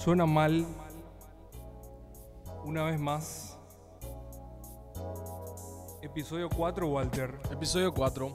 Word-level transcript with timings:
Suena 0.00 0.24
mal. 0.24 0.64
Una 2.64 2.84
vez 2.84 2.98
más. 2.98 3.58
Episodio 6.00 6.48
4, 6.48 6.88
Walter. 6.88 7.38
Episodio 7.52 7.92
4. 7.92 8.34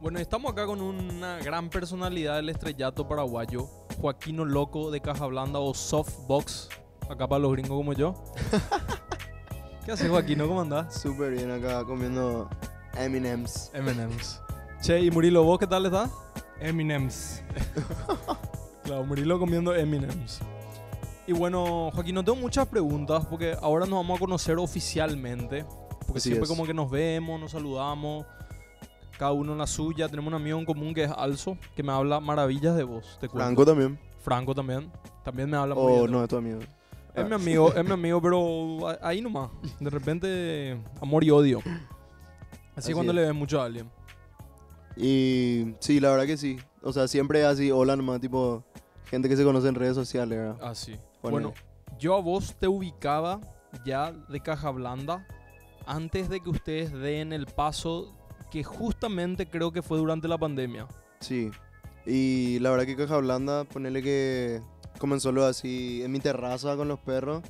Bueno, 0.00 0.20
estamos 0.20 0.52
acá 0.52 0.64
con 0.64 0.80
una 0.80 1.38
gran 1.38 1.68
personalidad 1.70 2.36
del 2.36 2.50
estrellato 2.50 3.08
paraguayo, 3.08 3.66
Joaquino 4.00 4.44
Loco 4.44 4.92
de 4.92 5.00
Caja 5.00 5.26
Blanda 5.26 5.58
o 5.58 5.74
Softbox, 5.74 6.68
acá 7.10 7.26
para 7.26 7.40
los 7.40 7.50
gringos 7.50 7.76
como 7.76 7.92
yo. 7.92 8.14
¿Qué 9.84 9.90
haces, 9.90 10.08
Joaquino? 10.08 10.46
¿Cómo 10.46 10.60
andás? 10.60 10.94
Súper 11.00 11.32
bien 11.32 11.50
acá 11.50 11.84
comiendo 11.84 12.48
M&M's. 12.96 13.72
M&M's. 13.74 14.40
Che, 14.80 15.00
¿y 15.00 15.10
Murilo, 15.10 15.42
vos 15.42 15.58
qué 15.58 15.66
tal 15.66 15.86
estás? 15.86 16.10
Eminems. 16.60 17.42
Claro, 18.84 19.04
Murilo 19.04 19.38
comiendo 19.38 19.74
M&M's. 19.74 20.40
Y 21.26 21.32
bueno, 21.32 21.90
Joaquín, 21.94 22.14
no 22.14 22.24
tengo 22.24 22.36
muchas 22.38 22.66
preguntas 22.68 23.24
porque 23.26 23.56
ahora 23.62 23.86
nos 23.86 23.98
vamos 24.00 24.16
a 24.16 24.20
conocer 24.20 24.58
oficialmente. 24.58 25.64
Porque 26.06 26.18
Así 26.18 26.28
siempre 26.28 26.44
es. 26.44 26.48
como 26.50 26.66
que 26.66 26.74
nos 26.74 26.90
vemos, 26.90 27.40
nos 27.40 27.52
saludamos, 27.52 28.26
cada 29.18 29.32
uno 29.32 29.52
en 29.52 29.58
la 29.58 29.66
suya. 29.66 30.06
Tenemos 30.08 30.28
un 30.28 30.34
amigo 30.34 30.58
en 30.58 30.66
común 30.66 30.92
que 30.92 31.04
es 31.04 31.10
Alzo, 31.10 31.56
que 31.74 31.82
me 31.82 31.92
habla 31.92 32.20
maravillas 32.20 32.76
de 32.76 32.84
vos. 32.84 33.16
Te 33.20 33.28
cuento. 33.28 33.38
Franco 33.46 33.64
también. 33.64 33.98
Franco 34.22 34.54
también. 34.54 34.92
También 35.24 35.48
me 35.48 35.56
habla 35.56 35.74
muy 35.74 35.86
bien. 35.86 35.98
O 36.00 36.02
de 36.06 36.08
no, 36.10 36.16
vos. 36.18 36.22
es 36.24 36.28
tu 36.28 36.36
amigo. 36.36 36.60
Es 36.60 36.68
Ah. 37.16 37.24
mi 37.24 37.34
amigo, 37.34 37.72
es 37.74 37.84
mi 37.84 37.92
amigo, 37.92 38.20
pero 38.20 38.88
a- 38.88 38.98
ahí 39.02 39.22
nomás. 39.22 39.48
De 39.80 39.88
repente, 39.88 40.78
amor 41.00 41.24
y 41.24 41.30
odio. 41.30 41.60
Así, 41.60 41.70
Así 42.76 42.92
cuando 42.92 43.12
es. 43.12 43.16
le 43.16 43.22
ves 43.22 43.34
mucho 43.34 43.62
a 43.62 43.64
alguien. 43.64 43.88
Y 44.96 45.74
sí, 45.80 46.00
la 46.00 46.10
verdad 46.10 46.26
que 46.26 46.36
sí. 46.36 46.58
O 46.84 46.92
sea, 46.92 47.08
siempre 47.08 47.44
así, 47.44 47.70
hola 47.72 47.96
nomás, 47.96 48.20
tipo, 48.20 48.62
gente 49.06 49.28
que 49.28 49.36
se 49.36 49.42
conoce 49.42 49.68
en 49.68 49.74
redes 49.74 49.94
sociales, 49.94 50.38
¿verdad? 50.38 50.58
Así. 50.62 50.96
Ponele. 51.20 51.46
Bueno, 51.46 51.54
yo 51.98 52.14
a 52.14 52.20
vos 52.20 52.54
te 52.60 52.68
ubicaba 52.68 53.40
ya 53.84 54.12
de 54.12 54.40
caja 54.40 54.70
blanda 54.70 55.26
antes 55.86 56.28
de 56.28 56.40
que 56.40 56.50
ustedes 56.50 56.92
den 56.92 57.32
el 57.32 57.46
paso 57.46 58.14
que 58.50 58.62
justamente 58.62 59.48
creo 59.48 59.72
que 59.72 59.82
fue 59.82 59.98
durante 59.98 60.28
la 60.28 60.38
pandemia. 60.38 60.86
Sí. 61.20 61.50
Y 62.06 62.58
la 62.60 62.70
verdad 62.70 62.86
que 62.86 62.96
Caja 62.96 63.16
Blanda, 63.18 63.64
ponerle 63.64 64.02
que 64.02 64.60
comenzó 64.98 65.32
lo 65.32 65.44
así 65.44 66.02
en 66.02 66.12
mi 66.12 66.20
terraza 66.20 66.76
con 66.76 66.88
los 66.88 66.98
perros. 67.00 67.42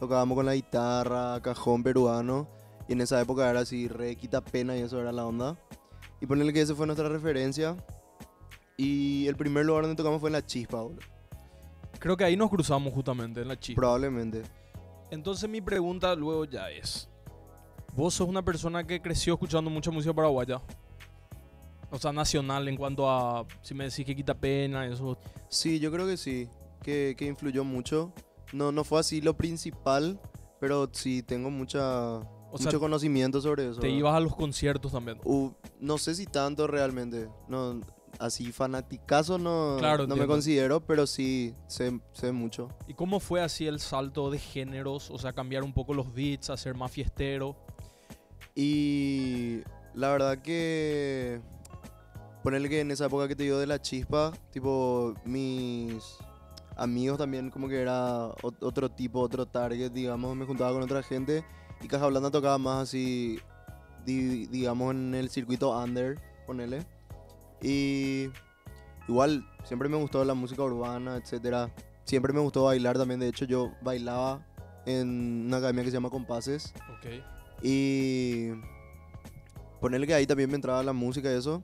Tocábamos 0.00 0.36
con 0.36 0.46
la 0.46 0.54
guitarra, 0.54 1.40
cajón 1.42 1.82
peruano. 1.82 2.48
Y 2.88 2.94
en 2.94 3.02
esa 3.02 3.20
época 3.20 3.48
era 3.50 3.60
así, 3.60 3.86
re 3.86 4.16
quita 4.16 4.40
pena 4.40 4.76
y 4.76 4.80
eso 4.80 5.00
era 5.00 5.12
la 5.12 5.26
onda. 5.26 5.56
Y 6.20 6.26
ponerle 6.26 6.52
que 6.52 6.62
esa 6.62 6.74
fue 6.74 6.86
nuestra 6.86 7.08
referencia. 7.08 7.76
Y 8.78 9.26
el 9.26 9.36
primer 9.36 9.66
lugar 9.66 9.82
donde 9.82 9.96
tocamos 9.96 10.20
fue 10.20 10.30
en 10.30 10.34
La 10.34 10.46
Chispa, 10.46 10.80
boludo. 10.80 11.00
Creo 11.98 12.16
que 12.16 12.22
ahí 12.24 12.36
nos 12.36 12.48
cruzamos 12.48 12.94
justamente 12.94 13.42
en 13.42 13.48
la 13.48 13.58
chispa. 13.58 13.80
Probablemente. 13.80 14.42
Entonces 15.10 15.50
mi 15.50 15.60
pregunta 15.60 16.14
luego 16.14 16.44
ya 16.44 16.70
es, 16.70 17.08
vos 17.96 18.14
sos 18.14 18.28
una 18.28 18.42
persona 18.44 18.86
que 18.86 19.02
creció 19.02 19.34
escuchando 19.34 19.68
mucha 19.68 19.90
música 19.90 20.14
paraguaya. 20.14 20.62
O 21.90 21.98
sea, 21.98 22.12
nacional 22.12 22.68
en 22.68 22.76
cuanto 22.76 23.10
a, 23.10 23.46
si 23.62 23.74
me 23.74 23.84
decís 23.84 24.04
que 24.04 24.14
quita 24.14 24.34
pena, 24.34 24.86
eso. 24.86 25.18
Sí, 25.48 25.80
yo 25.80 25.90
creo 25.90 26.06
que 26.06 26.16
sí, 26.16 26.48
que, 26.82 27.14
que 27.18 27.26
influyó 27.26 27.64
mucho. 27.64 28.12
No, 28.52 28.70
no 28.70 28.84
fue 28.84 29.00
así 29.00 29.20
lo 29.20 29.36
principal, 29.36 30.20
pero 30.60 30.88
sí 30.92 31.22
tengo 31.22 31.50
mucha, 31.50 32.18
O 32.18 32.52
sea, 32.56 32.66
mucho 32.66 32.78
conocimiento 32.78 33.40
sobre 33.40 33.70
eso. 33.70 33.80
te 33.80 33.86
¿verdad? 33.86 33.98
ibas 33.98 34.14
a 34.14 34.20
los 34.20 34.36
conciertos 34.36 34.92
también. 34.92 35.18
Uh, 35.24 35.50
no 35.80 35.98
sé 35.98 36.14
si 36.14 36.26
tanto 36.26 36.66
realmente. 36.66 37.28
No, 37.48 37.80
así 38.18 38.52
fanaticazo 38.52 39.38
no, 39.38 39.76
Claro, 39.78 40.06
no 40.06 40.16
me 40.16 40.26
considero, 40.26 40.80
pero 40.80 41.06
sí 41.06 41.54
sé, 41.68 42.00
sé 42.12 42.32
mucho. 42.32 42.68
¿Y 42.86 42.94
cómo 42.94 43.20
fue 43.20 43.40
así 43.42 43.66
el 43.66 43.80
salto 43.80 44.30
de 44.30 44.38
géneros? 44.38 45.10
O 45.10 45.18
sea, 45.18 45.32
cambiar 45.32 45.62
un 45.62 45.72
poco 45.72 45.94
los 45.94 46.12
beats, 46.12 46.50
hacer 46.50 46.74
más 46.74 46.90
fiestero. 46.90 47.56
Y 48.54 49.60
la 49.94 50.10
verdad 50.10 50.38
que 50.38 51.40
ponerle 52.42 52.68
que 52.68 52.80
en 52.80 52.90
esa 52.90 53.06
época 53.06 53.28
que 53.28 53.36
te 53.36 53.44
digo 53.44 53.58
de 53.58 53.66
la 53.66 53.80
chispa, 53.80 54.32
tipo 54.50 55.14
mis 55.24 56.02
amigos 56.76 57.18
también 57.18 57.50
como 57.50 57.68
que 57.68 57.80
era 57.80 58.28
ot- 58.42 58.56
otro 58.62 58.88
tipo, 58.90 59.20
otro 59.20 59.46
target, 59.46 59.90
digamos, 59.92 60.34
me 60.36 60.44
juntaba 60.44 60.72
con 60.72 60.82
otra 60.82 61.02
gente 61.02 61.44
y 61.80 61.88
Caja 61.88 62.06
Blanda 62.06 62.30
tocaba 62.30 62.58
más 62.58 62.82
así, 62.88 63.38
di- 64.04 64.46
digamos, 64.46 64.92
en 64.94 65.14
el 65.14 65.28
circuito 65.30 65.76
under, 65.76 66.20
ponele. 66.46 66.84
Y 67.62 68.30
igual 69.08 69.44
siempre 69.64 69.88
me 69.88 69.96
gustó 69.96 70.24
la 70.24 70.34
música 70.34 70.62
urbana, 70.62 71.16
etcétera. 71.16 71.72
Siempre 72.04 72.32
me 72.32 72.40
gustó 72.40 72.64
bailar 72.64 72.96
también, 72.96 73.20
de 73.20 73.28
hecho 73.28 73.44
yo 73.44 73.72
bailaba 73.82 74.46
en 74.86 75.44
una 75.46 75.58
academia 75.58 75.84
que 75.84 75.90
se 75.90 75.96
llama 75.96 76.10
Compases. 76.10 76.72
Ok. 76.96 77.22
Y 77.62 78.50
ponerle 79.80 80.06
que 80.06 80.14
ahí 80.14 80.26
también 80.26 80.48
me 80.50 80.56
entraba 80.56 80.82
la 80.82 80.92
música 80.92 81.30
y 81.30 81.36
eso. 81.36 81.62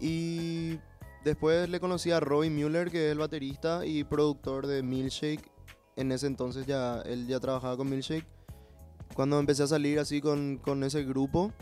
Y 0.00 0.78
después 1.24 1.68
le 1.68 1.80
conocí 1.80 2.10
a 2.10 2.20
Robbie 2.20 2.50
Mueller, 2.50 2.90
que 2.90 3.06
es 3.06 3.12
el 3.12 3.18
baterista 3.18 3.86
y 3.86 4.04
productor 4.04 4.66
de 4.66 4.82
Milkshake. 4.82 5.50
En 5.96 6.12
ese 6.12 6.26
entonces 6.26 6.66
ya 6.66 7.00
él 7.02 7.26
ya 7.26 7.40
trabajaba 7.40 7.76
con 7.76 7.88
Milkshake. 7.88 8.26
Cuando 9.14 9.38
empecé 9.38 9.62
a 9.62 9.66
salir 9.66 9.98
así 9.98 10.20
con, 10.20 10.58
con 10.58 10.84
ese 10.84 11.04
grupo, 11.04 11.52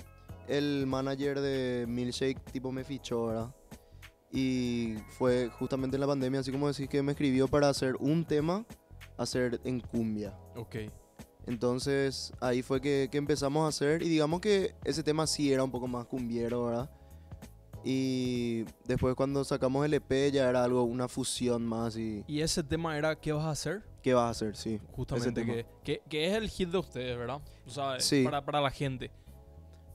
el 0.49 0.87
manager 0.87 1.41
de 1.41 1.85
Milkshake 1.89 2.41
tipo 2.53 2.73
me 2.73 2.85
fichó, 2.85 3.27
¿verdad? 3.27 3.55
Y 4.33 4.97
fue 5.19 5.49
justamente 5.59 5.97
en 5.97 6.01
la 6.01 6.07
pandemia, 6.07 6.41
así 6.41 6.51
como 6.53 6.69
decís, 6.69 6.89
que 6.89 7.03
me 7.03 7.13
escribió 7.13 7.49
para 7.49 7.69
hacer 7.69 7.97
un 7.97 8.25
tema, 8.25 8.65
hacer 9.17 9.61
en 9.65 9.81
cumbia. 9.81 10.37
Ok. 10.57 10.77
Entonces 11.47 12.33
ahí 12.41 12.63
fue 12.63 12.81
que, 12.81 13.09
que 13.11 13.19
empezamos 13.19 13.65
a 13.65 13.69
hacer 13.69 14.03
y 14.03 14.09
digamos 14.09 14.41
que 14.41 14.75
ese 14.85 15.03
tema 15.03 15.27
sí 15.27 15.53
era 15.53 15.63
un 15.63 15.71
poco 15.71 15.87
más 15.87 16.05
cumbiero, 16.07 16.65
¿verdad? 16.67 16.91
Y 17.85 18.65
después 18.85 19.15
cuando 19.15 19.45
sacamos 19.45 19.87
el 19.87 19.95
EP 19.95 20.33
ya 20.33 20.49
era 20.51 20.65
algo, 20.65 20.83
una 20.83 21.07
fusión 21.07 21.65
más 21.65 21.97
y 21.97 22.25
¿Y 22.27 22.41
ese 22.41 22.65
tema 22.65 22.99
era 22.99 23.15
qué 23.15 23.33
vas 23.33 23.45
a 23.45 23.51
hacer? 23.51 23.85
¿qué 24.03 24.13
vas 24.13 24.25
a 24.27 24.31
hacer? 24.31 24.57
Sí. 24.57 24.81
Justamente 24.93 25.45
que, 25.45 25.67
que, 25.85 26.03
que 26.09 26.27
es 26.27 26.35
el 26.35 26.49
hit 26.49 26.69
de 26.71 26.79
ustedes, 26.79 27.17
¿verdad? 27.17 27.41
O 27.65 27.71
sea, 27.71 28.01
Sí. 28.01 28.25
para, 28.25 28.45
para 28.45 28.61
la 28.61 28.71
gente. 28.71 29.11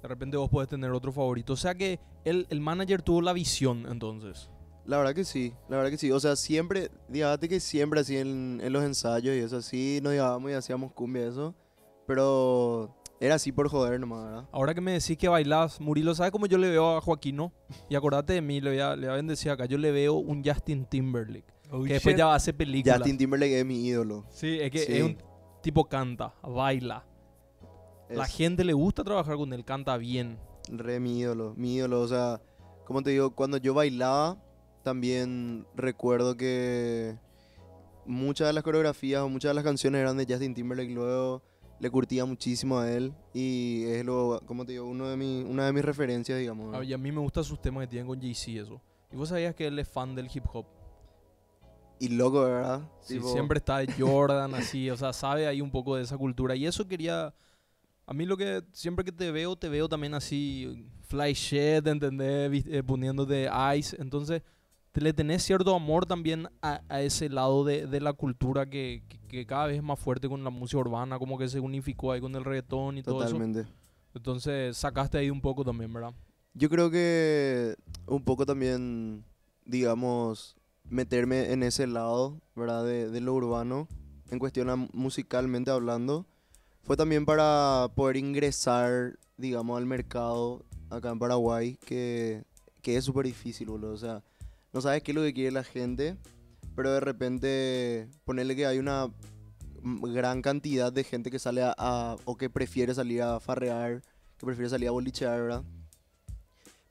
De 0.01 0.07
repente 0.07 0.35
vos 0.37 0.49
podés 0.49 0.67
tener 0.69 0.91
otro 0.91 1.11
favorito. 1.11 1.53
O 1.53 1.57
sea 1.57 1.75
que 1.75 1.99
el, 2.25 2.47
el 2.49 2.59
manager 2.61 3.01
tuvo 3.01 3.21
la 3.21 3.33
visión 3.33 3.85
entonces. 3.89 4.49
La 4.85 4.97
verdad 4.97 5.13
que 5.13 5.23
sí, 5.23 5.53
la 5.69 5.77
verdad 5.77 5.91
que 5.91 5.97
sí. 5.97 6.11
O 6.11 6.19
sea, 6.19 6.35
siempre, 6.35 6.89
dígate 7.07 7.47
que 7.47 7.59
siempre 7.59 7.99
así 7.99 8.17
en, 8.17 8.59
en 8.63 8.73
los 8.73 8.83
ensayos 8.83 9.35
y 9.35 9.39
eso 9.39 9.57
así, 9.57 9.99
nos 10.01 10.13
llevábamos 10.13 10.49
y 10.51 10.53
hacíamos 10.55 10.91
cumbia 10.91 11.23
y 11.25 11.29
eso. 11.29 11.53
Pero 12.07 12.93
era 13.19 13.35
así 13.35 13.51
por 13.51 13.69
joder 13.69 13.99
nomás, 13.99 14.25
¿verdad? 14.25 14.49
Ahora 14.51 14.73
que 14.73 14.81
me 14.81 14.93
decís 14.93 15.17
que 15.17 15.27
bailás, 15.29 15.79
Murilo, 15.79 16.15
¿sabes 16.15 16.31
cómo 16.31 16.47
yo 16.47 16.57
le 16.57 16.69
veo 16.69 16.97
a 16.97 17.01
Joaquino? 17.01 17.53
Y 17.89 17.95
acordate 17.95 18.33
de 18.33 18.41
mí, 18.41 18.59
le 18.59 18.71
voy 18.71 18.79
a, 18.79 18.95
le 18.95 19.07
voy 19.07 19.13
a 19.13 19.15
bendecir 19.17 19.51
acá. 19.51 19.65
Yo 19.65 19.77
le 19.77 19.91
veo 19.91 20.15
un 20.15 20.43
Justin 20.43 20.85
Timberlake. 20.85 21.45
Oh, 21.71 21.83
que 21.83 21.93
después 21.93 22.17
ya 22.17 22.33
hace 22.33 22.51
películas. 22.53 22.97
Justin 22.97 23.17
Timberlake 23.17 23.59
es 23.59 23.65
mi 23.65 23.85
ídolo. 23.85 24.25
Sí, 24.29 24.57
es 24.59 24.71
que 24.71 24.79
Sí. 24.79 24.93
es 24.93 25.03
un 25.03 25.17
tipo 25.61 25.85
canta, 25.85 26.33
baila. 26.43 27.05
La 28.15 28.25
gente 28.25 28.63
le 28.63 28.73
gusta 28.73 29.03
trabajar 29.03 29.35
con 29.35 29.53
él, 29.53 29.63
canta 29.65 29.97
bien. 29.97 30.37
Re 30.69 30.99
mi 30.99 31.19
ídolo, 31.19 31.53
mi 31.57 31.75
ídolo. 31.75 32.01
O 32.01 32.07
sea, 32.07 32.41
como 32.85 33.01
te 33.01 33.11
digo, 33.11 33.31
cuando 33.35 33.57
yo 33.57 33.73
bailaba, 33.73 34.37
también 34.83 35.65
recuerdo 35.75 36.35
que 36.35 37.17
muchas 38.05 38.47
de 38.47 38.53
las 38.53 38.63
coreografías 38.63 39.21
o 39.21 39.29
muchas 39.29 39.49
de 39.51 39.53
las 39.55 39.63
canciones 39.63 40.01
eran 40.01 40.17
de 40.17 40.25
Justin 40.27 40.53
Timberlake. 40.53 40.91
Luego 40.91 41.41
le 41.79 41.89
curtía 41.89 42.25
muchísimo 42.25 42.79
a 42.79 42.91
él 42.91 43.13
y 43.33 43.83
es 43.85 44.05
lo, 44.05 44.41
como 44.45 44.65
te 44.65 44.73
digo, 44.73 44.85
uno 44.85 45.07
de 45.07 45.17
mi, 45.17 45.43
una 45.43 45.65
de 45.65 45.73
mis 45.73 45.83
referencias, 45.83 46.37
digamos. 46.37 46.75
Ah, 46.75 46.83
Y 46.83 46.93
a 46.93 46.97
mí 46.97 47.11
me 47.11 47.19
gustan 47.21 47.43
sus 47.43 47.61
temas 47.61 47.81
que 47.83 47.87
tienen 47.87 48.07
con 48.07 48.19
Jay-Z 48.19 48.61
eso. 48.61 48.81
¿Y 49.11 49.15
vos 49.15 49.29
sabías 49.29 49.55
que 49.55 49.67
él 49.67 49.77
es 49.79 49.87
fan 49.89 50.15
del 50.15 50.29
hip 50.33 50.45
hop? 50.53 50.65
Y 51.99 52.07
loco, 52.09 52.41
¿verdad? 52.41 52.81
Sí, 53.01 53.15
Tipo, 53.15 53.31
siempre 53.31 53.59
está 53.59 53.77
de 53.77 53.91
Jordan, 53.93 54.55
así, 54.55 54.89
o 54.89 54.97
sea, 54.97 55.13
sabe 55.13 55.45
ahí 55.47 55.61
un 55.61 55.69
poco 55.69 55.95
de 55.95 56.03
esa 56.03 56.17
cultura. 56.17 56.55
Y 56.55 56.65
eso 56.65 56.87
quería. 56.87 57.33
A 58.11 58.13
mí 58.13 58.25
lo 58.25 58.35
que 58.35 58.61
siempre 58.73 59.05
que 59.05 59.13
te 59.13 59.31
veo, 59.31 59.55
te 59.55 59.69
veo 59.69 59.87
también 59.87 60.13
así, 60.13 60.85
fly 61.03 61.31
shit, 61.31 61.87
¿entendés? 61.87 62.65
Eh, 62.67 62.83
poniéndote 62.83 63.49
ice. 63.77 63.95
Entonces, 64.01 64.41
te 64.91 64.99
le 64.99 65.13
tenés 65.13 65.43
cierto 65.43 65.73
amor 65.73 66.05
también 66.05 66.49
a, 66.61 66.81
a 66.89 67.01
ese 67.01 67.29
lado 67.29 67.63
de, 67.63 67.87
de 67.87 68.01
la 68.01 68.11
cultura 68.11 68.69
que, 68.69 69.03
que- 69.07 69.17
que 69.29 69.45
cada 69.45 69.67
vez 69.67 69.77
es 69.77 69.83
más 69.83 69.97
fuerte 69.97 70.27
con 70.27 70.43
la 70.43 70.49
música 70.49 70.79
urbana, 70.79 71.17
como 71.19 71.37
que 71.37 71.47
se 71.47 71.61
unificó 71.61 72.11
ahí 72.11 72.19
con 72.19 72.35
el 72.35 72.43
reggaetón 72.43 72.97
y 72.97 73.01
todo 73.03 73.23
eso. 73.23 73.27
Totalmente. 73.37 73.65
Entonces, 74.13 74.75
sacaste 74.75 75.17
ahí 75.17 75.29
un 75.29 75.39
poco 75.39 75.63
también, 75.63 75.93
¿verdad? 75.93 76.13
Yo 76.53 76.69
creo 76.69 76.91
que 76.91 77.75
un 78.07 78.25
poco 78.25 78.45
también, 78.45 79.23
digamos, 79.63 80.57
meterme 80.83 81.53
en 81.53 81.63
ese 81.63 81.87
lado, 81.87 82.41
¿verdad? 82.57 82.83
De, 82.83 83.09
de 83.09 83.21
lo 83.21 83.33
urbano, 83.33 83.87
en 84.29 84.37
cuestión 84.37 84.89
musicalmente 84.91 85.71
hablando, 85.71 86.25
fue 86.83 86.97
también 86.97 87.25
para 87.25 87.87
poder 87.95 88.17
ingresar, 88.17 89.17
digamos, 89.37 89.77
al 89.77 89.85
mercado 89.85 90.63
acá 90.89 91.09
en 91.09 91.19
Paraguay, 91.19 91.77
que, 91.85 92.43
que 92.81 92.97
es 92.97 93.05
súper 93.05 93.25
difícil, 93.25 93.67
boludo. 93.67 93.93
O 93.93 93.97
sea, 93.97 94.23
no 94.73 94.81
sabes 94.81 95.03
qué 95.03 95.11
es 95.11 95.15
lo 95.15 95.21
que 95.21 95.33
quiere 95.33 95.51
la 95.51 95.63
gente, 95.63 96.17
pero 96.75 96.91
de 96.91 96.99
repente 96.99 98.07
ponerle 98.25 98.55
que 98.55 98.65
hay 98.65 98.77
una 98.79 99.09
gran 99.83 100.41
cantidad 100.41 100.91
de 100.91 101.03
gente 101.03 101.31
que 101.31 101.39
sale 101.39 101.61
a- 101.63 102.17
o 102.25 102.37
que 102.37 102.49
prefiere 102.49 102.93
salir 102.93 103.21
a 103.21 103.39
farrear, 103.39 104.01
que 104.37 104.45
prefiere 104.45 104.69
salir 104.69 104.87
a 104.87 104.91
bolichear, 104.91 105.41
¿verdad? 105.41 105.63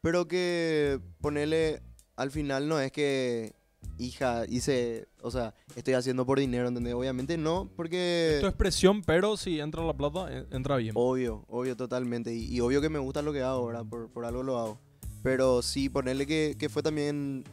Pero 0.03 0.27
que 0.27 0.99
ponerle 1.21 1.83
al 2.17 2.31
final 2.31 2.69
no 2.69 2.81
es 2.81 2.91
que 2.93 3.53
hija 3.99 4.45
hice, 4.49 5.09
o 5.23 5.31
sea, 5.31 5.55
estoy 5.77 5.95
haciendo 5.95 6.25
por 6.25 6.39
dinero, 6.39 6.69
¿entendés? 6.69 6.95
Obviamente 6.95 7.37
no, 7.37 7.69
porque 7.77 8.39
Tu 8.41 8.47
expresión, 8.47 9.03
pero 9.03 9.37
si 9.37 9.61
entra 9.61 9.85
la 9.85 9.93
plata, 9.93 10.27
eh, 10.31 10.47
entra 10.51 10.77
bien. 10.77 10.93
Obvio, 10.97 11.45
obvio, 11.49 11.77
totalmente. 11.77 12.35
Y, 12.35 12.47
y 12.55 12.61
obvio 12.61 12.81
que 12.81 12.89
me 12.89 12.99
gusta 12.99 13.23
lo 13.23 13.33
que 13.33 13.43
hago, 13.43 13.67
¿verdad? 13.67 13.85
Por, 13.85 14.09
por 14.09 14.25
algo 14.25 14.43
lo 14.43 14.59
hago. 14.59 14.79
Pero 15.23 15.61
sí, 15.63 15.89
ponerle 15.89 16.27
que, 16.27 16.57
que 16.59 16.69
fue 16.69 16.83
también 16.83 17.45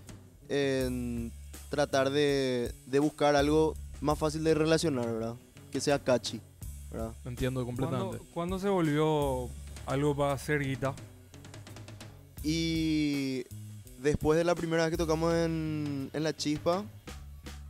en 0.47 1.31
tratar 1.69 2.09
de, 2.09 2.73
de 2.85 3.00
buscar 3.00 3.35
algo 3.35 3.73
más 4.00 4.18
fácil 4.18 4.44
de 4.44 4.53
relacionar, 4.53 5.06
¿verdad? 5.06 5.35
Que 5.71 5.81
sea 5.81 6.00
catchy, 6.00 6.39
¿verdad? 6.91 7.12
Entiendo 7.25 7.65
completamente. 7.65 8.18
¿Cuándo, 8.18 8.33
cuándo 8.33 8.59
se 8.59 8.69
volvió 8.69 9.50
algo 9.85 10.15
para 10.15 10.33
hacer 10.33 10.62
guita? 10.62 10.94
Y 12.44 13.44
después 13.99 14.38
de 14.38 14.44
la 14.44 14.55
primera 14.55 14.83
vez 14.83 14.91
que 14.91 14.97
tocamos 14.97 15.33
en, 15.33 16.09
en 16.13 16.23
La 16.23 16.35
Chispa, 16.35 16.85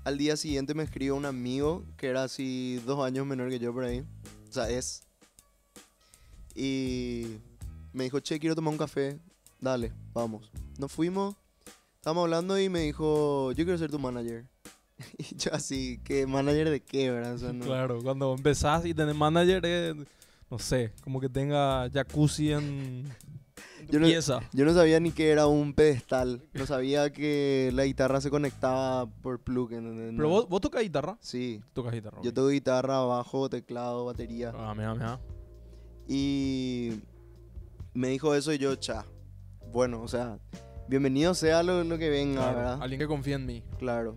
al 0.03 0.17
día 0.17 0.37
siguiente 0.37 0.73
me 0.73 0.83
escribió 0.83 1.15
un 1.15 1.25
amigo 1.25 1.83
que 1.97 2.07
era 2.07 2.23
así 2.23 2.81
dos 2.85 3.05
años 3.05 3.25
menor 3.25 3.49
que 3.49 3.59
yo 3.59 3.73
por 3.73 3.83
ahí. 3.83 4.05
O 4.49 4.53
sea, 4.53 4.69
es. 4.69 5.01
Y 6.55 7.37
me 7.93 8.05
dijo, 8.05 8.19
che, 8.19 8.39
quiero 8.39 8.55
tomar 8.55 8.71
un 8.71 8.77
café. 8.77 9.19
Dale, 9.59 9.91
vamos. 10.13 10.49
Nos 10.79 10.91
fuimos, 10.91 11.35
estábamos 11.95 12.23
hablando 12.23 12.57
y 12.59 12.69
me 12.69 12.81
dijo, 12.81 13.51
yo 13.51 13.63
quiero 13.65 13.77
ser 13.77 13.91
tu 13.91 13.99
manager. 13.99 14.45
Y 15.17 15.35
yo 15.35 15.53
así, 15.53 15.99
¿qué 16.03 16.25
manager 16.25 16.69
de 16.69 16.79
qué, 16.79 17.11
verdad? 17.11 17.37
Claro, 17.61 18.01
cuando 18.01 18.33
empezás 18.33 18.85
y 18.85 18.93
tenés 18.93 19.15
manager, 19.15 19.61
eh, 19.65 19.93
no 20.49 20.57
sé, 20.57 20.93
como 21.03 21.19
que 21.19 21.29
tenga 21.29 21.89
jacuzzi 21.91 22.53
en, 22.53 23.13
Yo 23.89 23.99
no- 23.99 24.07
pieza. 24.07 24.39
Yo 24.53 24.65
no 24.65 24.73
sabía 24.73 24.99
ni 24.99 25.11
que 25.11 25.29
era 25.31 25.47
un 25.47 25.73
pedestal. 25.73 26.41
No 26.53 26.65
sabía 26.65 27.11
que 27.11 27.71
la 27.73 27.85
guitarra 27.85 28.19
se 28.21 28.29
conectaba 28.29 29.05
por 29.05 29.39
plug. 29.39 29.71
¿entendés? 29.73 30.11
Pero 30.15 30.23
No. 30.23 30.29
vos, 30.29 30.49
vos 30.49 30.61
tocas 30.61 30.81
guitarra. 30.83 31.17
Sí, 31.21 31.61
Tocas 31.73 31.93
guitarra. 31.93 32.19
yo 32.23 32.29
ok. 32.29 32.35
toco 32.35 32.47
guitarra, 32.49 32.99
bajo, 33.01 33.49
teclado, 33.49 34.05
batería. 34.05 34.51
Ah, 34.55 34.73
mira, 34.75 34.93
mira. 34.93 35.19
Y 36.07 37.01
me 37.93 38.09
dijo 38.09 38.33
eso 38.35 38.53
y 38.53 38.57
yo, 38.57 38.75
cha. 38.75 39.05
Bueno, 39.71 40.01
o 40.01 40.07
sea, 40.07 40.39
bienvenido 40.87 41.33
sea 41.33 41.63
lo, 41.63 41.83
lo 41.83 41.97
que 41.97 42.09
venga, 42.09 42.41
Claro, 42.41 42.57
¿verdad? 42.57 42.81
alguien 42.81 42.99
que 42.99 43.07
confía 43.07 43.35
en 43.35 43.45
mí. 43.45 43.63
Claro. 43.77 44.15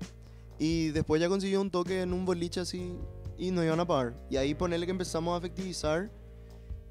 Y 0.58 0.88
después 0.90 1.20
ya 1.20 1.28
consiguió 1.28 1.61
un 1.61 1.70
toque 1.70 2.02
en 2.02 2.12
un 2.12 2.25
boliche 2.25 2.61
así 2.61 2.94
y 3.38 3.50
nos 3.50 3.64
iban 3.64 3.81
a 3.81 3.87
pagar. 3.87 4.14
Y 4.28 4.37
ahí 4.37 4.55
ponerle 4.55 4.87
que 4.87 4.93
empezamos 4.93 5.34
a 5.34 5.38
efectivizar 5.38 6.11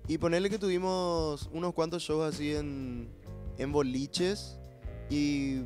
y 0.09 0.17
ponerle 0.17 0.49
que 0.49 0.57
tuvimos 0.57 1.47
unos 1.53 1.71
cuantos 1.75 2.01
shows 2.01 2.33
así 2.33 2.55
en, 2.55 3.07
en 3.59 3.71
boliches 3.71 4.57
y 5.07 5.61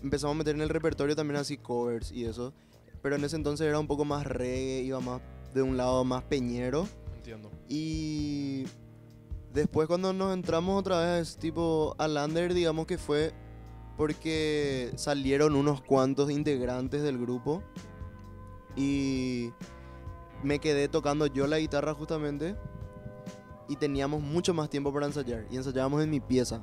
empezamos 0.00 0.36
a 0.36 0.38
meter 0.38 0.54
en 0.54 0.60
el 0.60 0.68
repertorio 0.68 1.16
también 1.16 1.40
así 1.40 1.58
covers 1.58 2.12
y 2.12 2.24
eso. 2.24 2.54
Pero 3.02 3.16
en 3.16 3.24
ese 3.24 3.34
entonces 3.34 3.66
era 3.66 3.80
un 3.80 3.88
poco 3.88 4.04
más 4.04 4.24
reggae, 4.24 4.82
iba 4.82 5.00
más 5.00 5.20
de 5.52 5.62
un 5.62 5.76
lado 5.76 6.04
más 6.04 6.22
peñero. 6.22 6.86
Entiendo. 7.16 7.50
Y 7.68 8.66
después 9.52 9.88
cuando 9.88 10.12
nos 10.12 10.34
entramos 10.34 10.78
otra 10.78 11.16
vez 11.16 11.36
tipo 11.36 11.96
al 11.98 12.16
under, 12.16 12.54
digamos 12.54 12.86
que 12.86 12.96
fue 12.96 13.34
porque 13.96 14.92
salieron 14.94 15.56
unos 15.56 15.82
cuantos 15.82 16.30
integrantes 16.30 17.02
del 17.02 17.18
grupo 17.18 17.64
y 18.76 19.50
me 20.44 20.60
quedé 20.60 20.86
tocando 20.86 21.26
yo 21.26 21.48
la 21.48 21.58
guitarra 21.58 21.92
justamente 21.92 22.54
y 23.68 23.76
teníamos 23.76 24.22
mucho 24.22 24.54
más 24.54 24.70
tiempo 24.70 24.92
para 24.92 25.06
ensayar 25.06 25.46
y 25.50 25.56
ensayábamos 25.56 26.02
en 26.02 26.10
mi 26.10 26.20
pieza. 26.20 26.62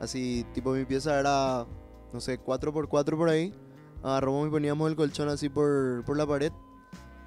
Así, 0.00 0.46
tipo 0.54 0.72
mi 0.72 0.84
pieza 0.84 1.18
era, 1.18 1.66
no 2.12 2.20
sé, 2.20 2.40
4x4 2.40 3.16
por 3.16 3.28
ahí. 3.28 3.52
Agarramos 4.02 4.46
y 4.46 4.50
poníamos 4.50 4.88
el 4.88 4.96
colchón 4.96 5.28
así 5.28 5.48
por, 5.48 6.04
por 6.04 6.16
la 6.16 6.26
pared 6.26 6.52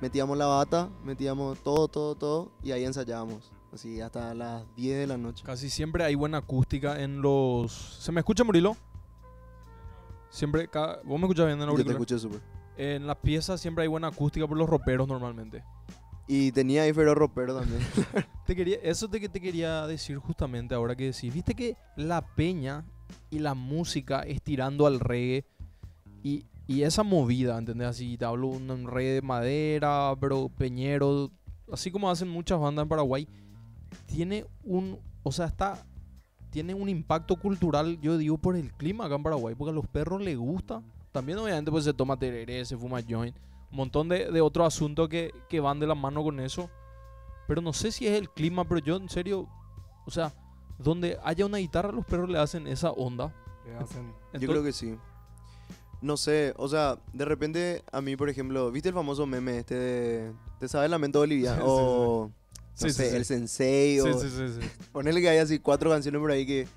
metíamos 0.01 0.37
la 0.37 0.47
bata, 0.47 0.89
metíamos 1.03 1.59
todo, 1.59 1.87
todo, 1.87 2.15
todo 2.15 2.51
y 2.61 2.71
ahí 2.71 2.83
ensayábamos. 2.83 3.51
Así 3.71 4.01
hasta 4.01 4.33
las 4.33 4.65
10 4.75 4.99
de 4.99 5.07
la 5.07 5.17
noche. 5.17 5.43
Casi 5.45 5.69
siempre 5.69 6.03
hay 6.03 6.15
buena 6.15 6.39
acústica 6.39 7.01
en 7.01 7.21
los. 7.21 7.71
¿Se 7.71 8.11
me 8.11 8.19
escucha, 8.19 8.43
Murilo? 8.43 8.75
Siempre. 10.29 10.69
¿Vos 11.05 11.19
me 11.19 11.25
escuchas 11.25 11.45
bien 11.45 11.61
en 11.61 11.63
el 11.63 11.69
Yo 11.69 11.75
te 11.75 11.81
auricular? 11.83 12.01
escuché 12.01 12.19
súper. 12.19 12.41
En 12.75 13.07
las 13.07 13.17
piezas 13.17 13.61
siempre 13.61 13.83
hay 13.83 13.87
buena 13.87 14.07
acústica 14.07 14.45
por 14.45 14.57
los 14.57 14.67
roperos 14.69 15.07
normalmente. 15.07 15.63
Y 16.27 16.51
tenía 16.51 16.83
ahí 16.83 16.93
Ferro 16.93 17.15
Ropero 17.15 17.59
también. 17.59 17.81
Te 18.45 18.55
quería, 18.55 18.77
eso 18.83 19.09
te, 19.09 19.29
te 19.29 19.39
quería 19.39 19.87
decir 19.87 20.17
justamente 20.17 20.75
ahora 20.75 20.95
que 20.95 21.05
decís. 21.05 21.33
Viste 21.33 21.55
que 21.55 21.77
la 21.95 22.21
peña 22.21 22.85
y 23.29 23.39
la 23.39 23.53
música 23.53 24.21
es 24.21 24.41
tirando 24.41 24.87
al 24.87 24.99
reggae 24.99 25.45
y, 26.23 26.45
y 26.67 26.83
esa 26.83 27.03
movida, 27.03 27.57
¿entendés? 27.57 27.87
Así 27.87 28.17
te 28.17 28.25
hablo 28.25 28.47
un, 28.47 28.69
un 28.69 28.87
reggae 28.87 29.13
de 29.13 29.21
madera, 29.21 30.13
pero 30.19 30.49
peñero, 30.49 31.31
así 31.71 31.91
como 31.91 32.09
hacen 32.09 32.27
muchas 32.29 32.59
bandas 32.59 32.83
en 32.83 32.89
Paraguay, 32.89 33.27
tiene 34.05 34.45
un, 34.63 34.99
o 35.23 35.31
sea, 35.31 35.45
está, 35.45 35.85
tiene 36.49 36.73
un 36.73 36.89
impacto 36.89 37.37
cultural, 37.37 37.99
yo 38.01 38.17
digo, 38.17 38.37
por 38.37 38.55
el 38.55 38.73
clima 38.73 39.05
acá 39.05 39.15
en 39.15 39.23
Paraguay, 39.23 39.55
porque 39.55 39.71
a 39.71 39.75
los 39.75 39.87
perros 39.87 40.21
les 40.21 40.37
gusta. 40.37 40.81
También 41.11 41.39
obviamente 41.39 41.71
pues 41.71 41.83
se 41.83 41.93
toma 41.93 42.17
tereré, 42.17 42.63
se 42.63 42.77
fuma 42.77 43.01
joint, 43.07 43.35
un 43.71 43.77
montón 43.77 44.09
de, 44.09 44.31
de 44.31 44.41
otros 44.41 44.67
asuntos 44.67 45.07
que, 45.09 45.33
que 45.49 45.59
van 45.59 45.79
de 45.79 45.87
la 45.87 45.95
mano 45.95 46.23
con 46.23 46.39
eso. 46.39 46.69
Pero 47.47 47.61
no 47.61 47.73
sé 47.73 47.91
si 47.91 48.07
es 48.07 48.13
el 48.17 48.29
clima, 48.29 48.65
pero 48.65 48.79
yo 48.79 48.95
en 48.97 49.09
serio, 49.09 49.47
o 50.05 50.11
sea, 50.11 50.33
donde 50.77 51.17
haya 51.23 51.45
una 51.45 51.57
guitarra, 51.57 51.91
los 51.91 52.05
perros 52.05 52.29
le 52.29 52.37
hacen 52.39 52.67
esa 52.67 52.91
onda. 52.91 53.33
Le 53.65 53.75
hacen. 53.75 54.13
Yo 54.33 54.47
creo 54.49 54.63
que 54.63 54.71
sí. 54.71 54.97
No 56.01 56.17
sé, 56.17 56.53
o 56.57 56.67
sea, 56.67 56.97
de 57.13 57.25
repente 57.25 57.83
a 57.91 58.01
mí, 58.01 58.15
por 58.15 58.29
ejemplo, 58.29 58.71
¿viste 58.71 58.89
el 58.89 58.95
famoso 58.95 59.27
meme 59.27 59.59
este 59.59 59.75
de... 59.75 60.33
¿Te 60.59 60.67
sabes 60.67 60.89
Lamento 60.89 61.19
Boliviano? 61.19 61.61
Sí, 61.63 61.67
sí, 61.67 61.67
o... 61.67 62.31
No 62.31 62.33
Sí, 62.73 62.87
sí, 62.89 62.93
sé, 62.95 63.09
sí. 63.11 63.15
el 63.17 63.25
Sensei 63.25 63.99
o... 63.99 64.05
Sí, 64.19 64.27
sí, 64.29 64.35
sí, 64.35 64.61
sí. 64.61 64.69
Ponele 64.91 65.21
que 65.21 65.29
hay 65.29 65.37
así 65.37 65.59
cuatro 65.59 65.91
canciones 65.91 66.19
por 66.19 66.31
ahí 66.31 66.45
que... 66.47 66.67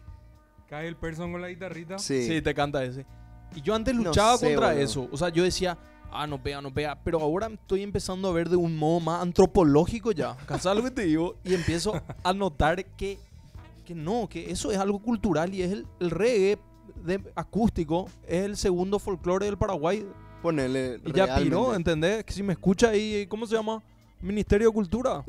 Cae 0.69 0.89
el 0.89 0.97
person 0.97 1.33
con 1.33 1.41
la 1.41 1.49
guitarrita. 1.49 1.99
Sí. 1.99 2.27
Sí, 2.27 2.43
te 2.43 2.53
canta 2.53 2.85
ese. 2.85 3.07
Y 3.55 3.63
yo 3.63 3.75
antes 3.75 3.95
No 3.95 4.03
luchaba 4.03 4.37
sé, 4.37 4.49
contra 4.49 4.69
boludo. 4.71 4.85
eso. 4.85 5.09
O 5.13 5.17
sea, 5.17 5.29
yo 5.31 5.45
decía, 5.45 5.79
ah, 6.15 6.27
no 6.27 6.43
pega, 6.43 6.63
no 6.63 6.73
pega. 6.73 6.99
Pero 7.03 7.21
ahora 7.21 7.49
estoy 7.49 7.83
empezando 7.83 8.29
a 8.29 8.33
ver 8.33 8.49
de 8.49 8.57
un 8.57 8.77
modo 8.77 9.01
más 9.01 9.23
antropológico 9.23 10.13
ya. 10.13 10.37
¿Sabes 10.59 10.79
lo 10.79 10.85
que 10.85 10.91
te 10.91 11.05
digo? 11.05 11.37
Y 11.45 11.55
empiezo 11.55 12.01
a 12.23 12.33
notar 12.33 12.85
que, 12.85 13.19
que 13.85 13.95
no, 13.95 14.29
que 14.29 14.51
eso 14.51 14.71
es 14.71 14.79
algo 14.79 15.01
cultural 15.01 15.53
y 15.55 15.63
es 15.63 15.73
el, 15.73 15.87
el 16.01 16.11
reggae 16.11 16.59
de 17.05 17.21
acústico. 17.35 18.09
Es 18.27 18.45
el 18.45 18.57
segundo 18.57 18.99
folclore 18.99 19.47
del 19.47 19.59
Paraguay. 19.59 20.07
Ponele... 20.41 21.01
Y 21.05 21.13
ya 21.13 21.37
piró, 21.37 21.75
¿entendés? 21.75 22.25
Que 22.25 22.33
si 22.33 22.43
me 22.43 22.53
escucha 22.53 22.91
ahí, 22.91 23.27
¿cómo 23.27 23.47
se 23.47 23.57
llama? 23.57 23.83
Ministerio 24.21 24.69
de 24.69 24.75
Cultura. 24.75 25.25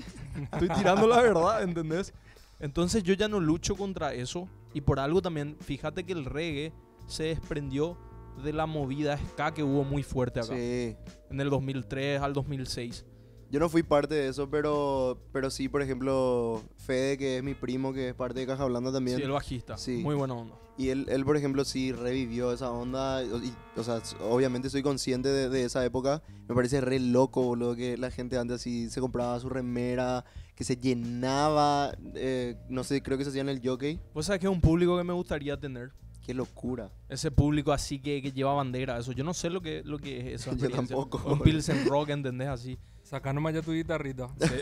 Estoy 0.51 0.69
tirando 0.69 1.07
la 1.07 1.21
verdad, 1.21 1.63
¿entendés? 1.63 2.13
Entonces 2.59 3.03
yo 3.03 3.13
ya 3.13 3.27
no 3.27 3.39
lucho 3.39 3.75
contra 3.75 4.13
eso. 4.13 4.47
Y 4.73 4.81
por 4.81 4.99
algo 4.99 5.21
también, 5.21 5.55
fíjate 5.61 6.03
que 6.03 6.13
el 6.13 6.25
reggae 6.25 6.73
se 7.07 7.23
desprendió 7.25 7.97
de 8.43 8.53
la 8.53 8.65
movida 8.65 9.17
ska 9.17 9.53
que 9.53 9.63
hubo 9.63 9.83
muy 9.83 10.03
fuerte 10.03 10.39
acá. 10.39 10.53
Sí. 10.55 10.95
En 11.29 11.39
el 11.41 11.49
2003 11.49 12.21
al 12.21 12.33
2006. 12.33 13.05
Yo 13.51 13.59
no 13.59 13.69
fui 13.69 13.83
parte 13.83 14.15
de 14.15 14.27
eso, 14.27 14.49
pero, 14.49 15.19
pero 15.31 15.49
sí, 15.51 15.69
por 15.69 15.81
ejemplo, 15.81 16.63
Fede, 16.77 17.17
que 17.17 17.37
es 17.37 17.43
mi 17.43 17.53
primo, 17.53 17.93
que 17.93 18.09
es 18.09 18.15
parte 18.15 18.39
de 18.39 18.47
Caja 18.47 18.65
Blanda 18.65 18.91
también. 18.91 19.17
Sí, 19.17 19.23
el 19.23 19.31
bajista. 19.31 19.77
Sí. 19.77 19.97
Muy 20.03 20.15
buena 20.15 20.33
onda. 20.33 20.55
Y 20.77 20.89
él, 20.89 21.05
él, 21.09 21.23
por 21.23 21.37
ejemplo, 21.37 21.63
sí 21.63 21.93
revivió 21.93 22.51
esa 22.51 22.69
onda. 22.71 23.23
y- 23.23 23.53
o 23.77 23.83
sea, 23.83 24.01
obviamente 24.29 24.69
soy 24.69 24.81
consciente 24.81 25.29
de, 25.29 25.47
de 25.47 25.63
esa 25.63 25.85
época. 25.85 26.21
Me 26.49 26.55
parece 26.55 26.81
re 26.81 26.99
loco, 26.99 27.43
boludo, 27.43 27.75
que 27.75 27.97
la 27.97 28.11
gente 28.11 28.37
antes 28.37 28.55
así 28.57 28.89
se 28.89 28.99
compraba 28.99 29.39
su 29.39 29.47
remera, 29.47 30.25
que 30.55 30.63
se 30.65 30.75
llenaba. 30.75 31.93
eh, 32.15 32.55
no 32.67 32.83
sé, 32.83 33.01
creo 33.01 33.17
que 33.17 33.23
se 33.23 33.29
hacía 33.29 33.41
en 33.41 33.49
el 33.49 33.61
jockey. 33.63 34.01
Vos 34.13 34.25
sabés 34.25 34.41
que 34.41 34.47
es 34.47 34.51
un 34.51 34.59
público 34.59 34.97
que 34.97 35.03
me 35.03 35.13
gustaría 35.13 35.57
tener. 35.57 35.91
Qué 36.25 36.33
locura. 36.33 36.89
Ese 37.07 37.29
público 37.29 37.71
así 37.71 37.99
que, 37.99 38.19
que 38.19 38.31
lleva 38.31 38.53
bandera, 38.53 38.97
eso. 38.97 39.11
Yo 39.11 39.23
no 39.23 39.35
sé 39.35 39.51
lo 39.51 39.61
que, 39.61 39.83
lo 39.85 39.99
que 39.99 40.33
es 40.33 40.41
eso. 40.41 40.55
Yo 40.57 40.71
tampoco, 40.71 41.21
Un 41.31 41.39
Pilsen 41.39 41.85
Rock, 41.87 42.09
¿entendés? 42.09 42.47
Así. 42.47 42.79
Saca 43.03 43.31
nomás 43.31 43.53
ya 43.53 43.61
tu 43.61 43.73
guitarrita. 43.73 44.29
Sí. 44.41 44.55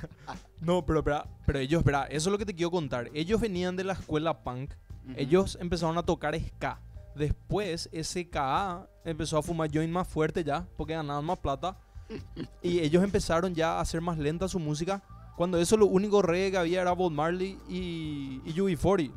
no, 0.60 0.84
pero, 0.84 0.98
espera, 0.98 1.24
pero 1.46 1.60
ellos, 1.60 1.78
espera, 1.82 2.06
eso 2.06 2.28
es 2.28 2.32
lo 2.32 2.38
que 2.38 2.46
te 2.46 2.54
quiero 2.54 2.72
contar. 2.72 3.08
Ellos 3.14 3.40
venían 3.40 3.76
de 3.76 3.84
la 3.84 3.92
escuela 3.92 4.42
punk. 4.42 4.72
Ellos 5.16 5.56
empezaron 5.60 5.96
a 5.98 6.02
tocar 6.02 6.34
ska. 6.36 6.80
Después, 7.14 7.88
SKA 7.92 8.88
empezó 9.04 9.38
a 9.38 9.42
fumar 9.42 9.70
joint 9.72 9.92
más 9.92 10.08
fuerte 10.08 10.42
ya, 10.42 10.66
porque 10.76 10.94
ganaban 10.94 11.24
más 11.24 11.38
plata. 11.38 11.78
Y 12.62 12.80
ellos 12.80 13.04
empezaron 13.04 13.54
ya 13.54 13.78
a 13.78 13.80
hacer 13.80 14.00
más 14.00 14.18
lenta 14.18 14.48
su 14.48 14.58
música. 14.58 15.02
Cuando 15.36 15.58
eso 15.58 15.76
lo 15.76 15.86
único 15.86 16.22
reggae 16.22 16.50
que 16.52 16.58
había 16.58 16.82
era 16.82 16.92
Bob 16.92 17.10
Marley 17.12 17.58
y, 17.68 18.40
y 18.44 18.52
UB40. 18.54 19.10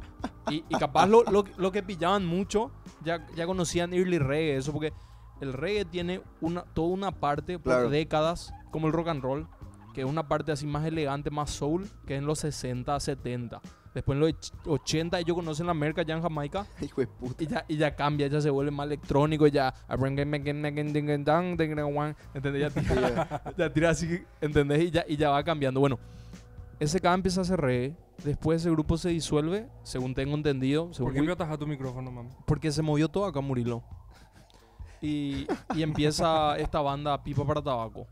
Y, 0.50 0.64
y 0.68 0.76
capaz 0.80 1.06
lo, 1.08 1.24
lo, 1.24 1.44
lo 1.58 1.72
que 1.72 1.84
pillaban 1.84 2.26
mucho, 2.26 2.72
ya, 3.04 3.28
ya 3.36 3.46
conocían 3.46 3.94
early 3.94 4.18
reggae, 4.18 4.58
eso 4.58 4.72
porque 4.72 4.94
el 5.42 5.54
reggae 5.54 5.86
tiene 5.86 6.22
una, 6.42 6.64
toda 6.64 6.88
una 6.88 7.12
parte 7.12 7.60
por 7.60 7.74
Claro. 7.74 7.90
décadas, 7.90 8.52
como 8.72 8.88
el 8.88 8.94
rock 8.94 9.10
and 9.10 9.22
roll, 9.22 9.48
que 9.94 10.02
es 10.02 10.08
una 10.08 10.28
parte 10.28 10.52
así 10.52 10.66
más 10.66 10.86
elegante, 10.86 11.30
más 11.30 11.52
soul, 11.52 11.88
que 12.06 12.16
es 12.16 12.20
en 12.20 12.26
los 12.26 12.40
60, 12.40 13.00
70. 13.00 13.62
Después 13.98 14.16
en 14.16 14.20
los 14.20 14.30
och- 14.32 14.68
80 14.68 15.20
ellos 15.20 15.36
conocen 15.36 15.66
la 15.66 15.74
merca 15.74 16.04
ya 16.04 16.14
en 16.16 16.22
Jamaica 16.22 16.68
Hijo 16.82 17.02
de 17.02 17.08
puta. 17.08 17.44
y 17.44 17.48
ya, 17.48 17.66
y 17.68 17.78
ya 17.78 17.96
cambia, 17.96 18.28
ya 18.28 18.40
se 18.40 18.52
vuelve 18.52 18.70
más 18.70 18.86
electrónico, 18.86 19.48
ya... 19.48 19.74
¿Entendés? 22.34 22.62
Ya 22.74 22.82
tira, 22.84 23.54
ya 23.58 23.74
tira 23.74 23.90
así, 23.90 24.24
¿entendés? 24.40 24.84
Y 24.84 24.92
ya, 24.92 25.04
y 25.08 25.18
ya 25.18 25.32
va 25.32 25.44
cambiando. 25.44 25.80
Bueno, 25.80 25.98
ese 26.80 27.00
cada 27.00 27.16
empieza 27.16 27.42
a 27.42 27.44
hacer 27.44 27.60
reggae, 27.60 27.96
después 28.24 28.62
ese 28.62 28.70
grupo 28.70 28.98
se 29.00 29.10
disuelve, 29.10 29.68
según 29.82 30.14
tengo 30.14 30.36
entendido, 30.36 30.94
según 30.94 31.12
¿Por 31.14 31.20
qué 31.22 31.26
me 31.28 31.34
ataja 31.34 31.58
tu 31.58 31.66
micrófono, 31.66 32.12
mami? 32.12 32.30
porque 32.46 32.72
se 32.72 32.84
movió 32.84 33.08
todo 33.10 33.26
acá, 33.26 33.42
Murilo. 33.42 33.82
Y, 35.02 35.48
y 35.76 35.82
empieza 35.82 36.56
esta 36.58 36.82
banda 36.82 37.24
Pipa 37.24 37.46
para 37.46 37.64
Tabaco. 37.64 38.06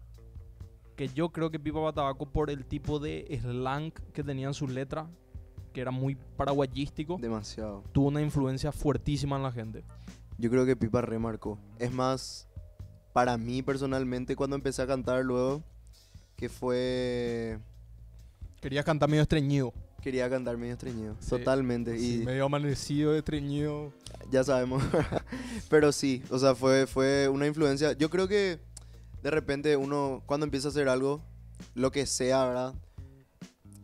Que 0.95 1.09
yo 1.09 1.29
creo 1.29 1.51
que 1.51 1.59
Pipa 1.59 1.79
para 1.79 1.93
Tabaco, 1.93 2.25
por 2.25 2.49
el 2.49 2.65
tipo 2.65 2.97
de 2.99 3.27
slang 3.39 3.91
que 4.13 4.23
tenía 4.23 4.47
en 4.47 4.53
sus 4.55 4.71
letras, 4.71 5.07
que 5.75 5.81
era 5.81 5.91
muy 5.91 6.15
paraguayístico, 6.37 7.17
Demasiado. 7.19 7.83
tuvo 7.91 8.07
una 8.07 8.21
influencia 8.21 8.71
fuertísima 8.71 9.35
en 9.35 9.43
la 9.43 9.51
gente. 9.51 9.83
Yo 10.37 10.49
creo 10.49 10.65
que 10.65 10.77
Pipa 10.77 11.01
remarcó. 11.01 11.59
Es 11.79 11.91
más, 11.91 12.47
para 13.11 13.37
mí 13.37 13.61
personalmente, 13.61 14.37
cuando 14.37 14.55
empecé 14.55 14.81
a 14.83 14.87
cantar 14.87 15.25
luego, 15.25 15.61
que 16.37 16.47
fue. 16.47 17.59
Quería 18.61 18.83
cantar 18.85 19.09
medio 19.09 19.23
estreñido. 19.23 19.73
Quería 20.01 20.29
cantar 20.29 20.55
medio 20.55 20.73
estreñido. 20.73 21.17
Sí. 21.19 21.31
Totalmente. 21.31 21.99
Sí, 21.99 22.21
y 22.21 22.25
medio 22.25 22.45
amanecido, 22.45 23.13
estreñido. 23.13 23.91
ya 24.31 24.45
sabemos. 24.45 24.81
Pero 25.69 25.91
sí, 25.91 26.23
o 26.29 26.39
sea, 26.39 26.55
fue, 26.55 26.87
fue 26.87 27.27
una 27.27 27.47
influencia. 27.47 27.91
Yo 27.91 28.09
creo 28.09 28.29
que 28.29 28.61
de 29.21 29.29
repente 29.29 29.75
uno, 29.75 30.23
cuando 30.25 30.45
empieza 30.45 30.69
a 30.69 30.71
hacer 30.71 30.87
algo, 30.87 31.21
lo 31.73 31.91
que 31.91 32.05
sea, 32.05 32.45
¿verdad? 32.45 32.75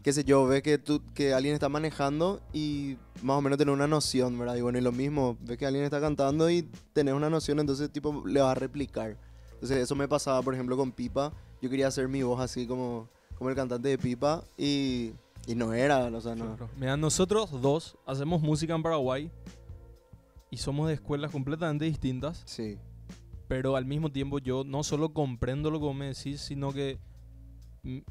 Qué 0.04 0.14
sé 0.14 0.24
yo, 0.24 0.48
ves 0.48 0.64
que, 0.64 0.78
tú, 0.78 1.02
que 1.14 1.34
alguien 1.34 1.54
está 1.54 1.70
manejando 1.70 2.42
y 2.54 2.98
más 3.22 3.38
o 3.38 3.42
menos 3.42 3.58
tenés 3.60 3.74
una 3.74 3.88
noción, 3.88 4.38
¿verdad? 4.38 4.56
Y 4.56 4.62
bueno, 4.62 4.80
y 4.80 4.82
lo 4.82 4.92
mismo, 4.92 5.38
ves 5.42 5.58
que 5.58 5.66
alguien 5.66 5.84
está 5.84 6.02
cantando 6.02 6.50
y 6.50 6.64
tenés 6.94 7.14
una 7.14 7.30
noción, 7.30 7.60
entonces 7.60 7.92
tipo 7.92 8.24
le 8.26 8.42
vas 8.42 8.52
a 8.52 8.56
replicar. 8.56 9.18
Entonces 9.54 9.78
eso 9.78 9.96
me 9.96 10.08
pasaba, 10.08 10.42
por 10.42 10.56
ejemplo, 10.56 10.76
con 10.76 10.92
Pipa. 10.92 11.32
Yo 11.62 11.70
quería 11.70 11.88
hacer 11.88 12.08
mi 12.08 12.24
voz 12.24 12.40
así 12.42 12.66
como, 12.66 13.08
como 13.36 13.52
el 13.52 13.56
cantante 13.56 13.90
de 13.90 13.98
Pipa 14.00 14.44
y, 14.58 15.12
y 15.46 15.54
no 15.54 15.74
era, 15.74 16.06
o 16.06 16.22
sea, 16.22 16.34
no. 16.36 16.58
Mira, 16.78 16.98
nosotros 16.98 17.62
dos 17.62 17.96
hacemos 18.08 18.42
música 18.42 18.74
en 18.74 18.82
Paraguay 18.82 19.32
y 20.50 20.58
somos 20.58 20.88
de 20.88 20.96
escuelas 20.96 21.30
completamente 21.30 21.86
distintas. 21.86 22.42
Sí, 22.46 22.80
pero 23.52 23.76
al 23.76 23.86
mismo 23.86 24.10
tiempo 24.10 24.40
yo 24.40 24.64
no 24.64 24.82
solo 24.82 25.14
comprendo 25.14 25.70
lo 25.72 25.80
que 25.80 25.86
vos 25.86 25.94
me 25.94 26.06
decís, 26.06 26.40
sino 26.40 26.72
que 26.72 27.00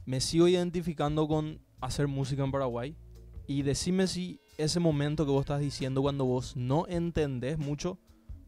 me 0.05 0.21
sigo 0.21 0.47
identificando 0.47 1.27
con 1.27 1.61
hacer 1.81 2.09
música 2.09 2.45
en 2.45 2.51
Paraguay. 2.51 2.97
Y 3.47 3.63
decime 3.63 4.07
si 4.07 4.41
ese 4.59 4.81
momento 4.81 5.25
que 5.25 5.33
vos 5.33 5.41
estás 5.41 5.61
diciendo 5.61 6.03
cuando 6.03 6.25
vos 6.25 6.57
no 6.57 6.87
entendés 6.89 7.59
mucho, 7.59 7.99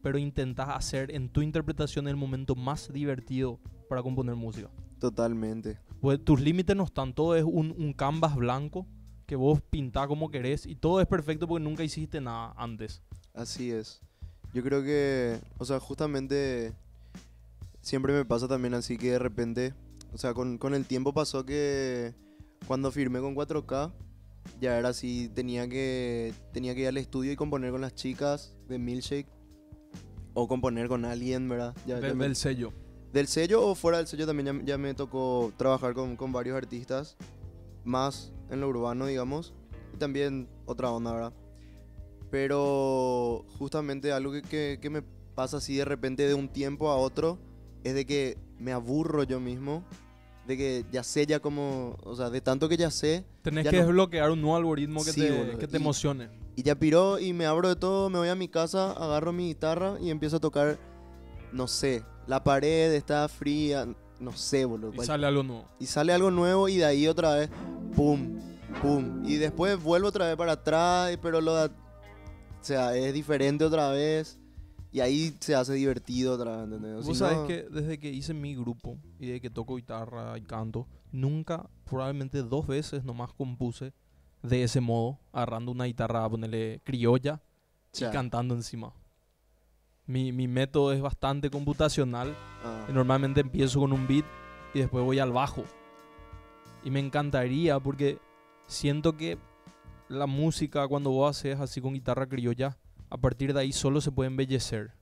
pero 0.02 0.18
intentás 0.18 0.68
hacer 0.70 1.14
en 1.14 1.28
tu 1.28 1.42
interpretación 1.42 2.08
el 2.08 2.16
momento 2.16 2.54
más 2.54 2.92
divertido 2.92 3.58
para 3.88 4.02
componer 4.02 4.34
música. 4.34 4.70
totalmente. 4.98 5.78
Pues 6.00 6.24
tus 6.24 6.40
límites 6.40 6.74
no 6.76 6.84
están, 6.84 7.12
todo 7.12 7.36
es 7.36 7.44
un, 7.44 7.74
un 7.76 7.92
canvas 7.92 8.34
blanco 8.34 8.86
que 9.26 9.36
vos 9.36 9.60
pintás 9.70 10.08
como 10.08 10.30
querés 10.30 10.66
y 10.66 10.74
todo 10.74 11.00
es 11.00 11.06
perfecto 11.06 11.46
porque 11.46 11.62
nunca 11.64 11.84
hiciste 11.84 12.20
nada 12.20 12.52
antes. 12.56 13.02
Así 13.34 13.70
es. 13.70 14.00
Yo 14.52 14.62
creo 14.62 14.82
que, 14.82 15.40
o 15.58 15.64
sea, 15.64 15.80
justamente 15.80 16.72
siempre 17.80 18.12
me 18.12 18.24
pasa 18.24 18.46
también 18.48 18.74
así 18.74 18.98
que 18.98 19.12
de 19.12 19.18
repente, 19.18 19.74
o 20.12 20.18
sea, 20.18 20.34
con, 20.34 20.58
con 20.58 20.74
el 20.74 20.86
tiempo 20.86 21.12
pasó 21.12 21.44
que 21.46 22.14
cuando 22.66 22.90
firmé 22.90 23.20
con 23.20 23.34
4K, 23.34 23.92
ya 24.60 24.78
era 24.78 24.88
así, 24.90 25.30
tenía 25.34 25.68
que, 25.68 26.32
tenía 26.52 26.74
que 26.74 26.82
ir 26.82 26.88
al 26.88 26.96
estudio 26.98 27.32
y 27.32 27.36
componer 27.36 27.70
con 27.70 27.80
las 27.80 27.94
chicas 27.94 28.56
de 28.68 28.78
Milkshake 28.78 29.28
o 30.34 30.48
componer 30.48 30.88
con 30.88 31.04
alguien, 31.04 31.48
¿verdad? 31.48 31.74
Ya- 31.86 32.00
ya 32.00 32.14
me- 32.14 32.24
del 32.24 32.36
sello. 32.36 32.72
del 33.12 33.26
sello 33.28 33.66
o 33.66 33.74
fuera 33.74 33.98
del 33.98 34.06
sello 34.06 34.26
también 34.26 34.60
ya, 34.60 34.64
ya 34.72 34.78
me 34.78 34.94
tocó 34.94 35.52
trabajar 35.58 35.92
con, 35.94 36.16
con 36.16 36.32
varios 36.32 36.56
artistas, 36.56 37.16
más 37.84 38.32
en 38.50 38.60
lo 38.60 38.68
urbano, 38.68 39.06
digamos, 39.06 39.52
y 39.92 39.98
también 39.98 40.48
otra 40.66 40.90
onda, 40.90 41.12
¿verdad? 41.12 41.32
Pero 42.30 43.44
justamente 43.58 44.12
algo 44.12 44.32
que, 44.32 44.42
que- 44.42 44.78
que 44.80 44.90
me 44.90 45.02
pasa 45.34 45.58
así 45.58 45.76
de 45.76 45.84
repente 45.84 46.26
de 46.26 46.34
un 46.34 46.48
tiempo 46.48 46.88
a 46.90 46.96
otro 46.96 47.38
es 47.84 47.94
de 47.94 48.06
que 48.06 48.38
me 48.58 48.72
aburro 48.72 49.24
yo 49.24 49.38
mismo, 49.40 49.84
de 50.46 50.56
que 50.56 50.84
ya 50.90 51.02
sé 51.04 51.24
ya 51.26 51.40
como, 51.40 51.96
o 52.04 52.16
sea, 52.16 52.28
de 52.30 52.40
tanto 52.40 52.68
que 52.68 52.76
ya 52.76 52.90
sé, 52.90 53.24
Tenés 53.42 53.64
Ya 53.64 53.70
que 53.70 53.76
no- 53.78 53.82
desbloquear 53.84 54.30
un 54.30 54.40
nuevo 54.40 54.56
algoritmo 54.56 55.04
que 55.04 55.12
Sí, 55.12 55.20
te, 55.20 55.30
boludo, 55.36 55.58
que 55.58 55.66
te 55.68 55.76
y- 55.76 55.80
emocione. 55.80 56.28
y 56.56 56.62
ya 56.62 56.74
piró 56.74 57.18
y 57.18 57.32
me 57.32 57.46
abro 57.46 57.68
de 57.68 57.76
todo, 57.76 58.08
me 58.10 58.18
voy 58.18 58.28
a 58.28 58.34
mi 58.34 58.48
casa, 58.48 58.92
agarro 58.92 59.32
mi 59.32 59.48
guitarra 59.48 59.96
y 60.00 60.10
empiezo 60.10 60.36
a 60.36 60.40
tocar, 60.40 60.78
no 61.52 61.66
sé, 61.68 62.02
la 62.26 62.42
pared 62.44 62.92
está 62.94 63.28
fría, 63.28 63.86
no 64.20 64.32
sé, 64.32 64.64
boludo. 64.64 64.92
Y 64.92 64.96
cual- 64.96 65.06
sale 65.06 65.26
algo 65.26 65.42
nuevo. 65.42 65.64
y 65.80 65.86
sale 65.86 66.12
algo 66.12 66.30
nuevo 66.30 66.68
y 66.68 66.76
de 66.78 66.84
ahí 66.84 67.06
otra 67.08 67.34
vez, 67.34 67.50
pum, 67.96 68.38
pum. 68.80 69.22
Y 69.24 69.36
después 69.36 69.80
vuelvo 69.82 70.08
otra 70.08 70.26
vez 70.28 70.36
para 70.36 70.52
atrás, 70.52 71.16
pero 71.22 71.40
lo 71.40 71.54
da- 71.54 71.66
o 72.60 72.64
sea, 72.64 72.96
es 72.96 73.12
diferente 73.12 73.64
otra 73.64 73.90
vez. 73.90 74.38
Y 74.92 75.00
ahí 75.00 75.34
se 75.40 75.54
hace 75.54 75.72
divertido 75.74 76.34
otra 76.34 76.56
vez, 76.56 76.64
¿entendés? 76.64 76.96
Vos 76.96 77.06
Si 77.06 77.14
sabés 77.14 77.38
no- 77.38 77.46
que 77.46 77.62
desde 77.70 77.98
que 77.98 78.10
hice 78.10 78.34
mi 78.34 78.54
grupo 78.54 78.98
y 79.18 79.26
desde 79.26 79.40
que 79.40 79.48
toco 79.50 79.76
guitarra 79.76 80.36
y 80.36 80.42
canto, 80.42 80.86
nunca, 81.10 81.68
probablemente 81.84 82.42
dos 82.42 82.66
veces 82.66 83.02
nomás 83.04 83.32
compuse 83.32 83.92
de 84.42 84.64
ese 84.64 84.80
modo, 84.80 85.18
agarrando 85.32 85.72
una 85.72 85.84
guitarra, 85.84 86.28
ponerle 86.28 86.80
criolla 86.84 87.40
y 87.96 88.12
cantando 88.12 88.54
encima. 88.54 88.92
Mi, 90.06 90.32
mi 90.32 90.48
método 90.48 90.92
es 90.92 91.00
bastante 91.00 91.48
computacional. 91.48 92.34
ah, 92.64 92.86
y 92.88 92.92
Normalmente 92.92 93.40
empiezo 93.40 93.80
con 93.80 93.92
un 93.92 94.06
beat 94.06 94.24
y 94.74 94.80
después 94.80 95.04
voy 95.04 95.20
al 95.20 95.32
bajo. 95.32 95.64
Y 96.84 96.90
me 96.90 96.98
encantaría 97.00 97.78
porque 97.78 98.18
siento 98.66 99.16
que 99.16 99.38
la 100.08 100.26
música 100.26 100.86
cuando 100.88 101.10
vos 101.10 101.30
haces 101.38 101.60
así 101.60 101.80
con 101.80 101.94
guitarra 101.94 102.26
criolla, 102.26 102.76
a 103.12 103.18
partir 103.18 103.52
de 103.52 103.60
ahí 103.60 103.72
solo 103.72 104.00
se 104.00 104.10
puede 104.10 104.28
embellecer. 104.28 104.92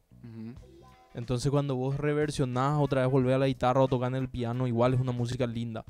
Entonces 1.14 1.48
cuando 1.48 1.76
vos 1.76 1.96
reversionás 1.96 2.80
otra 2.80 3.02
vez 3.02 3.10
volver 3.10 3.34
a 3.34 3.38
la 3.38 3.46
guitarra 3.46 3.82
o 3.82 3.86
tocar 3.86 4.08
en 4.08 4.16
el 4.16 4.28
piano, 4.28 4.66
igual 4.66 4.94
es 4.94 5.00
una 5.00 5.12
música 5.12 5.46
linda. 5.46 5.84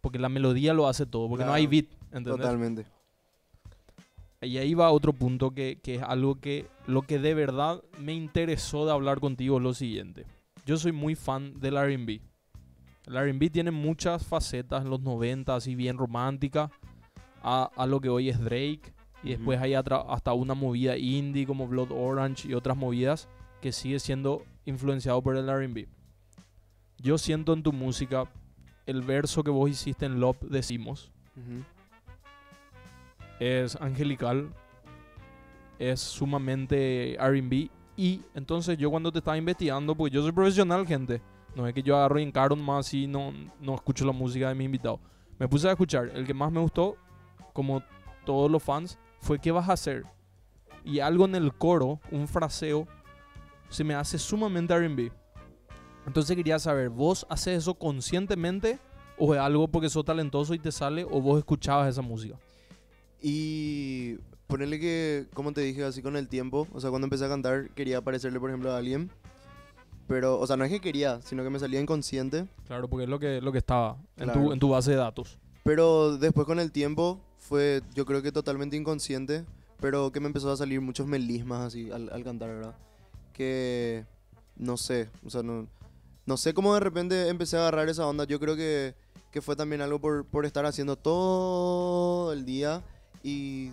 Porque 0.00 0.18
la 0.18 0.28
melodía 0.28 0.74
lo 0.74 0.88
hace 0.88 1.06
todo, 1.06 1.28
porque 1.28 1.44
no 1.44 1.52
hay 1.52 1.68
beat, 1.68 1.86
¿entendés? 2.06 2.36
Totalmente. 2.38 2.86
Y 4.40 4.58
ahí 4.58 4.74
va 4.74 4.90
otro 4.90 5.12
punto 5.12 5.52
que, 5.52 5.78
que 5.80 5.94
es 5.94 6.02
algo 6.02 6.40
que 6.40 6.66
lo 6.88 7.02
que 7.02 7.20
de 7.20 7.32
verdad 7.32 7.80
me 8.00 8.12
interesó 8.12 8.84
de 8.84 8.90
hablar 8.90 9.20
contigo 9.20 9.58
es 9.58 9.62
lo 9.62 9.72
siguiente. 9.72 10.26
Yo 10.66 10.76
soy 10.76 10.90
muy 10.90 11.14
fan 11.14 11.60
del 11.60 11.76
RB. 11.76 12.20
El 13.06 13.34
RB 13.34 13.52
tiene 13.52 13.70
muchas 13.70 14.26
facetas 14.26 14.82
en 14.82 14.90
los 14.90 15.00
90, 15.00 15.54
así 15.54 15.76
bien 15.76 15.96
romántica, 15.96 16.72
a, 17.40 17.70
a 17.76 17.86
lo 17.86 18.00
que 18.00 18.08
hoy 18.08 18.30
es 18.30 18.40
Drake. 18.40 18.92
Y 19.22 19.30
después 19.30 19.60
hay 19.60 19.74
hasta 19.74 20.32
una 20.32 20.54
movida 20.54 20.96
indie 20.96 21.46
como 21.46 21.68
Blood 21.68 21.92
Orange 21.92 22.48
y 22.48 22.54
otras 22.54 22.76
movidas 22.76 23.28
que 23.60 23.70
sigue 23.72 24.00
siendo 24.00 24.44
influenciado 24.64 25.22
por 25.22 25.36
el 25.36 25.46
RB. 25.48 25.86
Yo 26.98 27.18
siento 27.18 27.52
en 27.52 27.62
tu 27.62 27.72
música 27.72 28.24
el 28.86 29.02
verso 29.02 29.44
que 29.44 29.50
vos 29.50 29.70
hiciste 29.70 30.06
en 30.06 30.18
Love 30.18 30.40
Decimos 30.42 31.12
Ujú. 31.36 31.64
es 33.38 33.76
angelical, 33.76 34.52
es 35.78 36.00
sumamente 36.00 37.16
RB. 37.20 37.70
Y 37.96 38.22
entonces 38.34 38.78
yo 38.78 38.90
cuando 38.90 39.12
te 39.12 39.18
estaba 39.18 39.36
investigando, 39.36 39.94
pues 39.94 40.12
yo 40.12 40.22
soy 40.22 40.32
profesional, 40.32 40.86
gente. 40.86 41.20
No 41.54 41.66
es 41.66 41.74
que 41.74 41.82
yo 41.82 41.96
agarro 41.96 42.18
y 42.18 42.22
encaro 42.22 42.56
más 42.56 42.92
y 42.94 43.06
no, 43.06 43.32
no 43.60 43.74
escucho 43.74 44.04
la 44.04 44.12
música 44.12 44.48
de 44.48 44.54
mi 44.54 44.64
invitado. 44.64 44.98
Me 45.38 45.46
puse 45.48 45.68
a 45.68 45.72
escuchar. 45.72 46.10
El 46.14 46.26
que 46.26 46.32
más 46.34 46.50
me 46.50 46.60
gustó, 46.60 46.96
como 47.52 47.82
todos 48.24 48.50
los 48.50 48.62
fans, 48.62 48.98
fue 49.22 49.38
¿Qué 49.38 49.50
vas 49.52 49.68
a 49.68 49.72
hacer? 49.72 50.04
Y 50.84 50.98
algo 50.98 51.24
en 51.24 51.34
el 51.36 51.54
coro, 51.54 52.00
un 52.10 52.26
fraseo, 52.28 52.86
se 53.70 53.84
me 53.84 53.94
hace 53.94 54.18
sumamente 54.18 54.76
RB. 54.76 55.10
Entonces 56.06 56.36
quería 56.36 56.58
saber, 56.58 56.88
¿vos 56.90 57.24
haces 57.30 57.58
eso 57.58 57.74
conscientemente? 57.74 58.78
¿O 59.16 59.32
es 59.34 59.40
algo 59.40 59.68
porque 59.68 59.88
sos 59.88 60.04
talentoso 60.04 60.52
y 60.54 60.58
te 60.58 60.72
sale? 60.72 61.04
¿O 61.04 61.20
vos 61.20 61.38
escuchabas 61.38 61.88
esa 61.88 62.02
música? 62.02 62.36
Y 63.20 64.16
ponerle 64.48 64.80
que, 64.80 65.26
como 65.32 65.52
te 65.52 65.60
dije, 65.60 65.84
así 65.84 66.02
con 66.02 66.16
el 66.16 66.26
tiempo, 66.28 66.66
o 66.72 66.80
sea, 66.80 66.90
cuando 66.90 67.06
empecé 67.06 67.24
a 67.24 67.28
cantar 67.28 67.70
quería 67.70 68.00
parecerle, 68.02 68.40
por 68.40 68.50
ejemplo, 68.50 68.72
a 68.72 68.78
alguien. 68.78 69.10
Pero, 70.08 70.40
o 70.40 70.46
sea, 70.48 70.56
no 70.56 70.64
es 70.64 70.70
que 70.72 70.80
quería, 70.80 71.22
sino 71.22 71.44
que 71.44 71.50
me 71.50 71.60
salía 71.60 71.80
inconsciente. 71.80 72.46
Claro, 72.66 72.88
porque 72.88 73.04
es 73.04 73.08
lo 73.08 73.20
que, 73.20 73.40
lo 73.40 73.52
que 73.52 73.58
estaba 73.58 73.96
en, 74.16 74.26
tu, 74.26 74.32
Claro. 74.32 74.52
en 74.52 74.58
tu 74.58 74.68
base 74.70 74.90
de 74.90 74.96
datos. 74.96 75.38
Pero 75.62 76.18
después 76.18 76.44
con 76.44 76.58
el 76.58 76.72
tiempo 76.72 77.20
fue, 77.42 77.82
yo 77.94 78.06
creo 78.06 78.22
que 78.22 78.30
totalmente 78.30 78.76
inconsciente, 78.76 79.44
pero 79.80 80.12
que 80.12 80.20
me 80.20 80.28
empezó 80.28 80.50
a 80.52 80.56
salir 80.56 80.80
muchos 80.80 81.08
melismas 81.08 81.66
así 81.66 81.90
al, 81.90 82.08
al 82.12 82.22
cantar, 82.22 82.50
¿verdad? 82.50 82.74
Que, 83.32 84.04
no 84.56 84.76
sé, 84.76 85.10
o 85.26 85.30
sea, 85.30 85.42
no, 85.42 85.66
no 86.24 86.36
sé 86.36 86.54
cómo 86.54 86.72
de 86.74 86.80
repente 86.80 87.28
empecé 87.28 87.56
a 87.56 87.62
agarrar 87.62 87.88
esa 87.88 88.06
onda. 88.06 88.24
Yo 88.24 88.38
creo 88.38 88.54
que, 88.54 88.94
que 89.32 89.42
fue 89.42 89.56
también 89.56 89.82
algo 89.82 89.98
por, 90.00 90.24
por 90.24 90.46
estar 90.46 90.64
haciendo 90.66 90.96
todo 90.96 92.32
el 92.32 92.44
día 92.44 92.82
y 93.24 93.72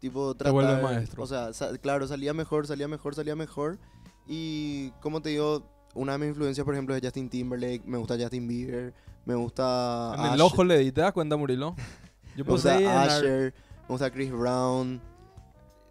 tipo 0.00 0.34
tratar... 0.34 0.52
vuelves 0.52 0.82
maestro. 0.82 1.22
O 1.22 1.26
sea, 1.28 1.50
claro, 1.80 2.08
salía 2.08 2.34
mejor, 2.34 2.66
salía 2.66 2.88
mejor, 2.88 3.14
salía 3.14 3.36
mejor. 3.36 3.78
Y 4.26 4.90
como 5.00 5.22
te 5.22 5.28
digo, 5.28 5.62
una 5.94 6.12
de 6.12 6.18
mis 6.18 6.28
influencias, 6.30 6.64
por 6.64 6.74
ejemplo, 6.74 6.96
es 6.96 7.02
Justin 7.02 7.30
Timberlake, 7.30 7.82
me 7.86 7.98
gusta 7.98 8.16
Justin 8.18 8.48
Bieber, 8.48 8.92
me 9.24 9.36
gusta... 9.36 10.12
en 10.18 10.24
el 10.32 10.40
Usher- 10.40 10.42
ojo 10.42 10.64
le 10.64 10.78
di, 10.78 10.90
¿te 10.90 11.02
das 11.02 11.12
cuenta, 11.12 11.36
Murilo? 11.36 11.76
Yo 12.36 12.44
me 12.44 12.50
gusta 12.52 13.02
Asher, 13.02 13.54
me 13.82 13.88
gusta 13.88 14.10
Chris 14.10 14.30
Brown. 14.30 15.00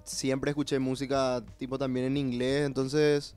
Siempre 0.03 0.51
escuché 0.51 0.77
música 0.79 1.43
tipo 1.57 1.77
también 1.79 2.05
en 2.05 2.17
inglés, 2.17 2.65
entonces 2.65 3.35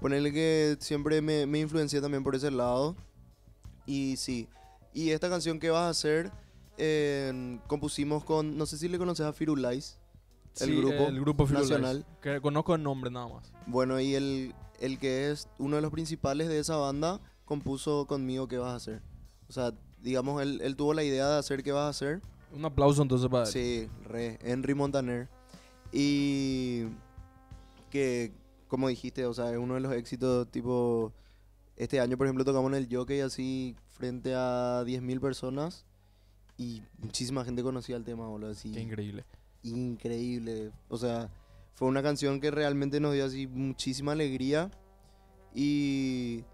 ponerle 0.00 0.32
que 0.32 0.76
siempre 0.80 1.22
me, 1.22 1.46
me 1.46 1.60
influencié 1.60 2.00
también 2.00 2.22
por 2.22 2.34
ese 2.34 2.50
lado. 2.50 2.94
Y 3.86 4.16
sí, 4.16 4.48
y 4.92 5.10
esta 5.10 5.28
canción 5.30 5.58
que 5.58 5.70
vas 5.70 5.82
a 5.84 5.88
hacer, 5.88 6.30
eh, 6.76 7.58
compusimos 7.66 8.24
con, 8.24 8.56
no 8.58 8.66
sé 8.66 8.76
si 8.76 8.88
le 8.88 8.98
conoces 8.98 9.24
a 9.26 9.32
Firulais, 9.32 9.98
el 10.60 10.68
Sí, 10.68 10.76
grupo 10.76 11.08
el 11.08 11.20
grupo 11.20 11.46
Firulais, 11.46 11.70
nacional. 11.70 12.06
Que 12.20 12.40
conozco 12.40 12.74
el 12.74 12.82
nombre 12.82 13.10
nada 13.10 13.28
más. 13.28 13.52
Bueno, 13.66 13.98
y 14.00 14.14
el, 14.14 14.54
el 14.80 14.98
que 14.98 15.30
es 15.30 15.48
uno 15.58 15.76
de 15.76 15.82
los 15.82 15.90
principales 15.90 16.48
de 16.48 16.58
esa 16.58 16.76
banda 16.76 17.20
compuso 17.46 18.06
conmigo 18.06 18.46
qué 18.48 18.58
vas 18.58 18.72
a 18.72 18.76
hacer. 18.76 19.02
O 19.48 19.52
sea, 19.52 19.72
digamos, 20.02 20.42
él, 20.42 20.60
él 20.62 20.76
tuvo 20.76 20.92
la 20.92 21.02
idea 21.02 21.28
de 21.28 21.38
hacer 21.38 21.62
qué 21.62 21.72
vas 21.72 21.84
a 21.86 21.88
hacer. 21.88 22.20
Un 22.52 22.64
aplauso 22.64 23.02
entonces 23.02 23.28
para 23.28 23.44
él. 23.44 23.50
Sí, 23.50 23.88
re, 24.04 24.38
Henry 24.42 24.74
Montaner. 24.74 25.28
Y 25.92 26.84
que, 27.90 28.32
como 28.68 28.88
dijiste, 28.88 29.26
o 29.26 29.34
sea, 29.34 29.50
es 29.50 29.58
uno 29.58 29.74
de 29.74 29.80
los 29.80 29.92
éxitos, 29.92 30.50
tipo, 30.50 31.12
este 31.76 32.00
año, 32.00 32.16
por 32.16 32.26
ejemplo, 32.26 32.44
tocamos 32.44 32.72
en 32.72 32.78
el 32.78 32.88
Jockey 32.94 33.20
así 33.20 33.76
frente 33.88 34.34
a 34.34 34.82
10.000 34.84 35.20
personas 35.20 35.84
y 36.56 36.82
muchísima 36.98 37.44
gente 37.44 37.62
conocía 37.62 37.96
el 37.96 38.04
tema, 38.04 38.26
boludo, 38.28 38.50
así. 38.50 38.70
Qué 38.72 38.80
increíble. 38.80 39.24
increíble. 39.62 40.72
O 40.88 40.98
sea, 40.98 41.30
fue 41.74 41.88
una 41.88 42.02
canción 42.02 42.40
que 42.40 42.50
realmente 42.50 43.00
nos 43.00 43.14
dio 43.14 43.24
así 43.24 43.46
muchísima 43.46 44.12
alegría 44.12 44.70
y 45.54 46.44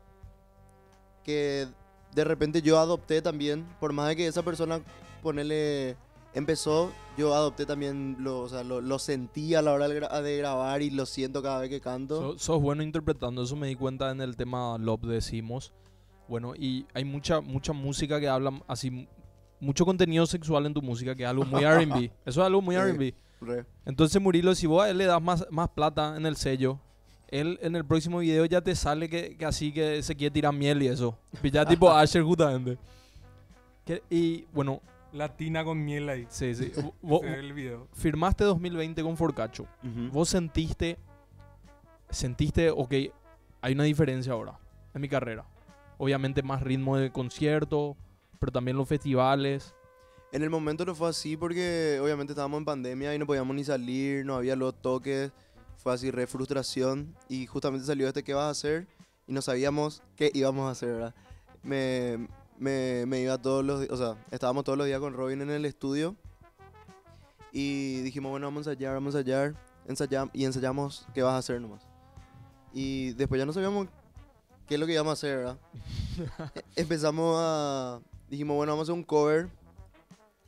que 1.25 1.67
de 2.15 2.25
repente 2.25 2.63
yo 2.63 2.79
adopté 2.79 3.21
también, 3.21 3.67
por 3.81 3.93
más 3.93 4.09
de 4.09 4.17
que 4.17 4.27
esa 4.27 4.43
persona 4.43 4.81
ponele 5.27 5.97
empezó, 6.35 6.93
yo 7.19 7.35
adopté 7.35 7.67
también 7.67 8.17
lo, 8.21 8.41
o 8.43 8.49
sea, 8.49 8.63
lo, 8.63 8.81
lo 8.81 8.99
sentí 8.99 9.55
a 9.55 9.63
la 9.63 9.73
hora 9.73 9.89
de, 9.89 10.01
gra- 10.01 10.21
de 10.23 10.37
grabar 10.37 10.83
y 10.83 10.91
lo 10.91 11.05
siento 11.07 11.43
cada 11.43 11.61
vez 11.61 11.69
que 11.71 11.81
canto. 11.81 12.21
So- 12.35 12.39
sos 12.39 12.63
bueno 12.63 12.83
interpretando, 12.85 13.43
eso 13.43 13.57
me 13.57 13.67
di 13.69 13.75
cuenta 13.75 14.11
en 14.13 14.21
el 14.21 14.37
tema 14.37 14.77
Love 14.79 15.03
decimos. 15.07 15.73
Bueno, 16.29 16.55
y 16.55 16.87
hay 16.95 17.05
mucha 17.05 17.41
mucha 17.41 17.73
música 17.73 18.21
que 18.21 18.29
habla 18.29 18.61
así 18.69 19.09
mucho 19.61 19.85
contenido 19.85 20.27
sexual 20.27 20.67
en 20.67 20.75
tu 20.75 20.83
música 20.83 21.15
que 21.15 21.23
es 21.25 21.29
algo 21.29 21.45
muy 21.45 21.65
R&B. 21.65 22.13
Eso 22.25 22.41
es 22.41 22.47
algo 22.47 22.61
muy. 22.63 22.77
R&B. 22.77 23.15
Entonces, 23.85 24.21
Murilo, 24.23 24.55
si 24.55 24.67
vos 24.67 24.83
a 24.85 24.91
él 24.91 24.99
le 24.99 25.07
das 25.07 25.21
más, 25.23 25.47
más 25.51 25.69
plata 25.71 26.17
en 26.17 26.27
el 26.27 26.37
sello, 26.37 26.79
él 27.29 27.59
en 27.63 27.77
el 27.77 27.85
próximo 27.85 28.19
video 28.19 28.45
ya 28.45 28.61
te 28.61 28.75
sale 28.75 29.09
que, 29.09 29.37
que 29.37 29.45
así 29.47 29.73
que 29.73 30.03
se 30.03 30.15
quiere 30.15 30.33
tirar 30.33 30.53
miel 30.53 30.83
y 30.83 30.89
eso. 30.89 31.17
Ya 31.53 31.65
tipo 31.65 31.91
Asher 31.93 32.23
justamente. 32.23 32.77
Que- 33.85 34.03
y 34.11 34.45
bueno, 34.53 34.81
Latina 35.17 35.65
con 35.65 35.85
miel 35.85 36.09
ahí. 36.09 36.27
sí, 36.29 36.55
sí. 36.55 36.73
Vos- 37.03 37.23
el 37.25 37.53
video. 37.53 37.89
firmaste 37.93 38.45
2020 38.45 39.03
con 39.03 39.17
Forcacho. 39.17 39.67
Ujú. 39.83 40.11
¿Vos 40.13 40.29
sentiste, 40.29 40.99
sentiste, 42.11 42.71
ok, 42.71 42.93
hay 43.61 43.73
una 43.73 43.85
diferencia 43.85 44.33
ahora 44.33 44.59
en 44.95 45.01
mi 45.01 45.09
carrera? 45.09 45.45
Obviamente 45.99 46.43
más 46.43 46.63
ritmo 46.63 46.97
de 46.99 47.11
concierto, 47.11 47.97
pero 48.39 48.53
también 48.53 48.77
los 48.77 48.89
festivales. 48.89 49.75
En 50.33 50.43
el 50.43 50.51
momento 50.51 50.85
no 50.85 50.95
fue 50.95 51.09
así 51.09 51.37
porque 51.37 51.99
obviamente 52.03 52.33
estábamos 52.33 52.59
en 52.59 52.65
pandemia 52.65 53.15
y 53.15 53.19
no 53.19 53.27
podíamos 53.27 53.57
ni 53.57 53.65
salir, 53.65 54.27
no 54.27 54.35
había 54.35 54.57
los 54.57 54.75
toques, 54.83 55.33
fue 55.79 55.95
así 55.95 56.11
re 56.11 56.27
frustración 56.27 57.15
y 57.29 57.47
justamente 57.47 57.87
salió 57.87 58.07
este 58.09 58.23
qué 58.25 58.35
vas 58.35 58.45
a 58.45 58.51
hacer 58.51 58.87
y 59.27 59.33
no 59.33 59.41
sabíamos 59.41 60.03
qué 60.17 60.31
íbamos 60.35 60.69
a 60.69 60.73
hacer, 60.73 60.91
¿verdad? 60.93 61.15
Me, 61.63 62.29
me, 62.59 63.05
me 63.07 63.21
iba 63.21 63.37
todos 63.39 63.65
los 63.65 63.81
días, 63.81 63.93
o 63.93 63.97
sea, 63.97 64.17
estábamos 64.31 64.65
todos 64.65 64.77
los 64.79 64.87
días 64.87 65.01
con 65.01 65.15
Robin 65.15 65.41
en 65.43 65.51
el 65.51 65.65
estudio 65.65 66.17
y 67.53 68.01
dijimos, 68.03 68.31
bueno, 68.31 68.47
vamos 68.47 68.67
a 68.67 68.71
ensayar, 68.71 68.95
vamos 68.95 69.15
a 69.15 69.19
ensayar, 69.21 69.55
ensayam- 69.89 70.31
y 70.33 70.45
ensayamos 70.45 71.07
qué 71.15 71.23
vas 71.23 71.35
a 71.35 71.39
hacer 71.39 71.61
nomás. 71.61 71.87
Y 72.73 73.13
después 73.15 73.39
ya 73.39 73.47
no 73.47 73.53
sabíamos 73.53 73.89
qué 74.67 74.75
es 74.75 74.81
lo 74.81 74.87
que 74.87 74.93
íbamos 74.93 75.11
a 75.11 75.13
hacer, 75.15 75.39
¿verdad? 75.39 75.59
Empezamos 76.77 77.37
a, 77.39 78.01
dijimos, 78.29 78.57
bueno, 78.57 78.73
vamos 78.73 78.89
a 78.89 78.93
hacer 78.93 78.99
un 78.99 79.05
cover 79.05 79.49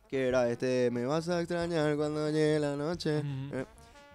que 0.09 0.27
era 0.29 0.49
este 0.49 0.91
me 0.91 1.05
vas 1.05 1.29
a 1.29 1.39
extrañar 1.41 1.95
cuando 1.97 2.31
llegue 2.31 2.59
la 2.59 2.77
noche. 2.77 3.23
Eh, 3.53 3.67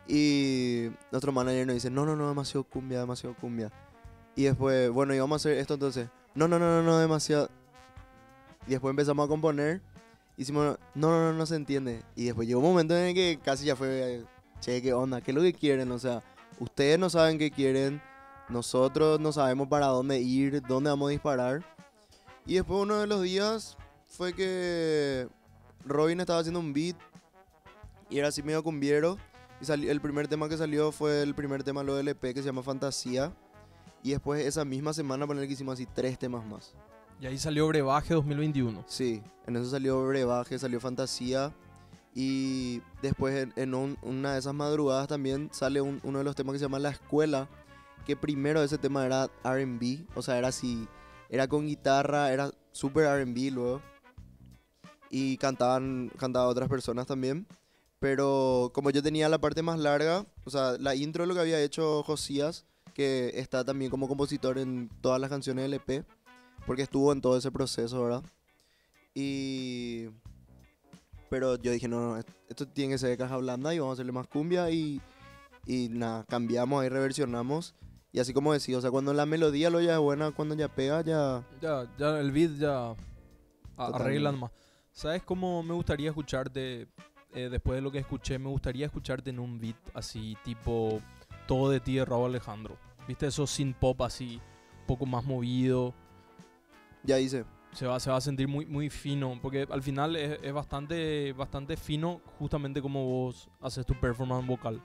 y 0.07 0.89
nuestro 1.11 1.31
manager 1.31 1.65
nos 1.67 1.75
dice 1.75 1.89
no 1.89 2.05
no 2.05 2.15
no 2.15 2.27
demasiado 2.27 2.63
cumbia 2.65 2.99
demasiado 2.99 3.35
cumbia 3.39 3.71
y 4.35 4.43
después 4.43 4.89
bueno 4.89 5.13
y 5.13 5.19
vamos 5.19 5.35
a 5.35 5.37
hacer 5.47 5.57
esto 5.59 5.75
entonces 5.75 6.09
no 6.35 6.47
no 6.49 6.59
no 6.59 6.65
no 6.65 6.83
no 6.83 6.97
demasiado 6.97 7.47
y 8.67 8.71
después 8.71 8.91
empezamos 8.91 9.25
a 9.25 9.27
componer 9.29 9.81
hicimos 10.37 10.77
no 10.95 11.09
no 11.09 11.31
no 11.31 11.33
no 11.33 11.45
se 11.45 11.55
entiende 11.55 12.01
y 12.15 12.25
después 12.25 12.47
llegó 12.47 12.59
un 12.61 12.65
momento 12.67 12.95
en 12.97 13.05
el 13.07 13.13
que 13.13 13.39
casi 13.43 13.65
ya 13.65 13.75
fue 13.75 14.23
che 14.61 14.81
qué 14.81 14.93
onda 14.93 15.21
qué 15.21 15.31
es 15.31 15.35
lo 15.35 15.41
que 15.41 15.53
quieren 15.53 15.91
o 15.91 15.99
sea 15.99 16.23
ustedes 16.59 16.97
no 16.97 17.09
saben 17.09 17.37
qué 17.37 17.51
quieren 17.51 18.01
nosotros 18.49 19.19
no 19.19 19.31
sabemos 19.31 19.67
para 19.67 19.87
dónde 19.87 20.19
ir 20.19 20.61
dónde 20.67 20.89
vamos 20.89 21.07
a 21.07 21.11
disparar 21.11 21.63
y 22.45 22.55
después 22.55 22.81
uno 22.81 22.99
de 22.99 23.07
los 23.07 23.21
días 23.21 23.77
fue 24.07 24.33
que 24.33 25.27
Robin 25.85 26.19
estaba 26.19 26.39
haciendo 26.39 26.59
un 26.59 26.73
beat 26.73 26.95
y 28.09 28.19
era 28.19 28.27
así 28.27 28.43
medio 28.43 28.61
cumbiero. 28.61 29.17
Y 29.59 29.65
sali- 29.65 29.87
el 29.89 29.99
primer 30.01 30.27
tema 30.27 30.47
que 30.47 30.57
salió 30.57 30.91
fue 30.91 31.23
el 31.23 31.33
primer 31.33 31.63
tema 31.63 31.81
lo 31.83 31.95
del 31.95 32.09
EP 32.09 32.21
que 32.33 32.41
se 32.41 32.43
llama 32.43 32.61
Fantasía. 32.61 33.33
Y 34.03 34.11
después 34.11 34.45
esa 34.45 34.65
misma 34.65 34.93
semana 34.93 35.25
poner 35.25 35.47
que 35.47 35.53
hicimos 35.53 35.73
así 35.73 35.87
tres 35.87 36.19
temas 36.19 36.45
más. 36.45 36.75
Y 37.19 37.25
ahí 37.25 37.37
salió 37.37 37.67
Brebaje 37.67 38.13
2021. 38.13 38.83
Sí, 38.87 39.21
en 39.47 39.55
eso 39.55 39.69
salió 39.69 40.05
Brebaje, 40.07 40.59
salió 40.59 40.79
Fantasía. 40.79 41.53
Y 42.13 42.81
después 43.01 43.35
en, 43.35 43.53
en 43.55 43.73
un- 43.73 43.97
una 44.01 44.33
de 44.33 44.39
esas 44.39 44.53
madrugadas 44.53 45.07
también 45.07 45.49
sale 45.51 45.81
un- 45.81 45.99
uno 46.03 46.19
de 46.19 46.23
los 46.23 46.35
temas 46.35 46.53
que 46.53 46.59
se 46.59 46.65
llama 46.65 46.79
La 46.79 46.89
Escuela. 46.89 47.47
Que 48.05 48.15
primero 48.17 48.61
ese 48.61 48.77
tema 48.77 49.05
era 49.05 49.29
RB, 49.43 50.05
o 50.15 50.21
sea, 50.21 50.37
era 50.37 50.49
así, 50.49 50.87
era 51.29 51.47
con 51.47 51.65
guitarra, 51.65 52.31
era 52.33 52.51
súper 52.73 53.05
RB 53.05 53.49
luego. 53.51 53.81
Y 55.09 55.37
cantaban, 55.37 56.11
cantaban 56.17 56.49
otras 56.49 56.67
personas 56.69 57.07
también. 57.07 57.47
Pero 57.99 58.71
como 58.73 58.89
yo 58.89 59.01
tenía 59.01 59.29
la 59.29 59.39
parte 59.39 59.61
más 59.61 59.79
larga, 59.79 60.25
o 60.43 60.49
sea, 60.49 60.73
la 60.77 60.93
intro 60.95 61.25
lo 61.25 61.33
que 61.33 61.39
había 61.39 61.61
hecho 61.61 62.03
Josías, 62.03 62.65
que 62.93 63.31
está 63.35 63.63
también 63.63 63.89
como 63.89 64.09
compositor 64.09 64.57
en 64.57 64.89
todas 65.01 65.21
las 65.21 65.29
canciones 65.29 65.63
del 65.63 65.75
EP, 65.75 66.03
porque 66.65 66.83
estuvo 66.83 67.11
en 67.11 67.21
todo 67.21 67.37
ese 67.37 67.51
proceso, 67.51 68.03
¿verdad? 68.03 68.23
Y... 69.13 70.07
Pero 71.29 71.55
yo 71.55 71.71
dije, 71.71 71.87
no, 71.87 71.99
no, 71.99 72.17
est- 72.17 72.29
esto 72.47 72.67
tiene 72.67 72.93
que 72.93 72.97
ser 72.99 73.09
de 73.09 73.17
caja 73.17 73.37
blanda 73.37 73.73
y 73.73 73.79
vamos 73.79 73.93
a 73.93 73.95
hacerle 73.95 74.11
más 74.11 74.27
cumbia 74.27 74.69
y, 74.69 75.01
y 75.65 75.89
nada, 75.89 76.25
cambiamos 76.29 76.81
ahí, 76.83 76.89
reversionamos. 76.89 77.73
Y 78.11 78.19
así 78.19 78.33
como 78.33 78.53
decía, 78.53 78.77
o 78.77 78.81
sea, 78.81 78.91
cuando 78.91 79.13
la 79.13 79.25
melodía 79.25 79.71
lo 79.71 79.81
ya 79.81 79.93
es 79.93 79.99
buena, 79.99 80.29
cuando 80.31 80.53
ya 80.53 80.67
pega, 80.67 81.01
ya... 81.01 81.43
Ya, 81.59 81.87
ya 81.97 82.19
el 82.19 82.31
beat 82.31 82.51
ya 82.59 82.95
Totalmente. 83.75 84.03
arreglan 84.03 84.39
más. 84.39 84.51
¿Sabes 84.91 85.23
cómo 85.23 85.63
me 85.63 85.73
gustaría 85.73 86.09
escucharte? 86.09 86.87
eh, 87.35 87.49
después 87.49 87.77
de 87.77 87.81
lo 87.81 87.91
que 87.91 87.97
escuché, 87.97 88.37
me 88.37 88.49
gustaría 88.49 88.85
escucharte 88.85 89.31
en 89.31 89.39
un 89.39 89.59
beat 89.59 89.75
así, 89.95 90.37
tipo 90.43 90.99
Todo 91.47 91.71
de 91.71 91.79
ti 91.79 91.95
de 91.95 92.05
Raúl 92.05 92.25
Alejandro. 92.29 92.77
¿Viste? 93.07 93.25
Eso 93.25 93.47
sin 93.47 93.73
pop 93.73 93.99
así, 94.03 94.39
un 94.81 94.85
poco 94.85 95.07
más 95.07 95.23
movido. 95.23 95.95
Ya 97.03 97.19
hice. 97.19 97.45
Se 97.73 97.87
va, 97.87 97.99
se 97.99 98.09
va 98.09 98.17
a 98.17 98.21
sentir 98.21 98.47
muy, 98.47 98.65
muy 98.65 98.89
fino. 98.89 99.37
Porque 99.41 99.67
al 99.69 99.81
final 99.81 100.15
es, 100.15 100.39
es 100.41 100.53
bastante, 100.53 101.33
bastante 101.33 101.77
fino, 101.77 102.21
justamente 102.39 102.81
como 102.81 103.05
vos 103.05 103.49
haces 103.61 103.85
tu 103.85 103.93
performance 103.99 104.45
vocal. 104.45 104.81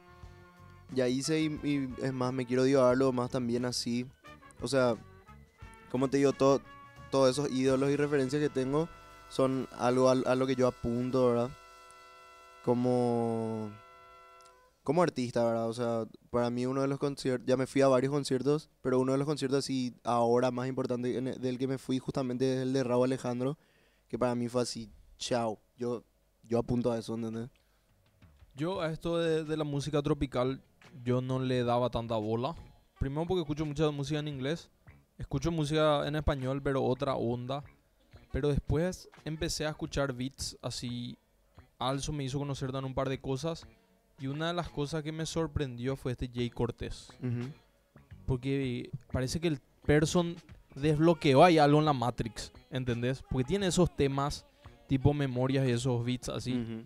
Ya 0.92 1.06
hice 1.06 1.40
y, 1.40 1.46
y 1.62 1.94
es 2.02 2.12
más, 2.12 2.32
me 2.32 2.46
quiero 2.46 2.64
divagarlo 2.64 3.12
más 3.12 3.30
también 3.30 3.64
así. 3.64 4.06
O 4.60 4.68
sea, 4.68 4.96
como 5.90 6.08
te 6.08 6.16
digo, 6.16 6.32
todo, 6.32 6.62
todos 7.10 7.30
esos 7.30 7.50
ídolos 7.50 7.90
y 7.90 7.96
referencias 7.96 8.42
que 8.42 8.48
tengo 8.48 8.88
son 9.28 9.68
algo 9.78 10.08
a, 10.08 10.12
a 10.12 10.34
lo 10.34 10.46
que 10.46 10.56
yo 10.56 10.66
apunto, 10.66 11.28
¿verdad? 11.28 11.50
Como, 12.64 13.70
como 14.88 15.02
artista, 15.02 15.44
¿verdad? 15.44 15.68
O 15.68 15.74
sea, 15.74 16.06
para 16.30 16.48
mí 16.48 16.64
uno 16.64 16.80
de 16.80 16.88
los 16.88 16.98
conciertos, 16.98 17.46
ya 17.46 17.58
me 17.58 17.66
fui 17.66 17.82
a 17.82 17.88
varios 17.88 18.10
conciertos, 18.10 18.70
pero 18.80 18.98
uno 18.98 19.12
de 19.12 19.18
los 19.18 19.26
conciertos 19.26 19.58
así 19.58 19.94
ahora 20.02 20.50
más 20.50 20.66
importante 20.66 21.14
el- 21.18 21.38
del 21.38 21.58
que 21.58 21.66
me 21.66 21.76
fui 21.76 21.98
justamente 21.98 22.54
es 22.54 22.60
el 22.62 22.72
de 22.72 22.82
Raúl 22.84 23.04
Alejandro, 23.04 23.58
que 24.08 24.18
para 24.18 24.34
mí 24.34 24.48
fue 24.48 24.62
así, 24.62 24.90
chao. 25.18 25.60
Yo, 25.76 26.04
yo 26.42 26.58
apunto 26.58 26.90
a 26.90 26.98
eso, 26.98 27.14
¿entendés? 27.16 27.50
Yo 28.54 28.80
a 28.80 28.90
esto 28.90 29.18
de, 29.18 29.44
de 29.44 29.56
la 29.58 29.64
música 29.64 30.00
tropical, 30.02 30.62
yo 31.04 31.20
no 31.20 31.38
le 31.38 31.64
daba 31.64 31.90
tanta 31.90 32.16
bola. 32.16 32.54
primero 32.98 33.26
porque 33.26 33.42
escucho 33.42 33.66
mucha 33.66 33.90
música 33.90 34.20
en 34.20 34.28
inglés, 34.28 34.70
escucho 35.18 35.52
música 35.52 36.08
en 36.08 36.16
español, 36.16 36.62
pero 36.62 36.82
otra 36.82 37.14
onda. 37.14 37.62
Pero 38.32 38.48
después 38.48 39.10
empecé 39.26 39.66
a 39.66 39.70
escuchar 39.70 40.14
beats 40.14 40.56
así. 40.62 41.18
Also 41.78 42.10
me 42.10 42.24
hizo 42.24 42.38
conocer 42.38 42.72
dan 42.72 42.86
un 42.86 42.94
par 42.94 43.10
de 43.10 43.20
cosas. 43.20 43.66
Y 44.18 44.26
una 44.26 44.48
de 44.48 44.54
las 44.54 44.68
cosas 44.68 45.02
que 45.02 45.12
me 45.12 45.26
sorprendió 45.26 45.94
fue 45.96 46.12
este 46.12 46.28
Jay 46.32 46.50
Cortés. 46.50 47.08
Ujú. 47.22 47.48
Porque 48.26 48.90
parece 49.12 49.40
que 49.40 49.48
el 49.48 49.60
person 49.86 50.36
desbloqueó 50.74 51.44
ahí 51.44 51.58
algo 51.58 51.78
en 51.78 51.84
la 51.84 51.92
Matrix, 51.92 52.52
¿entendés? 52.70 53.22
Porque 53.30 53.44
tiene 53.44 53.66
esos 53.68 53.94
temas 53.96 54.44
tipo 54.86 55.14
memorias 55.14 55.66
y 55.66 55.70
esos 55.72 56.04
beats 56.04 56.28
así. 56.28 56.84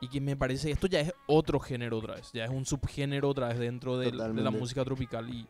Y 0.00 0.08
que 0.08 0.20
me 0.20 0.36
parece, 0.36 0.70
esto 0.70 0.86
ya 0.86 1.00
es 1.00 1.12
otro 1.26 1.58
género 1.58 1.98
otra 1.98 2.14
vez, 2.16 2.30
ya 2.32 2.44
es 2.44 2.50
un 2.50 2.64
subgénero 2.66 3.28
otra 3.28 3.48
vez 3.48 3.58
dentro 3.58 3.98
del- 3.98 4.16
de, 4.16 4.42
la 4.42 4.50
música 4.50 4.84
tropical. 4.84 5.28
Y, 5.28 5.46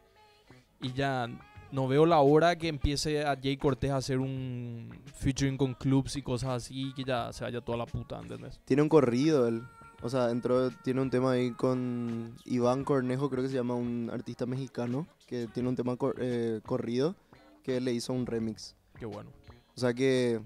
y 0.82 0.92
ya 0.92 1.28
no 1.72 1.88
veo 1.88 2.06
la 2.06 2.20
hora 2.20 2.56
que 2.56 2.68
empiece 2.68 3.24
a 3.24 3.36
Jay 3.40 3.56
Cortés 3.56 3.90
a 3.90 3.96
hacer 3.96 4.18
un 4.18 4.88
featuring 5.16 5.56
con 5.56 5.74
clubs 5.74 6.16
y 6.16 6.22
cosas 6.22 6.50
así, 6.50 6.92
que 6.94 7.02
ya 7.04 7.32
se 7.32 7.42
vaya 7.44 7.60
toda 7.60 7.78
la 7.78 7.86
puta, 7.86 8.20
¿entendés? 8.20 8.60
Tiene 8.64 8.82
un 8.82 8.88
corrido 8.88 9.48
él. 9.48 9.62
O 10.02 10.08
sea, 10.10 10.30
entró, 10.30 10.70
tiene 10.70 11.00
un 11.00 11.10
tema 11.10 11.32
ahí 11.32 11.50
con 11.52 12.34
Iván 12.44 12.84
Cornejo, 12.84 13.30
creo 13.30 13.42
que 13.42 13.48
se 13.48 13.56
llama 13.56 13.74
un 13.74 14.10
artista 14.12 14.46
mexicano, 14.46 15.06
que 15.26 15.48
tiene 15.48 15.68
un 15.68 15.76
tema 15.76 15.96
cor- 15.96 16.16
eh, 16.20 16.60
corrido, 16.64 17.14
que 17.62 17.80
le 17.80 17.92
hizo 17.92 18.12
un 18.12 18.26
remix. 18.26 18.74
Qué 18.98 19.06
bueno. 19.06 19.30
O 19.74 19.80
sea 19.80 19.92
que 19.94 20.40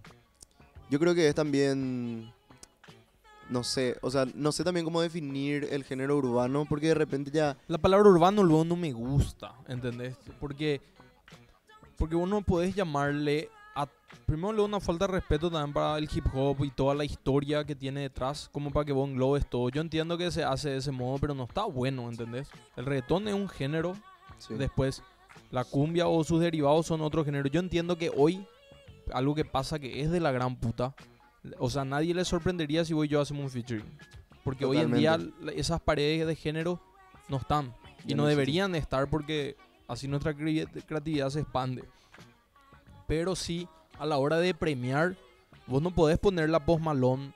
yo 0.89 0.99
creo 0.99 1.15
que 1.15 1.29
es 1.29 1.35
también, 1.35 2.33
no 3.49 3.63
sé, 3.65 3.97
o 4.03 4.11
sea, 4.11 4.27
no 4.35 4.53
sé 4.53 4.65
también 4.65 4.85
cómo 4.85 5.03
definir 5.03 5.69
el 5.71 5.85
género 5.85 6.17
urbano, 6.17 6.65
porque 6.69 6.89
de 6.89 6.95
repente 6.95 7.31
ya... 7.31 7.57
La 7.69 7.79
palabra 7.79 8.09
urbano 8.09 8.43
luego 8.43 8.65
no 8.65 8.77
me 8.77 8.93
gusta, 8.93 9.55
¿entendés? 9.69 10.17
Porque, 10.39 10.81
porque 11.97 12.15
vos 12.15 12.29
no 12.29 12.41
podés 12.43 12.75
llamarle 12.75 13.51
a... 13.83 13.89
Primero 14.27 14.53
luego 14.53 14.67
una 14.67 14.81
falta 14.81 15.07
de 15.07 15.13
respeto 15.15 15.51
también 15.51 15.73
para 15.73 15.99
el 15.99 16.09
hip 16.13 16.25
hop 16.35 16.65
y 16.65 16.71
toda 16.71 16.95
la 16.95 17.05
historia 17.05 17.65
que 17.65 17.75
tiene 17.75 18.01
detrás, 18.03 18.49
como 18.53 18.71
para 18.71 18.85
que 18.85 18.93
vos 18.93 19.09
englobes 19.09 19.49
todo. 19.49 19.69
Yo 19.71 19.81
entiendo 19.81 20.17
que 20.19 20.31
se 20.31 20.45
hace 20.45 20.71
de 20.71 20.77
ese 20.79 20.91
modo, 20.93 21.19
pero 21.19 21.35
no 21.35 21.45
está 21.45 21.65
bueno, 21.65 22.09
¿entendés? 22.09 22.49
El 22.77 22.87
reggaetón 22.87 23.27
es 23.29 23.35
un 23.35 23.49
género, 23.49 23.97
sí. 24.39 24.55
después 24.55 25.03
la 25.51 25.65
cumbia 25.65 26.07
o 26.07 26.23
sus 26.25 26.41
derivados 26.41 26.87
son 26.87 27.01
otro 27.01 27.25
género. 27.25 27.49
Yo 27.49 27.61
entiendo 27.61 27.97
que 27.99 28.11
hoy, 28.17 28.47
algo 29.13 29.35
que 29.35 29.45
pasa 29.45 29.79
que 29.79 30.01
es 30.01 30.11
de 30.11 30.21
la 30.21 30.31
gran 30.33 30.57
puta, 30.57 30.95
o 31.59 31.71
sea, 31.71 31.85
nadie 31.85 32.15
le 32.15 32.25
sorprendería 32.25 32.85
si 32.85 32.93
vos 32.95 33.07
y 33.07 33.09
yo 33.09 33.21
hacemos 33.21 33.45
un 33.45 33.51
featuring. 33.51 33.99
Porque 34.45 34.65
hoy 34.65 34.79
en 34.79 34.93
día 34.93 35.19
esas 35.55 35.81
paredes 35.81 36.27
de 36.27 36.37
género 36.37 36.81
no 37.29 37.37
están. 37.39 37.75
Y 38.05 38.11
Ya 38.11 38.17
no 38.17 38.27
deberían 38.27 38.75
estar 38.75 39.09
porque 39.09 39.57
así 39.89 40.09
nuestra 40.09 40.33
cre- 40.35 40.69
creatividad 40.87 41.31
se 41.31 41.41
expande. 41.41 41.85
Pero 43.11 43.35
sí, 43.35 43.67
a 43.99 44.07
la 44.07 44.19
hora 44.19 44.39
de 44.39 44.55
premiar, 44.55 45.17
vos 45.67 45.83
no 45.83 45.91
podés 45.91 46.17
poner 46.17 46.49
la 46.49 46.65
Post 46.65 46.81
Malone 46.81 47.33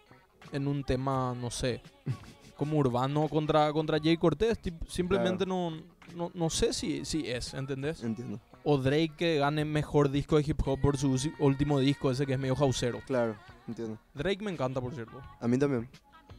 en 0.52 0.68
un 0.68 0.84
tema, 0.84 1.34
no 1.34 1.50
sé, 1.50 1.82
como 2.56 2.78
urbano 2.78 3.28
contra, 3.28 3.72
contra 3.72 3.98
Jay 3.98 4.16
Cortés. 4.16 4.56
Simplemente 4.86 5.44
no, 5.44 5.72
no, 6.14 6.30
no 6.32 6.48
sé 6.48 6.72
si, 6.72 7.04
si 7.04 7.28
es, 7.28 7.54
¿entendés? 7.54 8.04
Entiendo. 8.04 8.38
O 8.62 8.78
Drake 8.78 9.14
que 9.18 9.38
gane 9.38 9.64
mejor 9.64 10.12
disco 10.12 10.36
de 10.36 10.44
hip 10.46 10.60
hop 10.64 10.80
por 10.80 10.96
su 10.96 11.18
último 11.40 11.80
disco, 11.80 12.08
ese 12.12 12.24
que 12.24 12.34
es 12.34 12.38
medio 12.38 12.54
haucero. 12.54 13.00
Claro, 13.04 13.34
entiendo. 13.66 13.98
Drake 14.14 14.44
me 14.44 14.52
encanta, 14.52 14.80
por 14.80 14.94
cierto. 14.94 15.20
A 15.40 15.48
mí 15.48 15.58
también. 15.58 15.88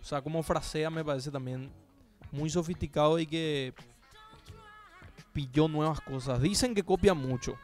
O 0.02 0.06
sea, 0.06 0.22
como 0.22 0.44
frasea 0.44 0.90
me 0.90 1.04
parece 1.04 1.30
también 1.30 1.70
muy 2.32 2.50
sofisticado 2.50 3.20
y 3.20 3.28
que 3.28 3.74
pilló 5.34 5.68
nuevas 5.68 6.00
cosas. 6.00 6.42
Dicen 6.42 6.74
que 6.74 6.84
copia 6.84 7.14
mucho. 7.14 7.58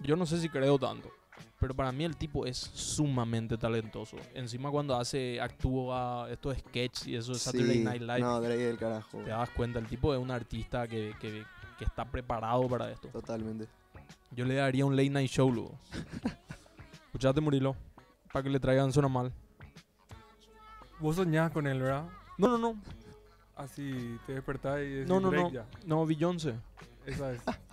Yo 0.00 0.16
no 0.16 0.24
sé 0.24 0.40
si 0.40 0.48
creo 0.48 0.78
tanto. 0.78 1.17
Pero 1.60 1.74
para 1.74 1.90
mí 1.90 2.04
el 2.04 2.16
tipo 2.16 2.46
es 2.46 2.56
sumamente 2.56 3.58
talentoso. 3.58 4.16
Encima 4.34 4.70
cuando 4.70 4.94
hace, 4.96 5.40
actúa 5.40 6.28
estos 6.30 6.56
sketches 6.58 7.06
y 7.08 7.16
eso 7.16 7.32
de 7.32 7.38
Saturday 7.40 7.78
Sí, 7.78 7.84
Night 7.84 8.02
Live, 8.02 8.20
No, 8.20 8.40
Drake 8.40 8.56
del 8.58 8.78
carajo. 8.78 9.18
te 9.18 9.30
das 9.30 9.50
cuenta, 9.50 9.80
el 9.80 9.86
tipo 9.86 10.14
es 10.14 10.20
un 10.20 10.30
artista 10.30 10.86
que, 10.86 11.14
que- 11.20 11.44
que 11.76 11.84
está 11.84 12.04
preparado 12.04 12.68
para 12.68 12.90
esto. 12.90 13.08
Totalmente. 13.08 13.66
Yo 14.32 14.44
le 14.44 14.54
daría 14.54 14.84
un 14.86 14.94
late 14.96 15.10
night 15.10 15.30
show, 15.30 15.52
luego. 15.52 15.78
Escuchate, 17.06 17.40
Murilo. 17.40 17.74
Para 18.32 18.42
que 18.42 18.50
le 18.50 18.60
traigan 18.60 18.92
Zona 18.92 19.08
Mal. 19.08 19.32
Vos 21.00 21.16
soñás 21.16 21.50
con 21.52 21.66
él, 21.66 21.80
¿verdad? 21.80 22.04
No, 22.36 22.48
no, 22.48 22.58
no. 22.58 22.80
Así 23.56 24.18
te 24.26 24.34
despertás 24.34 24.80
y 24.80 24.88
decís 24.90 25.08
No, 25.08 25.18
no, 25.20 25.30
Drake 25.30 25.44
no. 25.44 25.50
ya. 25.52 25.66
No, 25.86 26.06
Beyoncé. 26.06 26.54
Esa 27.06 27.32
es. 27.32 27.42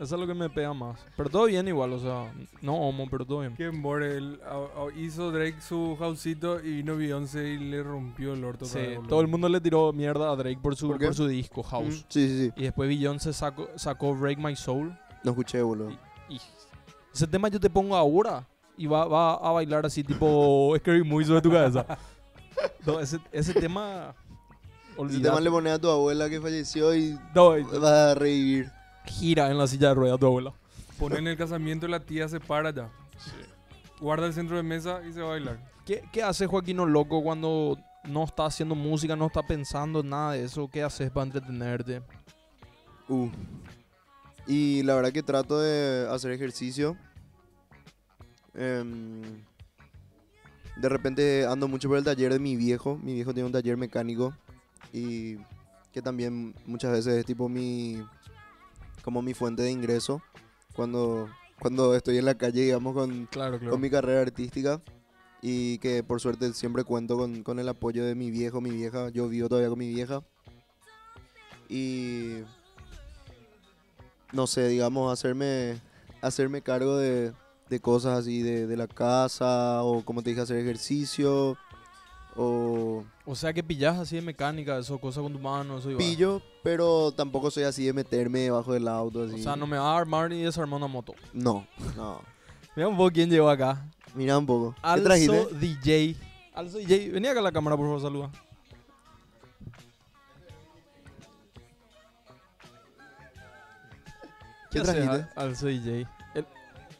Eso 0.00 0.16
es 0.16 0.20
lo 0.20 0.26
que 0.26 0.34
me 0.34 0.50
pega 0.50 0.74
más. 0.74 0.98
Pero 1.16 1.30
todo 1.30 1.44
bien 1.44 1.68
igual, 1.68 1.92
o 1.92 2.00
sea, 2.00 2.32
no 2.60 2.74
homo, 2.76 3.06
pero 3.08 3.24
todo 3.24 3.40
bien. 3.40 3.54
Que 3.54 3.70
a- 4.44 4.50
a- 4.52 4.92
hizo 4.98 5.30
Drake 5.30 5.60
su 5.60 5.96
houseito 5.96 6.58
y 6.60 6.76
vino 6.78 6.96
Beyoncé 6.96 7.50
y 7.50 7.58
le 7.58 7.80
rompió 7.82 8.34
el 8.34 8.44
orto. 8.44 8.64
Sí, 8.64 8.78
boludo. 8.96 9.08
todo 9.08 9.20
el 9.20 9.28
mundo 9.28 9.48
le 9.48 9.60
tiró 9.60 9.92
mierda 9.92 10.32
a 10.32 10.36
Drake 10.36 10.58
por 10.60 10.74
su, 10.74 10.88
¿Por 10.88 10.98
por 10.98 11.14
su 11.14 11.28
disco, 11.28 11.62
House. 11.62 11.86
Mm, 11.86 12.04
Sí, 12.08 12.28
sí, 12.28 12.38
sí. 12.46 12.52
Y 12.56 12.62
después 12.64 12.88
Beyoncé 12.88 13.32
sacó, 13.32 13.68
sacó 13.76 14.14
Break 14.16 14.38
My 14.38 14.56
Soul. 14.56 14.98
No 15.22 15.30
escuché, 15.30 15.62
boludo. 15.62 15.90
Y 16.28 16.40
ese 17.14 17.26
tema 17.28 17.48
yo 17.48 17.60
te 17.60 17.70
pongo 17.70 17.94
ahora 17.96 18.44
y 18.76 18.86
va, 18.88 19.06
va 19.06 19.34
a 19.34 19.52
bailar 19.52 19.86
así 19.86 20.02
tipo 20.02 20.74
Scary 20.80 21.04
Movie 21.04 21.26
sobre 21.26 21.40
tu 21.40 21.52
cabeza. 21.52 21.86
No, 22.84 22.98
ese, 22.98 23.18
ese 23.30 23.54
tema... 23.54 24.12
Ese 24.92 25.00
olvidate. 25.00 25.24
tema 25.28 25.40
le 25.40 25.50
pones 25.50 25.72
a 25.72 25.78
tu 25.80 25.88
abuela 25.88 26.28
que 26.28 26.40
falleció 26.40 26.94
y 26.94 27.16
No, 27.34 27.56
y- 27.58 27.62
va 27.62 28.10
a 28.10 28.14
revivir. 28.14 28.70
Gira 29.06 29.50
en 29.50 29.58
la 29.58 29.66
silla 29.66 29.88
de 29.88 29.94
ruedas 29.94 30.18
tu 30.18 30.26
abuela. 30.26 30.52
Ponen 30.98 31.20
en 31.20 31.28
el 31.28 31.36
casamiento 31.36 31.86
y 31.86 31.90
la 31.90 32.00
tía 32.00 32.28
se 32.28 32.40
para 32.40 32.70
ya. 32.70 32.90
Guarda 34.00 34.26
el 34.26 34.32
centro 34.32 34.56
de 34.56 34.62
mesa 34.62 35.00
y 35.08 35.12
se 35.12 35.20
va 35.20 35.28
a 35.28 35.30
bailar. 35.30 35.58
¿Qué, 35.84 36.02
¿Qué 36.12 36.22
hace 36.22 36.46
Joaquino 36.46 36.86
Loco 36.86 37.22
cuando 37.22 37.78
no 38.04 38.24
está 38.24 38.46
haciendo 38.46 38.74
música, 38.74 39.16
no 39.16 39.26
está 39.26 39.42
pensando 39.42 40.00
en 40.00 40.10
nada 40.10 40.32
de 40.32 40.44
eso? 40.44 40.68
¿Qué 40.68 40.82
haces 40.82 41.10
para 41.10 41.26
entretenerte? 41.26 42.02
Uh. 43.08 43.28
Y 44.46 44.82
la 44.82 44.94
verdad 44.94 45.12
que 45.12 45.22
trato 45.22 45.60
de 45.60 46.06
hacer 46.10 46.30
ejercicio. 46.32 46.96
Em, 48.54 49.22
de 50.76 50.88
repente 50.88 51.46
ando 51.46 51.66
mucho 51.66 51.88
por 51.88 51.98
el 51.98 52.04
taller 52.04 52.32
de 52.32 52.38
mi 52.38 52.56
viejo. 52.56 52.98
Mi 53.02 53.14
viejo 53.14 53.32
tiene 53.32 53.46
un 53.46 53.52
taller 53.52 53.76
mecánico. 53.76 54.34
Y 54.92 55.36
que 55.92 56.02
también 56.02 56.54
muchas 56.66 56.92
veces 56.92 57.14
es 57.14 57.24
tipo 57.24 57.48
mi. 57.48 58.02
Como 59.04 59.22
mi 59.22 59.34
fuente 59.34 59.62
de 59.62 59.70
ingreso. 59.70 60.22
Cuando, 60.74 61.28
cuando 61.60 61.94
estoy 61.94 62.18
en 62.18 62.24
la 62.24 62.36
calle, 62.36 62.62
digamos, 62.62 62.94
con, 62.94 63.26
Claro, 63.26 63.58
claro. 63.58 63.70
con 63.72 63.80
mi 63.80 63.90
carrera 63.90 64.22
artística. 64.22 64.80
Y 65.42 65.76
que 65.78 66.02
por 66.02 66.20
suerte 66.20 66.52
siempre 66.54 66.84
cuento 66.84 67.18
con, 67.18 67.42
con 67.42 67.58
el 67.58 67.68
apoyo 67.68 68.04
de 68.06 68.14
mi 68.14 68.30
viejo, 68.30 68.62
mi 68.62 68.70
vieja. 68.70 69.10
Yo 69.10 69.28
vivo 69.28 69.48
todavía 69.48 69.68
con 69.68 69.78
mi 69.78 69.88
vieja. 69.88 70.22
Y 71.68 72.38
no 74.32 74.46
sé, 74.46 74.68
digamos, 74.68 75.12
hacerme, 75.12 75.80
hacerme 76.22 76.62
cargo 76.62 76.96
de, 76.96 77.32
de 77.68 77.80
cosas 77.80 78.18
así 78.18 78.42
de, 78.42 78.66
de 78.66 78.76
la 78.76 78.86
casa 78.86 79.82
o 79.82 80.02
como 80.04 80.22
te 80.22 80.30
dije, 80.30 80.42
hacer 80.42 80.56
ejercicio 80.56 81.56
o 82.36 83.04
O 83.26 83.34
sea 83.34 83.52
que 83.52 83.62
pillas 83.62 83.98
así 83.98 84.16
de 84.16 84.22
mecánica, 84.22 84.78
eso, 84.78 84.98
cosas 84.98 85.22
con 85.22 85.32
tu 85.32 85.38
mano, 85.38 85.78
eso 85.78 85.90
y 85.90 85.94
va. 85.94 85.98
pillo, 85.98 86.42
pero 86.62 87.12
tampoco 87.12 87.50
soy 87.50 87.62
así 87.64 87.84
de 87.86 87.92
meterme 87.92 88.40
debajo 88.40 88.72
del 88.72 88.86
auto. 88.88 89.24
Así. 89.24 89.34
O 89.36 89.38
sea, 89.38 89.56
no 89.56 89.66
me 89.66 89.78
va 89.78 89.92
a 89.94 89.98
armar 89.98 90.28
ni 90.30 90.42
desarmar 90.42 90.78
una 90.78 90.86
moto. 90.88 91.14
No, 91.32 91.66
no. 91.96 92.20
Mira 92.76 92.88
un 92.88 92.96
poco 92.96 93.10
quién 93.12 93.30
llegó 93.30 93.48
acá. 93.48 93.84
Mira 94.14 94.36
un 94.38 94.46
poco. 94.46 94.72
¿Qué 94.74 94.80
Also 94.82 95.04
trajiste? 95.04 95.46
DJ. 95.58 96.16
Also 96.54 96.78
DJ. 96.78 97.10
Vení 97.10 97.28
acá 97.28 97.40
a 97.40 97.42
la 97.42 97.52
cámara, 97.52 97.76
por 97.76 97.86
favor, 97.86 98.00
saluda. 98.02 98.30
¿Qué 104.70 104.80
trajiste? 104.80 105.08
Al- 105.08 105.28
Also 105.36 105.66
DJ. 105.66 106.06
El... 106.34 106.46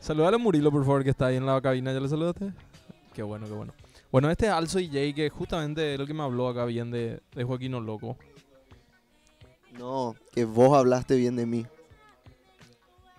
Saludale 0.01 0.37
a 0.37 0.39
Murilo, 0.39 0.71
por 0.71 0.85
favor, 0.85 1.03
que 1.03 1.11
está 1.11 1.27
ahí 1.27 1.37
en 1.37 1.47
la 1.47 1.61
cabina. 1.61 1.93
¿Ya 1.93 2.01
le 2.01 2.09
saludaste? 2.09 2.53
Qué 3.13 3.23
bueno, 3.23 3.47
qué 3.47 3.53
bueno. 3.53 3.73
Bueno, 4.15 4.31
este 4.31 4.47
es 4.47 4.53
Also 4.53 4.79
DJ, 4.79 5.13
que 5.13 5.29
justamente 5.29 5.95
es 5.95 5.99
lo 5.99 6.07
que 6.07 6.15
me 6.15 6.23
habló 6.23 6.47
acá 6.47 6.65
bien 6.67 6.89
de, 6.93 7.21
de 7.35 7.43
Joaquino 7.43 7.81
Loco. 7.81 8.17
No, 9.77 10.15
que 10.33 10.45
vos 10.45 10.79
hablaste 10.79 11.17
bien 11.17 11.35
de 11.35 11.47
mí. 11.47 11.67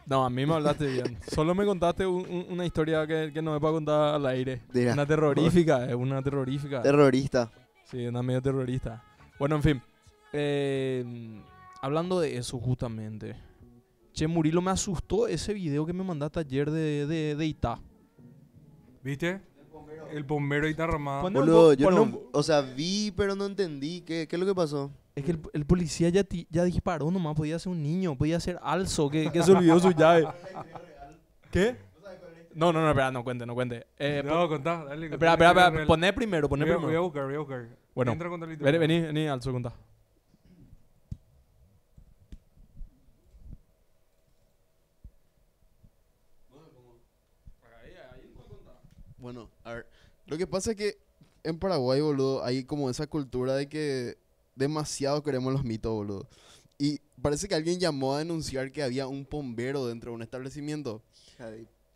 No, 0.05 0.23
a 0.23 0.29
mí 0.29 0.45
me 0.45 0.53
hablaste 0.53 0.87
bien. 0.87 1.17
Solo 1.27 1.53
me 1.53 1.65
contaste 1.65 2.07
un- 2.07 2.25
un- 2.29 2.45
una 2.49 2.65
historia 2.65 3.05
que, 3.05 3.31
que 3.33 3.41
no 3.41 3.51
me 3.51 3.59
para 3.59 3.73
contar 3.73 4.15
al 4.15 4.25
aire. 4.25 4.61
Mira, 4.73 4.93
Una 4.93 5.05
terrorífica, 5.05 5.85
es 5.85 5.95
una 5.95 6.21
terrorífica. 6.21 6.81
terrorista. 6.81 7.51
Sí, 7.83 8.07
una 8.07 8.23
medio 8.23 8.41
terrorista. 8.41 9.03
Bueno, 9.37 9.57
en 9.57 9.63
fin. 9.63 9.81
eh, 10.31 11.41
hablando 11.81 12.21
de 12.21 12.37
eso 12.37 12.57
justamente. 12.57 13.35
Che, 14.13 14.27
Murilo 14.27 14.61
me 14.61 14.71
asustó 14.71 15.27
ese 15.27 15.53
video 15.53 15.85
que 15.85 15.91
me 15.91 16.05
mandaste 16.05 16.39
ayer 16.39 16.71
de, 16.71 17.05
de, 17.05 17.35
de 17.35 17.45
Itá. 17.45 17.79
¿Viste? 19.03 19.41
El 20.11 20.23
bombero 20.23 20.67
y 20.67 20.73
Tarramada. 20.75 21.21
Pon- 21.21 21.33
Pone 21.33 21.39
un 21.39 21.53
Boludo, 21.53 21.67
po- 21.69 21.73
yo 21.73 21.85
pone 21.85 21.95
no, 21.97 22.03
un- 22.03 22.19
o 22.33 22.43
sea, 22.43 22.61
vi, 22.61 23.11
pero 23.15 23.35
no 23.35 23.45
entendí. 23.45 24.01
¿Qué, 24.01 24.27
qué 24.27 24.35
es 24.35 24.39
lo 24.39 24.45
que 24.45 24.55
pasó? 24.55 24.91
Es 25.15 25.23
que 25.23 25.31
el, 25.31 25.39
el 25.53 25.65
policía 25.65 26.09
ya, 26.09 26.23
ti- 26.23 26.47
ya 26.49 26.63
disparó 26.63 27.09
nomás, 27.11 27.35
podía 27.35 27.57
ser 27.59 27.71
un 27.71 27.81
niño, 27.81 28.15
podía 28.17 28.39
ser 28.39 28.59
Alzo, 28.61 29.09
que, 29.09 29.31
que 29.31 29.41
se 29.43 29.51
olvidó 29.51 29.79
su 29.79 29.91
llave. 29.91 30.27
¿Qué? 31.51 31.75
No, 32.53 32.71
no, 32.71 32.81
no, 32.81 32.89
espera, 32.89 33.11
no 33.11 33.23
cuente, 33.23 33.45
no 33.45 33.53
cuente. 33.53 33.85
Eh, 33.99 34.23
po- 34.25 34.33
no, 34.33 34.47
contá, 34.47 34.83
dale. 34.85 35.07
espera, 35.07 35.09
contá 35.09 35.31
espera, 35.33 35.49
espera, 35.51 35.69
real. 35.71 35.87
poné 35.87 36.13
primero, 36.13 36.47
poné 36.49 36.63
Voy 36.65 36.71
a, 36.73 36.75
voy 36.77 36.83
a 36.83 36.85
primero. 36.87 37.03
buscar, 37.03 37.25
voy 37.25 37.35
a 37.35 37.39
buscar. 37.39 37.67
Bueno, 37.93 38.11
Entra 38.13 38.29
con 38.29 38.39
Talito. 38.39 38.63
Vení, 38.63 38.77
vení, 38.77 39.01
vení, 39.01 39.27
Alzo, 39.27 39.51
contá. 39.51 39.73
Bueno. 49.17 49.49
Lo 50.27 50.37
que 50.37 50.47
pasa 50.47 50.71
es 50.71 50.77
que 50.77 50.97
en 51.43 51.59
Paraguay, 51.59 52.01
boludo, 52.01 52.43
hay 52.43 52.63
como 52.63 52.89
esa 52.89 53.07
cultura 53.07 53.55
de 53.55 53.67
que 53.69 54.17
demasiado 54.55 55.21
queremos 55.23 55.53
los 55.53 55.63
mitos, 55.63 55.91
boludo. 55.93 56.27
Y 56.77 56.99
parece 57.21 57.47
que 57.47 57.55
alguien 57.55 57.79
llamó 57.79 58.15
a 58.15 58.19
denunciar 58.19 58.71
que 58.71 58.83
había 58.83 59.07
un 59.07 59.27
bombero 59.29 59.85
dentro 59.87 60.11
de 60.11 60.15
un 60.15 60.21
establecimiento. 60.23 61.01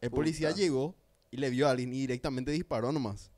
El 0.01 0.09
policía 0.11 0.49
llegó 0.51 0.95
y 1.31 1.37
le 1.37 1.49
vio 1.49 1.67
a 1.67 1.71
alguien 1.71 1.93
y 1.93 1.99
directamente 1.99 2.51
disparó 2.51 2.91
nomás. 2.91 3.31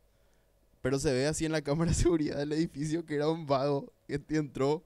Pero 0.81 0.99
se 0.99 1.11
ve 1.13 1.27
así 1.27 1.45
en 1.45 1.51
la 1.51 1.61
cámara 1.61 1.91
de 1.91 1.95
seguridad 1.95 2.37
del 2.37 2.51
edificio 2.53 3.05
que 3.05 3.15
era 3.15 3.29
un 3.29 3.45
vago 3.47 3.91
que 4.07 4.21
entró 4.29 4.83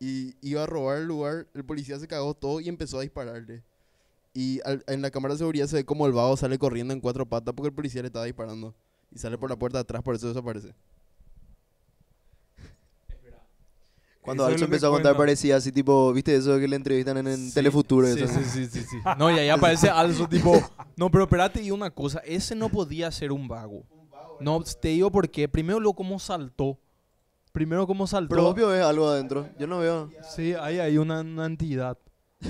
y 0.00 0.34
iba 0.40 0.62
a 0.64 0.66
robar 0.66 0.98
el 0.98 1.06
lugar. 1.06 1.46
El 1.54 1.64
policía 1.64 1.98
se 1.98 2.08
cagó 2.08 2.34
todo 2.34 2.60
y 2.60 2.68
empezó 2.68 2.98
a 2.98 3.02
dispararle. 3.02 3.62
Y 4.34 4.60
al- 4.64 4.84
en 4.86 5.02
la 5.02 5.10
cámara 5.10 5.34
de 5.34 5.38
seguridad 5.38 5.66
se 5.66 5.76
ve 5.76 5.84
como 5.84 6.06
el 6.06 6.12
vago 6.12 6.36
sale 6.36 6.58
corriendo 6.58 6.92
en 6.94 7.00
cuatro 7.00 7.26
patas 7.26 7.54
porque 7.54 7.68
el 7.68 7.74
policía 7.74 8.02
le 8.02 8.08
estaba 8.08 8.24
disparando. 8.26 8.74
Y 9.10 9.18
sale 9.18 9.38
por 9.38 9.48
la 9.50 9.56
puerta 9.56 9.78
de 9.78 9.82
atrás, 9.82 10.02
por 10.02 10.14
eso 10.14 10.28
desaparece. 10.28 10.74
Cuando 14.20 14.46
que 14.48 14.62
empezó 14.62 14.88
a 14.88 14.90
contar 14.90 15.12
cuenta. 15.12 15.18
parecía 15.18 15.56
así 15.56 15.72
tipo, 15.72 16.12
¿viste 16.12 16.34
eso 16.36 16.58
que 16.58 16.68
le 16.68 16.76
entrevistan 16.76 17.16
en, 17.16 17.28
en 17.28 17.48
Sí, 17.48 17.54
Telefuturo? 17.54 18.06
Sí, 18.06 18.20
eso? 18.20 18.28
sí, 18.34 18.44
sí, 18.44 18.66
sí, 18.66 18.82
sí. 18.82 18.98
No, 19.18 19.30
y 19.30 19.38
ahí 19.38 19.48
aparece 19.48 19.88
Alzo, 19.88 20.28
tipo. 20.30 20.52
No, 20.96 21.10
pero 21.10 21.24
espérate, 21.24 21.62
y 21.62 21.70
una 21.70 21.90
cosa. 21.90 22.18
Ese 22.18 22.54
no 22.54 22.68
podía 22.68 23.10
ser 23.10 23.32
un 23.32 23.48
vago. 23.48 23.84
No, 24.38 24.62
te 24.62 24.88
digo 24.88 25.10
por 25.10 25.30
qué. 25.30 25.48
Primero, 25.48 25.80
lo 25.80 25.94
cómo 25.94 26.18
saltó. 26.18 26.78
Primero, 27.52 27.86
cómo 27.86 28.06
saltó. 28.06 28.34
Propio 28.34 28.74
es 28.74 28.82
algo 28.84 29.08
adentro. 29.08 29.48
Yo 29.58 29.66
no 29.66 29.78
veo. 29.78 30.10
Sí, 30.36 30.52
ahí 30.52 30.78
hay 30.78 30.98
una, 30.98 31.20
una 31.22 31.46
entidad. 31.46 31.96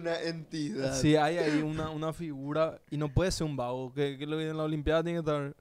Una 0.00 0.20
entidad. 0.20 1.00
Sí, 1.00 1.16
hay 1.16 1.38
ahí 1.38 1.62
una, 1.62 1.90
una 1.90 2.12
figura. 2.12 2.80
Y 2.90 2.96
no 2.96 3.08
puede 3.08 3.30
ser 3.30 3.46
un 3.46 3.56
vago. 3.56 3.92
Que, 3.92 4.16
que 4.18 4.26
lo 4.26 4.36
que 4.36 4.48
en 4.48 4.56
la 4.56 4.64
Olimpiada 4.64 5.02
tiene 5.02 5.22
que 5.22 5.30
estar. 5.30 5.54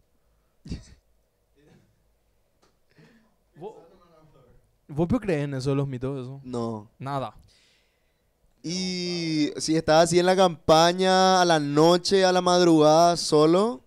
¿Vos, 3.56 3.74
¿Vos 4.88 5.08
crees 5.20 5.46
en 5.46 5.54
eso 5.56 5.72
de 5.72 5.76
los 5.76 5.88
mitos? 5.88 6.20
Eso? 6.22 6.42
No. 6.44 6.90
Nada. 7.00 7.36
Y 8.68 9.52
si 9.58 9.76
estás 9.76 10.06
así 10.06 10.18
en 10.18 10.26
la 10.26 10.36
campaña, 10.36 11.40
a 11.40 11.46
la 11.46 11.60
noche, 11.60 12.26
a 12.26 12.32
la 12.32 12.42
madrugada, 12.42 13.16
solo, 13.16 13.84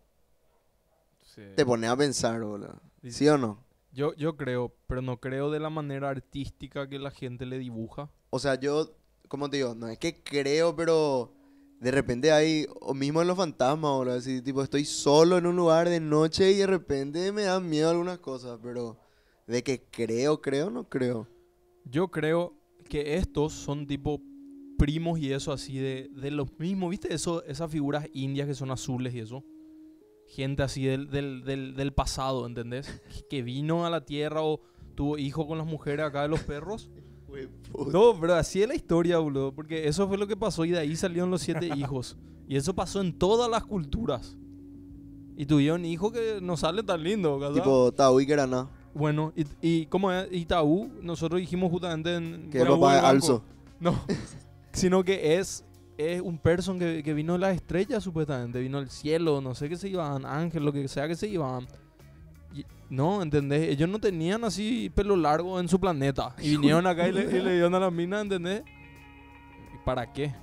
te 1.56 1.66
pones 1.66 1.90
a 1.90 1.96
pensar, 1.96 2.40
boludo. 2.40 2.80
¿Sí 3.08 3.28
o 3.28 3.37
no? 3.37 3.58
Yo, 3.92 4.14
yo 4.14 4.37
creo, 4.37 4.72
pero 4.87 5.02
no 5.02 5.18
creo 5.18 5.50
de 5.50 5.58
la 5.58 5.68
manera 5.70 6.11
artística 6.11 6.88
que 6.88 7.00
la 7.00 7.11
gente 7.11 7.44
le 7.44 7.58
dibuja. 7.58 8.08
O 8.30 8.38
sea, 8.38 8.54
yo, 8.54 8.92
como 9.29 9.49
te 9.49 9.59
digo, 9.59 9.75
no 9.75 9.88
es 9.88 9.99
que 9.99 10.23
creo, 10.23 10.75
pero 10.75 11.33
de 11.81 11.91
repente 11.91 12.33
hay, 12.33 12.67
o 12.81 12.95
mismo 12.95 13.23
en 13.23 13.29
los 13.29 13.37
fantasmas, 13.37 13.93
boludo, 13.93 14.14
así, 14.14 14.43
tipo, 14.43 14.62
estoy 14.62 14.85
solo 14.85 15.38
en 15.38 15.47
un 15.47 15.57
lugar 15.57 15.88
de 15.88 16.01
noche 16.01 16.51
y 16.51 16.57
de 16.57 16.67
repente 16.67 17.31
me 17.33 17.43
dan 17.43 17.69
miedo 17.69 17.91
algunas 17.91 18.19
cosas, 18.19 18.59
pero 18.62 18.99
de 19.47 19.62
que 19.62 19.85
creo, 19.91 20.41
creo, 20.41 20.71
no 20.71 20.88
creo. 20.88 21.29
Yo 21.85 22.09
creo 22.09 22.55
que 22.88 23.17
estos 23.17 23.53
son 23.53 23.87
tipo 23.87 24.21
primos 24.77 25.19
y 25.19 25.33
eso 25.33 25.53
así 25.53 25.79
de, 25.79 26.09
de 26.12 26.31
los 26.31 26.59
mismos, 26.59 26.91
¿viste? 26.91 27.12
Eso, 27.12 27.45
esas 27.45 27.71
figuras 27.71 28.09
indias 28.12 28.47
que 28.47 28.55
son 28.55 28.71
azules 28.71 29.14
y 29.14 29.21
eso. 29.21 29.45
Gente 30.27 30.62
así 30.62 30.85
del, 30.85 31.11
del, 31.11 31.45
del, 31.45 31.75
del 31.75 31.93
pasado, 31.93 32.47
¿entendés? 32.47 33.01
Que 33.31 33.43
vino 33.43 33.87
a 33.87 33.91
la 33.91 34.05
tierra 34.05 34.43
o 34.43 34.61
tuvo 34.95 35.17
hijo 35.17 35.47
con 35.47 35.59
las 35.59 35.67
mujeres 35.67 36.05
acá 36.07 36.23
de 36.23 36.29
los 36.29 36.41
perros. 36.41 36.91
No, 37.93 38.19
pero 38.21 38.35
así 38.35 38.62
es 38.62 38.69
la 38.69 38.75
historia, 38.75 39.19
boludo. 39.19 39.53
Porque 39.53 39.87
eso 39.87 40.09
fue 40.09 40.19
lo 40.19 40.27
que 40.27 40.37
pasó 40.37 40.64
y 40.64 40.71
de 40.71 40.79
ahí 40.79 40.97
salieron 40.97 41.31
los 41.31 41.43
siete 41.43 41.69
hijos. 41.77 42.17
Y 42.49 42.57
eso 42.57 42.75
pasó 42.75 43.01
en 43.01 43.12
todas 43.12 43.51
las 43.51 43.64
culturas. 43.64 44.37
Y 45.37 45.47
tuvieron 45.47 45.85
hijos 45.85 46.12
que 46.12 46.41
no 46.43 46.57
salen 46.57 46.85
tan 46.85 47.03
lindos, 47.03 47.41
¿cachai? 47.41 47.55
Tipo, 47.55 47.93
Tau 47.93 48.19
y 48.19 48.25
Garaná, 48.25 48.69
Bueno, 48.93 49.33
y, 49.37 49.45
y 49.61 49.87
como 49.87 50.11
es 50.11 50.27
Itaú, 50.33 50.91
nosotros 51.01 51.41
dijimos 51.41 51.71
justamente 51.71 52.17
en... 52.17 52.51
que 52.51 52.61
el 52.61 52.67
papá 52.67 52.95
de. 52.95 53.01
Alzo. 53.01 53.45
No, 53.79 54.01
sino 54.73 55.05
que 55.05 55.37
es, 55.37 55.64
es 55.97 56.21
un 56.21 56.38
person 56.38 56.79
que, 56.81 57.05
que 57.05 57.14
vino 57.14 57.35
de 57.35 57.38
las 57.38 57.55
estrellas 57.55 58.03
supuestamente, 58.03 58.59
vino 58.59 58.81
del 58.81 58.91
cielo, 58.91 59.41
no 59.41 59.55
sé 59.55 59.69
qué 59.69 59.77
se 59.77 59.88
iban, 59.88 60.27
ángel, 60.27 60.64
lo 60.64 60.73
que 60.73 60.88
sea 60.88 61.07
que 61.07 61.14
se 61.14 61.29
iban. 61.29 61.69
No, 62.90 63.20
¿entendés? 63.22 63.68
Ellos 63.68 63.88
no 63.88 63.98
tenían 63.98 64.44
así 64.44 64.90
pelo 64.90 65.14
largo 65.16 65.61
en 65.61 65.68
su 65.68 65.79
planeta. 65.79 66.35
Y 66.38 66.51
vinieron 66.53 66.87
acá 66.87 67.07
y 67.09 67.12
le, 67.12 67.24
y 67.24 67.42
le 67.42 67.53
dieron 67.53 67.74
a 67.74 67.81
la 67.81 67.90
mina, 67.90 68.20
¿entendés? 68.20 68.62
¿Y 69.74 69.85
para 69.85 70.11
qué? 70.11 70.35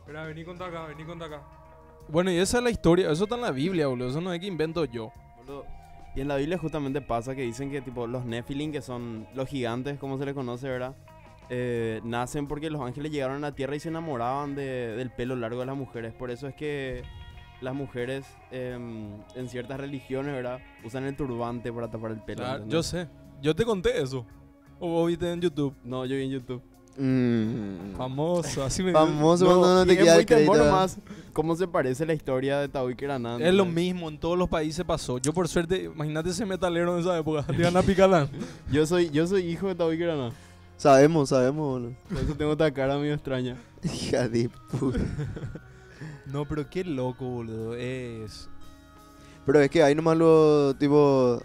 Espera, 0.00 0.24
vení 0.24 0.44
con 0.44 0.60
acá, 0.62 0.86
vení 0.86 1.04
con 1.04 1.22
acá. 1.22 1.42
Bueno, 2.08 2.30
y 2.30 2.38
esa 2.38 2.58
es 2.58 2.64
la 2.64 2.70
historia, 2.70 3.10
eso 3.10 3.24
está 3.24 3.34
en 3.34 3.42
la 3.42 3.50
Biblia, 3.50 3.86
boludo, 3.88 4.08
eso 4.08 4.20
no 4.22 4.32
es 4.32 4.40
que 4.40 4.46
invento 4.46 4.86
yo. 4.86 5.12
Boludo, 5.36 5.66
Y 6.14 6.22
en 6.22 6.28
la 6.28 6.36
Biblia 6.36 6.56
justamente 6.56 7.02
pasa 7.02 7.34
que 7.34 7.42
dicen 7.42 7.70
que 7.70 7.82
tipo 7.82 8.06
los 8.06 8.24
Nephilim, 8.24 8.72
que 8.72 8.80
son 8.80 9.26
los 9.34 9.46
gigantes, 9.48 9.98
como 9.98 10.16
se 10.16 10.24
les 10.24 10.34
conoce, 10.34 10.66
¿verdad? 10.66 10.94
Eh, 11.50 12.00
nacen 12.04 12.46
porque 12.46 12.70
los 12.70 12.82
ángeles 12.82 13.10
llegaron 13.10 13.36
a 13.36 13.48
la 13.48 13.54
tierra 13.54 13.74
y 13.74 13.80
se 13.80 13.88
enamoraban 13.88 14.54
de- 14.54 14.94
del 14.96 15.10
pelo 15.10 15.34
largo 15.34 15.60
de 15.60 15.66
las 15.66 15.76
mujeres. 15.76 16.12
Por 16.12 16.30
eso 16.30 16.46
es 16.46 16.54
que 16.54 17.02
las 17.60 17.74
mujeres 17.74 18.26
em, 18.50 19.08
en 19.34 19.48
ciertas 19.48 19.78
religiones, 19.80 20.32
¿verdad? 20.34 20.60
Usan 20.84 21.04
el 21.04 21.16
turbante 21.16 21.72
para 21.72 21.90
tapar 21.90 22.12
el 22.12 22.20
pelo. 22.20 22.38
Claro, 22.38 22.54
¿entendés? 22.62 22.72
yo 22.72 22.82
sé, 22.82 23.08
yo 23.42 23.54
te 23.54 23.64
conté 23.64 24.00
eso. 24.00 24.26
O 24.78 24.88
vos 24.88 25.08
viste 25.08 25.30
en 25.30 25.40
YouTube. 25.40 25.74
No, 25.82 26.04
yo 26.04 26.16
vi 26.16 26.24
en 26.24 26.30
YouTube. 26.30 26.62
Mm. 27.00 27.94
Famoso, 27.96 28.64
así 28.64 28.82
me 28.82 28.92
Famoso 28.92 29.46
cuando 29.46 29.74
no 29.76 29.82
y 29.84 29.86
te 29.86 29.92
es 29.92 29.98
queda 29.98 30.16
el 30.16 30.26
cómo 31.32 31.54
se 31.54 31.68
parece 31.68 32.04
la 32.04 32.12
historia 32.12 32.58
de 32.58 32.68
Tawí 32.68 32.96
Keranan. 32.96 33.40
Es 33.40 33.54
lo 33.54 33.64
mismo, 33.64 34.08
en 34.08 34.18
todos 34.18 34.36
los 34.36 34.48
países 34.48 34.84
pasó. 34.84 35.18
Yo 35.18 35.32
por 35.32 35.46
suerte, 35.46 35.84
imagínate 35.84 36.30
ese 36.30 36.44
metalero 36.44 36.94
en 36.94 37.00
esa 37.00 37.16
época, 37.16 37.44
le 37.52 37.58
iban 37.58 37.76
a 37.76 37.82
picar 37.82 38.28
Yo 38.72 38.84
soy, 38.84 39.10
yo 39.10 39.26
soy 39.26 39.46
hijo 39.46 39.68
de 39.68 39.76
Tawí 39.76 39.96
Keranan. 39.96 40.32
Sabemos, 40.78 41.28
sabemos, 41.28 41.56
boludo. 41.66 41.96
Por 42.08 42.18
eso 42.18 42.34
tengo 42.34 42.52
esta 42.52 42.72
cara 42.72 42.96
medio 42.96 43.12
extraña. 43.12 43.56
Hija 43.82 44.28
de 44.28 44.48
puta. 44.48 44.98
No, 46.26 46.44
pero 46.44 46.68
qué 46.68 46.84
loco, 46.84 47.24
boludo. 47.24 47.74
Es. 47.74 48.48
Pero 49.46 49.60
es 49.60 49.70
que 49.70 49.82
hay 49.82 49.94
nomás 49.94 50.16
lo 50.16 50.74
tipo. 50.76 51.42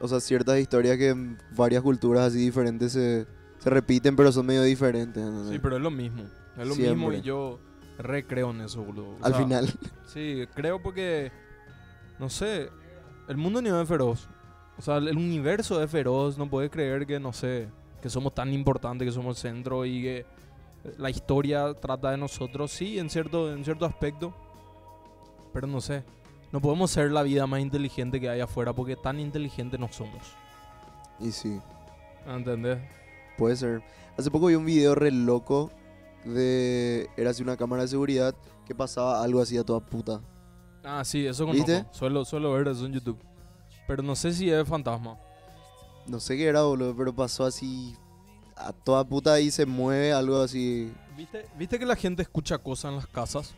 O 0.00 0.08
sea, 0.08 0.20
ciertas 0.20 0.58
historias 0.60 0.96
que 0.96 1.08
en 1.08 1.36
varias 1.56 1.82
culturas 1.82 2.28
así 2.28 2.38
diferentes 2.38 2.92
se, 2.92 3.26
se 3.58 3.70
repiten, 3.70 4.14
pero 4.16 4.30
son 4.30 4.46
medio 4.46 4.62
diferentes. 4.62 5.22
Sí, 5.50 5.58
pero 5.58 5.76
es 5.76 5.82
lo 5.82 5.90
mismo. 5.90 6.22
Es 6.56 6.66
lo 6.66 6.74
Siempre. 6.74 6.94
mismo 6.94 7.12
y 7.12 7.20
yo 7.22 7.58
recreo 7.98 8.50
en 8.52 8.60
eso, 8.62 8.82
boludo. 8.84 9.16
O 9.20 9.24
Al 9.24 9.32
sea, 9.32 9.42
final. 9.42 9.68
Sí, 10.06 10.44
creo 10.54 10.80
porque. 10.80 11.32
No 12.20 12.30
sé. 12.30 12.70
El 13.28 13.36
mundo 13.36 13.60
no 13.60 13.82
es 13.82 13.88
feroz. 13.88 14.28
O 14.78 14.82
sea, 14.82 14.98
el 14.98 15.16
universo 15.16 15.82
es 15.82 15.90
feroz. 15.90 16.38
No 16.38 16.48
puedes 16.48 16.70
creer 16.70 17.04
que, 17.04 17.18
no 17.18 17.32
sé. 17.32 17.68
Que 18.00 18.08
somos 18.08 18.34
tan 18.34 18.52
importantes, 18.52 19.06
que 19.06 19.12
somos 19.12 19.36
el 19.36 19.50
centro 19.50 19.84
y 19.84 20.02
que 20.02 20.26
la 20.98 21.10
historia 21.10 21.74
trata 21.74 22.10
de 22.10 22.16
nosotros. 22.16 22.70
Sí, 22.70 22.98
en 22.98 23.10
cierto, 23.10 23.52
en 23.52 23.64
cierto 23.64 23.84
aspecto. 23.84 24.34
Pero 25.52 25.66
no 25.66 25.80
sé. 25.80 26.04
No 26.52 26.60
podemos 26.60 26.90
ser 26.90 27.12
la 27.12 27.22
vida 27.22 27.46
más 27.46 27.60
inteligente 27.60 28.20
que 28.20 28.28
hay 28.28 28.40
afuera 28.40 28.72
porque 28.72 28.96
tan 28.96 29.20
inteligentes 29.20 29.78
no 29.78 29.88
somos. 29.92 30.34
Y 31.20 31.30
sí, 31.30 31.60
¿Entendés? 32.26 32.78
puede 33.36 33.56
ser. 33.56 33.82
Hace 34.18 34.30
poco 34.30 34.46
vi 34.46 34.54
un 34.54 34.64
video 34.64 34.94
re 34.94 35.10
loco 35.10 35.70
de. 36.24 37.08
Era 37.16 37.30
así 37.30 37.42
una 37.42 37.56
cámara 37.56 37.82
de 37.82 37.88
seguridad 37.88 38.34
que 38.66 38.74
pasaba 38.74 39.22
algo 39.22 39.40
así 39.40 39.56
a 39.56 39.64
toda 39.64 39.80
puta. 39.80 40.20
Ah, 40.82 41.04
sí, 41.04 41.26
eso 41.26 41.46
conozco. 41.46 41.66
¿Viste? 41.66 41.86
Suelo, 41.92 42.24
suelo 42.24 42.52
ver 42.52 42.68
eso 42.68 42.86
en 42.86 42.94
YouTube. 42.94 43.18
Pero 43.86 44.02
no 44.02 44.16
sé 44.16 44.32
si 44.32 44.50
es 44.50 44.66
fantasma. 44.66 45.18
No 46.10 46.18
sé 46.18 46.36
qué 46.36 46.46
era, 46.46 46.62
boludo, 46.62 46.96
pero 46.96 47.14
pasó 47.14 47.44
así 47.44 47.94
a 48.56 48.72
toda 48.72 49.04
puta 49.04 49.38
y 49.40 49.52
se 49.52 49.64
mueve 49.64 50.12
algo 50.12 50.42
así. 50.42 50.92
¿Viste, 51.16 51.46
¿Viste 51.56 51.78
que 51.78 51.86
la 51.86 51.94
gente 51.94 52.22
escucha 52.22 52.58
cosas 52.58 52.90
en 52.90 52.96
las 52.96 53.06
casas? 53.06 53.54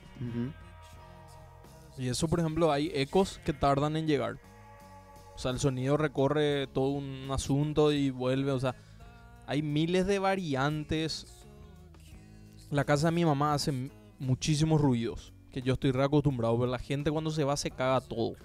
Y 1.97 2.09
eso, 2.09 2.29
por 2.29 2.41
ejemplo, 2.41 2.71
hay 2.71 2.91
ecos 2.95 3.41
que 3.47 3.55
tardan 3.55 3.97
en 3.97 4.07
llegar. 4.07 4.39
O 5.35 5.39
sea, 5.39 5.51
el 5.51 5.61
sonido 5.61 5.97
recorre 5.97 6.67
todo 6.67 6.91
un 6.91 7.27
asunto 7.31 7.91
y 7.91 8.11
vuelve. 8.11 8.53
O 8.53 8.61
sea, 8.61 8.77
hay 9.47 9.63
miles 9.63 10.07
de 10.07 10.19
variantes 10.19 11.27
la 12.71 12.85
casa 12.85 13.09
de 13.09 13.13
mi 13.13 13.25
mamá 13.25 13.55
hace 13.55 13.91
muchísimos 14.19 14.79
ruidos. 14.79 15.33
Que 15.51 15.63
yo 15.63 15.73
estoy 15.73 15.93
reacostumbrado. 15.93 16.59
Pero 16.59 16.71
la 16.71 16.79
gente 16.79 17.11
cuando 17.11 17.31
se 17.31 17.45
va 17.45 17.57
se 17.57 17.71
caga 17.71 18.03
todo. 18.03 18.37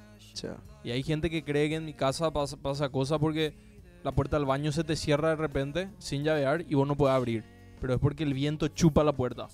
Y 0.86 0.91
hay 0.91 1.04
gente 1.04 1.30
que 1.30 1.43
cree 1.43 1.67
que 1.67 1.76
en 1.76 1.86
mi 1.86 1.93
casa 1.93 2.32
pasa, 2.32 2.56
pasa 2.56 2.89
cosas 2.89 3.20
porque 3.20 3.66
la 4.08 4.13
puerta 4.13 4.38
del 4.38 4.46
baño 4.46 4.72
se 4.72 4.86
te 4.86 4.96
cierra 4.96 5.32
de 5.32 5.36
repente 5.36 5.89
sin 5.98 6.24
llavear 6.24 6.63
y 6.70 6.76
vos 6.76 6.88
no 6.88 6.96
puedes 6.96 7.13
abrir. 7.13 7.43
Pero 7.82 7.93
es 7.93 8.00
porque 8.00 8.24
el 8.24 8.34
viento 8.34 8.70
chupa 8.70 9.04
la 9.04 9.12
puerta. 9.12 9.48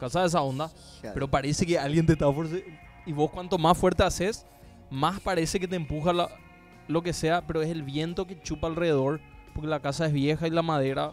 ¿Casa 0.00 0.22
de 0.22 0.26
esa 0.26 0.42
onda? 0.42 0.68
Pero 1.14 1.30
parece 1.30 1.64
que 1.64 1.78
alguien 1.78 2.06
te 2.06 2.14
está 2.14 2.26
force- 2.26 2.64
Y 3.06 3.12
vos 3.12 3.30
cuanto 3.30 3.56
más 3.56 3.78
fuerte 3.78 4.02
haces, 4.02 4.44
más 4.90 5.20
parece 5.20 5.60
que 5.60 5.68
te 5.68 5.76
empuja 5.76 6.12
la- 6.12 6.28
lo 6.88 7.02
que 7.04 7.12
sea, 7.12 7.46
pero 7.46 7.62
es 7.62 7.68
el 7.70 7.84
viento 7.84 8.26
que 8.26 8.42
chupa 8.42 8.66
alrededor. 8.66 9.20
Porque 9.54 9.68
la 9.68 9.78
casa 9.78 10.06
es 10.06 10.12
vieja 10.12 10.48
y 10.48 10.50
la 10.50 10.62
madera 10.62 11.12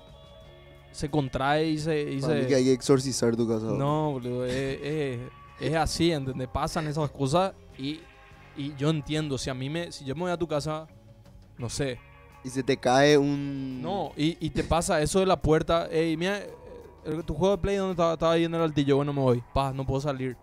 se 0.91 1.07
contrae 1.11 1.67
y 1.67 1.77
se... 1.77 2.01
y 2.13 2.19
se- 2.21 2.47
que 2.47 2.55
hay 2.55 2.63
que 2.63 2.73
exorcizar 2.73 3.35
tu 3.35 3.47
casa. 3.47 3.65
no, 3.77 4.13
boludo, 4.13 4.43
es, 4.43 4.79
es- 4.81 5.19
es 5.59 5.75
así, 5.75 6.11
¿entendés? 6.11 6.47
Pasan 6.47 6.87
esas 6.87 7.11
cosas 7.11 7.53
y, 7.77 7.99
y 8.57 8.73
yo 8.75 8.89
entiendo, 8.89 9.37
si 9.37 9.51
a 9.51 9.53
mí 9.53 9.69
me, 9.69 9.91
si 9.91 10.03
yo 10.03 10.15
me 10.15 10.21
voy 10.21 10.31
a 10.31 10.37
tu 10.37 10.47
casa, 10.47 10.87
no 11.59 11.69
sé, 11.69 11.99
Y 12.43 12.49
se 12.49 12.63
te 12.63 12.77
cae 12.77 13.17
un... 13.17 13.81
no, 13.81 14.11
y, 14.15 14.37
y 14.45 14.49
te 14.51 14.63
pasa 14.63 15.01
eso 15.01 15.19
de 15.19 15.25
la 15.25 15.41
puerta, 15.41 15.87
ey, 15.91 16.15
mira, 16.15 16.37
eh, 16.39 16.49
el- 17.05 17.23
tu 17.25 17.33
juego 17.33 17.55
de 17.57 17.61
play 17.61 17.75
donde 17.75 17.91
estaba, 17.91 18.13
estaba 18.13 18.31
ahí 18.33 18.45
en 18.45 18.53
el 18.55 18.61
altillo, 18.61 18.95
bueno, 18.97 19.11
me 19.11 19.21
voy, 19.21 19.43
paz, 19.53 19.73
no 19.75 19.85
puedo 19.85 19.99
salir. 20.01 20.37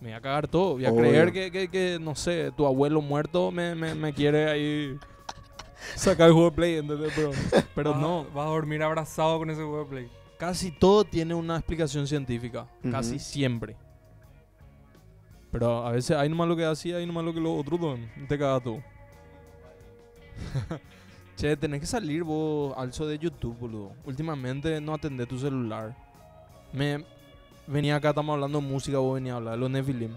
Me 0.00 0.08
voy 0.08 0.16
a 0.16 0.20
cagar 0.20 0.48
todo, 0.48 0.72
voy 0.74 0.84
a 0.86 0.90
Obvio. 0.90 1.00
creer 1.02 1.32
que, 1.32 1.50
que, 1.52 1.68
que, 1.68 1.98
no 2.00 2.14
sé, 2.14 2.50
tu 2.56 2.66
abuelo 2.66 3.00
muerto 3.00 3.50
me, 3.50 3.74
me, 3.74 3.94
me 3.94 4.12
quiere 4.12 4.50
ahí 4.50 4.98
sacar 5.94 6.26
el 6.28 6.32
juego 6.34 6.50
de 6.50 6.56
play, 6.56 6.74
¿entendés? 6.76 7.12
Pero, 7.14 7.30
pero 7.74 7.92
Vas- 7.92 8.00
no, 8.00 8.24
Vas 8.34 8.46
a 8.46 8.50
dormir 8.50 8.82
abrazado 8.82 9.38
con 9.38 9.48
ese 9.50 9.62
juego 9.62 9.84
de 9.84 9.90
play. 9.90 10.10
casi 10.38 10.70
todo 10.70 11.04
tiene 11.04 11.34
una 11.34 11.56
explicación 11.56 12.06
científica. 12.06 12.66
Casi 12.90 13.18
siempre. 13.18 13.76
Pero 15.52 15.86
a 15.86 15.92
veces 15.92 16.16
hay 16.16 16.28
nomás 16.28 16.48
lo 16.48 16.56
que 16.56 16.64
hacía, 16.66 16.96
hay 16.96 17.06
nomás 17.06 17.24
lo 17.24 17.32
que 17.32 17.40
lo 17.40 17.54
otro 17.54 17.78
no 17.78 18.26
te 18.28 18.36
cagas 18.38 18.62
tú. 18.64 18.80
che, 21.36 21.56
tenés 21.56 21.80
que 21.80 21.86
salir 21.86 22.22
vos, 22.22 22.74
alzo 22.76 23.06
de 23.06 23.18
YouTube, 23.18 23.56
boludo. 23.58 23.92
Últimamente 24.04 24.80
no 24.80 24.94
atendés 24.94 25.28
tu 25.28 25.38
celular. 25.38 25.96
Me 26.72 27.04
venía 27.66 27.96
acá, 27.96 28.10
estamos 28.10 28.34
hablando 28.34 28.60
de 28.60 28.66
música, 28.66 28.98
vos 28.98 29.14
venías 29.14 29.34
a 29.34 29.36
hablar 29.36 29.54
de 29.54 29.60
los 29.60 29.70
Nephilim. 29.70 30.16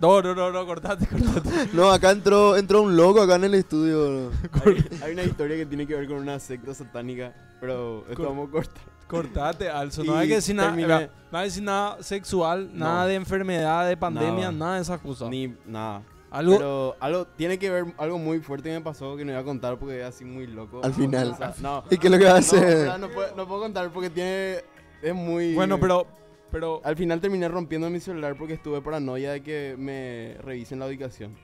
No, 0.00 0.22
no, 0.22 0.34
no, 0.34 0.50
no, 0.50 0.64
cortate, 0.66 1.06
cortate. 1.06 1.68
No, 1.74 1.90
acá 1.90 2.10
entró, 2.10 2.56
entró 2.56 2.80
un 2.82 2.96
loco 2.96 3.20
acá 3.20 3.34
en 3.34 3.44
el 3.44 3.54
estudio. 3.54 4.30
bro. 4.30 4.32
Hay, 4.64 4.84
hay 5.02 5.12
una 5.12 5.24
historia 5.24 5.56
que 5.58 5.66
tiene 5.66 5.86
que 5.86 5.94
ver 5.94 6.08
con 6.08 6.16
una 6.16 6.38
secta 6.38 6.72
satánica, 6.72 7.34
pero 7.60 8.00
esto 8.08 8.14
Cor- 8.16 8.26
vamos 8.28 8.48
a 8.48 8.52
cortar. 8.52 8.82
Cortate, 9.06 9.68
Alzo. 9.68 10.02
Y 10.02 10.06
No 10.06 10.16
hay 10.16 10.28
que 10.28 10.36
decir 10.36 10.54
nada, 10.54 10.70
no 10.70 10.86
hay 10.86 11.08
que 11.30 11.38
decir 11.48 11.62
nada 11.64 12.02
sexual, 12.02 12.70
No. 12.72 12.84
nada 12.86 13.06
de 13.06 13.14
enfermedad, 13.16 13.86
de 13.88 13.96
pandemia, 13.96 14.46
Nada. 14.46 14.52
nada 14.52 14.74
de 14.76 14.82
esas 14.82 15.00
cosas. 15.00 15.28
Ni 15.28 15.54
nada. 15.66 16.02
Algo, 16.30 16.52
Pero 16.56 16.96
algo 17.00 17.26
tiene 17.26 17.58
que 17.58 17.70
ver, 17.70 17.86
algo 17.98 18.16
muy 18.18 18.38
fuerte 18.38 18.68
que 18.68 18.76
me 18.76 18.80
pasó 18.80 19.16
que 19.16 19.24
no 19.24 19.32
voy 19.32 19.40
a 19.40 19.44
contar 19.44 19.78
porque 19.78 20.00
es 20.00 20.06
así 20.06 20.24
muy 20.24 20.46
loco. 20.46 20.80
Al 20.84 20.94
final. 20.94 21.30
O 21.30 21.36
sea, 21.36 21.54
no, 21.60 21.84
¿Y 21.90 21.98
qué 21.98 22.06
es 22.06 22.10
lo 22.12 22.18
que 22.18 22.24
va 22.24 22.30
a 22.30 22.34
no, 22.34 22.38
hacer? 22.38 22.60
verdad, 22.60 22.98
no, 22.98 23.08
puedo, 23.08 23.36
no 23.36 23.48
puedo 23.48 23.60
contar 23.62 23.90
porque 23.90 24.10
tiene. 24.10 24.58
Es 25.02 25.14
muy. 25.14 25.54
bueno, 25.54 25.80
pero, 25.80 26.06
pero, 26.52 26.80
Al 26.84 26.94
final 26.96 27.20
terminé 27.20 27.48
rompiendo 27.48 27.90
mi 27.90 27.98
celular 27.98 28.36
porque 28.36 28.54
estuve 28.54 28.80
paranoia 28.80 29.32
de 29.32 29.42
que 29.42 29.74
me 29.76 30.36
revisen 30.42 30.78
la 30.78 30.86
ubicación. 30.86 31.36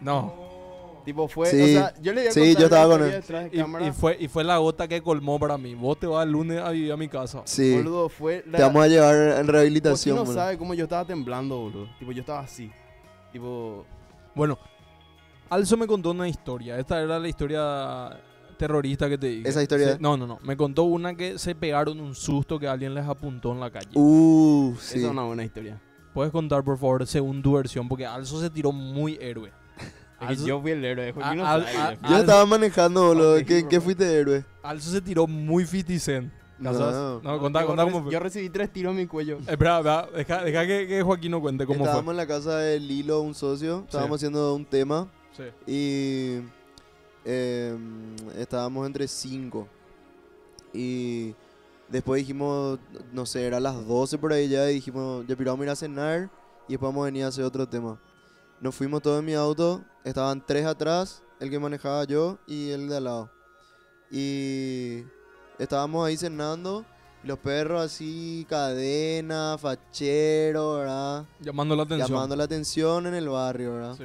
no. 0.00 0.56
Tipo, 1.06 1.28
fue. 1.28 1.46
Sí. 1.46 1.62
o 1.62 1.66
sea, 1.66 1.94
yo 2.00 2.12
le 2.12 2.22
iba 2.22 2.30
a 2.30 2.32
Sí, 2.32 2.56
yo 2.56 2.64
estaba 2.64 2.98
con 2.98 3.08
él. 3.08 3.22
Y, 3.52 3.60
y 3.60 3.92
fue, 3.92 4.16
y 4.18 4.26
fue 4.26 4.42
la 4.42 4.58
gota 4.58 4.88
que 4.88 5.00
colmó 5.00 5.38
para 5.38 5.56
mí. 5.56 5.76
Vos 5.76 6.00
te 6.00 6.08
vas 6.08 6.26
el 6.26 6.32
lunes 6.32 6.60
a 6.60 6.70
vivir 6.70 6.90
a 6.90 6.96
mi 6.96 7.08
casa. 7.08 7.42
Sí, 7.44 7.76
Boludo, 7.76 8.08
fue. 8.08 8.42
La, 8.44 8.58
te 8.58 8.64
vamos 8.64 8.82
a 8.84 8.88
llevar 8.88 9.38
en 9.38 9.46
rehabilitación. 9.46 10.16
no 10.16 10.24
bro. 10.24 10.34
sabe 10.34 10.58
cómo 10.58 10.74
yo 10.74 10.82
estaba 10.82 11.04
temblando, 11.04 11.58
boludo. 11.58 11.86
Tipo, 12.00 12.10
yo 12.10 12.22
estaba 12.22 12.40
así. 12.40 12.72
Tipo. 13.32 13.86
Bueno, 14.36 14.58
Alzo 15.50 15.76
me 15.76 15.86
contó 15.88 16.12
una 16.12 16.28
historia. 16.28 16.78
Esta 16.78 17.00
era 17.02 17.18
la 17.18 17.26
historia 17.28 18.20
terrorista 18.58 19.08
que 19.08 19.18
te 19.18 19.26
dije. 19.28 19.48
¿Esa 19.48 19.62
historia? 19.62 19.94
Se- 19.94 19.98
no, 19.98 20.16
no, 20.16 20.26
no. 20.26 20.38
Me 20.42 20.56
contó 20.56 20.84
una 20.84 21.14
que 21.14 21.38
se 21.38 21.54
pegaron 21.54 21.98
un 22.00 22.14
susto 22.14 22.58
que 22.58 22.68
alguien 22.68 22.94
les 22.94 23.06
apuntó 23.06 23.52
en 23.52 23.60
la 23.60 23.70
calle. 23.70 23.88
Uh, 23.94 24.74
sí. 24.78 24.98
Esa 24.98 25.06
es 25.06 25.12
una 25.12 25.22
buena 25.22 25.42
historia. 25.44 25.80
Puedes 26.12 26.30
contar, 26.32 26.62
por 26.62 26.78
favor, 26.78 27.06
según 27.06 27.42
tu 27.42 27.54
versión, 27.54 27.88
porque 27.88 28.06
Alzo 28.06 28.40
se 28.40 28.50
tiró 28.50 28.72
muy 28.72 29.18
héroe. 29.20 29.52
Alzo- 30.18 30.46
yo 30.46 30.60
fui 30.62 30.70
el 30.70 30.84
héroe. 30.84 31.12
Joaquín 31.12 31.38
no. 31.38 32.08
Yo 32.10 32.16
estaba 32.18 32.46
manejando, 32.46 33.06
boludo. 33.08 33.36
¿Qué, 33.44 33.66
qué 33.68 33.80
fuiste 33.80 34.04
héroe? 34.18 34.44
Alzo 34.62 34.90
se 34.90 35.00
tiró 35.02 35.26
muy 35.26 35.64
50 35.66 35.98
Cent. 35.98 36.32
¿Casas? 36.62 36.94
No. 36.94 37.20
No, 37.20 37.38
contá, 37.40 37.60
Yo 37.60 37.66
contá 37.66 37.84
re- 37.84 37.90
cómo 37.90 38.04
fue. 38.04 38.12
Yo 38.12 38.18
recibí 38.20 38.48
tres 38.48 38.72
tiros 38.72 38.92
en 38.92 38.96
mi 38.98 39.06
cuello. 39.06 39.38
Espera, 39.46 39.78
espera, 39.78 40.08
deja, 40.14 40.42
deja 40.44 40.66
que, 40.66 40.86
que 40.86 41.02
Joaquín 41.02 41.30
nos 41.32 41.40
cuente 41.40 41.66
cómo 41.66 41.80
Estábamos 41.80 42.04
fue. 42.04 42.12
en 42.14 42.16
la 42.16 42.26
casa 42.26 42.58
de 42.58 42.80
Lilo, 42.80 43.20
un 43.20 43.34
socio. 43.34 43.82
Estábamos 43.84 44.16
haciendo 44.16 44.54
un 44.54 44.64
tema. 44.64 45.08
Sí. 45.36 45.42
Y 45.70 46.40
eh, 47.24 47.76
estábamos 48.38 48.86
entre 48.86 49.06
cinco. 49.06 49.68
Y 50.72 51.34
después 51.88 52.20
dijimos, 52.22 52.78
no 53.12 53.26
sé, 53.26 53.46
era 53.46 53.60
las 53.60 53.86
12 53.86 54.16
por 54.18 54.32
ahí 54.32 54.48
ya. 54.48 54.70
Y 54.70 54.74
dijimos, 54.74 55.26
ya 55.26 55.36
pero 55.36 55.50
vamos 55.52 55.62
a 55.62 55.66
ir 55.66 55.70
a 55.70 55.76
cenar. 55.76 56.30
Y 56.68 56.72
después 56.72 56.88
vamos 56.88 57.02
a 57.02 57.06
venir 57.06 57.24
a 57.24 57.28
hacer 57.28 57.44
otro 57.44 57.68
tema. 57.68 58.00
Nos 58.60 58.74
fuimos 58.74 59.02
todos 59.02 59.18
en 59.20 59.26
mi 59.26 59.34
auto. 59.34 59.82
Estaban 60.04 60.44
tres 60.44 60.64
atrás, 60.64 61.22
el 61.40 61.50
que 61.50 61.58
manejaba 61.58 62.04
yo 62.04 62.38
y 62.46 62.70
el 62.70 62.88
de 62.88 62.96
al 62.96 63.04
lado. 63.04 63.30
Y 64.10 65.02
estábamos 65.58 66.06
ahí 66.06 66.16
cenando. 66.16 66.84
Los 67.22 67.38
perros 67.40 67.82
así, 67.82 68.46
cadena, 68.48 69.56
fachero, 69.58 70.74
¿verdad? 70.76 71.24
Llamando 71.40 71.74
la 71.74 71.82
atención. 71.82 72.08
Llamando 72.08 72.36
la 72.36 72.44
atención 72.44 73.06
en 73.06 73.14
el 73.14 73.28
barrio, 73.28 73.74
¿verdad? 73.74 73.96
Sí. 73.96 74.04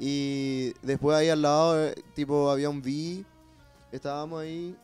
Y 0.00 0.72
después 0.86 1.16
ahí 1.16 1.28
al 1.28 1.42
lado, 1.42 1.84
eh, 1.88 1.94
tipo, 2.14 2.50
había 2.50 2.70
un 2.70 2.78
V. 2.78 3.24
Estábamos 3.92 4.40
ahí, 4.40 4.74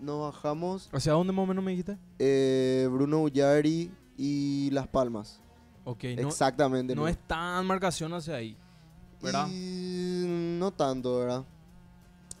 nos 0.00 0.32
bajamos. 0.32 0.88
¿Hacia 0.92 1.12
dónde 1.12 1.32
más 1.32 1.44
o 1.44 1.46
menos 1.46 1.62
me 1.62 1.70
dijiste? 1.72 1.98
eh, 2.18 2.88
Bruno 2.90 3.20
Ullari 3.22 3.92
y 4.16 4.70
Las 4.72 4.88
Palmas. 4.88 5.40
Ok, 5.84 6.04
no, 6.16 6.28
Exactamente. 6.28 6.94
no 6.96 7.06
es 7.06 7.18
tan 7.26 7.64
marcación 7.66 8.12
hacia 8.14 8.34
ahí. 8.36 8.56
¿verdad? 9.20 9.46
Y 9.50 10.24
no 10.58 10.72
tanto, 10.72 11.18
¿verdad? 11.18 11.44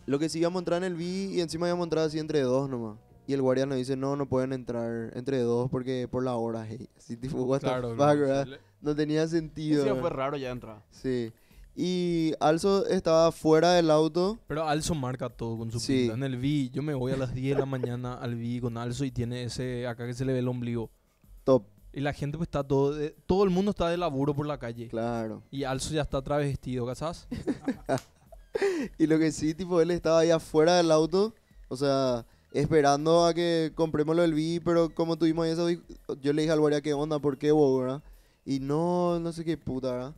Lo 0.06 0.18
que 0.18 0.28
sí 0.28 0.38
íbamos 0.40 0.58
a 0.58 0.60
entrar 0.60 0.82
en 0.82 0.92
el 0.92 0.94
V 0.94 1.04
y 1.04 1.40
encima 1.40 1.66
íbamos 1.68 1.84
a 1.84 1.86
entrar 1.86 2.04
así 2.06 2.18
entre 2.18 2.40
dos 2.42 2.68
nomás. 2.68 2.98
Y 3.26 3.34
el 3.34 3.42
guardia 3.42 3.66
nos 3.66 3.78
dice, 3.78 3.96
no, 3.96 4.16
no 4.16 4.28
pueden 4.28 4.52
entrar 4.52 5.12
entre 5.16 5.38
dos 5.40 5.70
porque 5.70 6.08
por 6.10 6.24
la 6.24 6.34
hora, 6.34 6.66
hey. 6.68 6.88
Así 6.96 7.16
tipo, 7.16 7.42
what 7.42 7.60
Claro, 7.60 7.90
the 7.90 7.96
no, 7.96 8.02
fuck, 8.08 8.18
¿verdad? 8.18 8.46
le- 8.46 8.58
No 8.80 8.94
tenía 8.96 9.26
sentido. 9.28 9.84
Sí, 9.84 9.90
fue 10.00 10.10
raro 10.10 10.36
ya 10.36 10.50
entrar. 10.50 10.82
Sí. 10.90 11.32
Y 11.74 12.32
Alzo 12.40 12.84
estaba 12.86 13.32
fuera 13.32 13.72
del 13.72 13.90
auto. 13.90 14.38
Pero 14.48 14.68
Alzo 14.68 14.94
marca 14.94 15.30
todo 15.30 15.56
con 15.56 15.70
su 15.70 15.78
Sí. 15.80 16.00
pinta. 16.08 16.14
En 16.14 16.22
el 16.24 16.36
V, 16.36 16.68
yo 16.70 16.82
me 16.82 16.92
voy 16.94 17.12
a 17.12 17.16
las 17.16 17.32
10 17.32 17.54
de 17.54 17.60
la 17.60 17.66
mañana 17.66 18.14
al 18.14 18.34
V 18.34 18.60
con 18.60 18.76
Alzo 18.76 19.04
y 19.04 19.10
tiene 19.12 19.44
ese, 19.44 19.86
acá 19.86 20.06
que 20.06 20.12
se 20.14 20.24
le 20.24 20.32
ve 20.32 20.40
el 20.40 20.48
ombligo. 20.48 20.90
Top, 21.44 21.64
Y 21.94 22.00
la 22.00 22.12
gente 22.12 22.36
pues 22.38 22.48
está 22.48 22.64
todo, 22.64 22.92
de- 22.94 23.14
todo 23.26 23.44
el 23.44 23.50
mundo 23.50 23.70
está 23.70 23.88
de 23.88 23.96
laburo 23.96 24.34
por 24.34 24.46
la 24.46 24.58
calle. 24.58 24.88
claro. 24.88 25.42
Y 25.50 25.64
Alzo 25.64 25.94
ya 25.94 26.02
está 26.02 26.20
travestido, 26.22 26.84
¿casás? 26.86 27.28
Y 28.98 29.06
lo 29.06 29.18
que 29.18 29.32
sí, 29.32 29.54
tipo, 29.54 29.80
él 29.80 29.90
estaba 29.90 30.20
ahí 30.20 30.30
afuera 30.30 30.76
del 30.76 30.90
auto, 30.90 31.34
o 31.68 31.76
sea, 31.76 32.26
esperando 32.52 33.24
a 33.24 33.34
que 33.34 33.72
compremos 33.74 34.14
lo 34.16 34.22
del 34.22 34.60
pero 34.64 34.94
como 34.94 35.16
tuvimos 35.16 35.46
ahí 35.46 35.52
eso, 35.52 35.68
yo 36.20 36.32
le 36.32 36.42
dije 36.42 36.52
al 36.52 36.60
guardia, 36.60 36.80
¿qué 36.80 36.92
onda? 36.92 37.18
¿Por 37.18 37.38
qué 37.38 37.52
vos, 37.52 37.80
verdad? 37.80 38.02
Y 38.44 38.60
no, 38.60 39.20
no 39.20 39.32
sé 39.32 39.44
qué 39.44 39.56
puta, 39.56 39.92
¿verdad? 39.92 40.14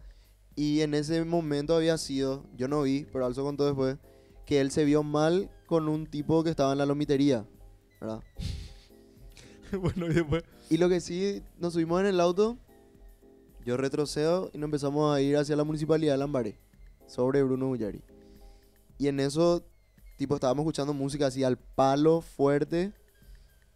Y 0.57 0.81
en 0.81 0.95
ese 0.95 1.25
momento 1.25 1.75
había 1.75 1.99
sido, 1.99 2.45
yo 2.57 2.69
no 2.69 2.83
vi, 2.83 3.07
pero 3.13 3.27
Alzo 3.27 3.43
contó 3.43 3.67
después, 3.67 3.97
que 4.47 4.61
él 4.61 4.71
se 4.71 4.85
vio 4.85 5.03
mal 5.03 5.51
con 5.67 5.89
un 5.89 6.07
tipo 6.07 6.45
que 6.45 6.51
estaba 6.51 6.73
en 6.73 6.79
la 6.79 6.87
lomitería, 6.87 7.47
¿verdad? 8.01 8.23
bueno, 9.81 10.07
y 10.07 10.15
después... 10.15 10.45
Y 10.71 10.79
lo 10.79 10.89
que 10.89 11.01
sí, 11.01 11.43
nos 11.59 11.75
subimos 11.75 12.01
en 12.01 12.07
el 12.07 12.21
auto, 12.21 12.57
yo 13.65 13.77
retrocedo 13.77 14.51
y 14.53 14.59
nos 14.59 14.69
empezamos 14.69 15.15
a 15.15 15.21
ir 15.21 15.37
hacia 15.37 15.57
la 15.57 15.65
municipalidad 15.65 16.15
de 16.15 16.19
Lambaré, 16.19 16.59
sobre 17.07 17.43
Bruno 17.43 17.69
Ullari. 17.69 18.03
Y 18.99 19.09
en 19.09 19.21
eso, 19.21 19.65
tipo, 20.17 20.35
estábamos 20.35 20.63
escuchando 20.63 20.93
música 20.95 21.27
así 21.27 21.43
al 21.45 21.59
palo, 21.59 22.21
fuerte, 22.21 22.93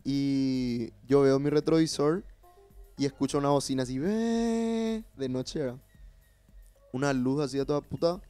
y 0.04 0.92
yo 1.06 1.22
veo 1.22 1.38
mi 1.38 1.50
retrovisor 1.50 2.24
y 2.96 3.04
escucho 3.06 3.38
una 3.38 3.50
bocina 3.50 3.82
así, 3.82 3.98
"Ve", 3.98 5.04
de 5.16 5.28
noche, 5.28 5.60
¿verdad? 5.60 5.78
Una 6.92 7.12
luz 7.12 7.42
así 7.42 7.58
a 7.58 7.66
toda 7.66 7.80
puta. 7.80 8.20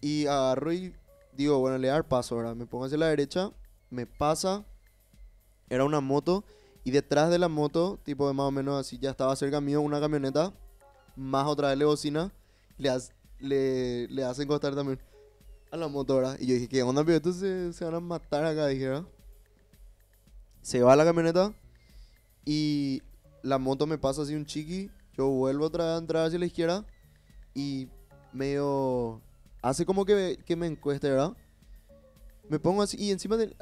Y 0.00 0.26
agarro 0.26 0.72
y 0.72 0.94
digo, 1.36 1.58
bueno, 1.58 1.78
le 1.78 1.88
voy 1.88 1.90
a 1.90 1.94
dar 1.94 2.08
paso, 2.08 2.36
¿verdad? 2.36 2.54
Me 2.54 2.66
pongo 2.66 2.84
hacia 2.84 2.98
la 2.98 3.08
derecha, 3.08 3.50
me 3.90 4.06
pasa, 4.06 4.64
era 5.68 5.84
una 5.84 6.00
moto. 6.00 6.44
Y 6.84 6.90
detrás 6.90 7.30
de 7.30 7.38
la 7.38 7.48
moto, 7.48 7.98
tipo 8.04 8.26
de 8.26 8.34
más 8.34 8.46
o 8.46 8.50
menos 8.50 8.80
así, 8.80 8.98
ya 8.98 9.10
estaba 9.10 9.36
cerca 9.36 9.60
mío 9.60 9.80
una 9.80 10.00
camioneta, 10.00 10.52
más 11.16 11.46
otra 11.46 11.68
vez 11.68 11.78
le 11.78 11.84
bocina, 11.84 12.32
le, 12.78 14.08
le 14.08 14.24
hacen 14.24 14.48
costar 14.48 14.74
también. 14.74 14.98
A 15.72 15.76
la 15.76 15.88
moto, 15.88 16.16
¿verdad? 16.16 16.36
Y 16.38 16.46
yo 16.46 16.54
dije, 16.54 16.68
¿qué 16.68 16.82
onda, 16.82 17.02
pero 17.04 17.16
estos 17.16 17.36
se, 17.36 17.72
se 17.72 17.84
van 17.84 17.94
a 17.94 18.00
matar 18.00 18.44
acá, 18.44 18.66
dije, 18.68 18.88
¿verdad? 18.88 19.04
Se 20.60 20.80
va 20.82 20.94
la 20.94 21.04
camioneta 21.04 21.52
y 22.44 23.02
la 23.42 23.58
moto 23.58 23.86
me 23.86 23.98
pasa 23.98 24.22
así 24.22 24.34
un 24.34 24.46
chiqui. 24.46 24.90
Yo 25.16 25.26
vuelvo 25.28 25.64
otra 25.66 25.84
vez 25.84 25.94
a 25.94 25.98
entrar 25.98 26.26
hacia 26.26 26.38
la 26.38 26.46
izquierda 26.46 26.84
y 27.54 27.88
medio. 28.32 29.20
Hace 29.60 29.84
como 29.84 30.04
que, 30.04 30.38
que 30.46 30.56
me 30.56 30.66
encueste, 30.66 31.08
¿verdad? 31.10 31.32
Me 32.48 32.58
pongo 32.58 32.82
así 32.82 32.96
y 32.98 33.10
encima 33.10 33.36
de- 33.36 33.54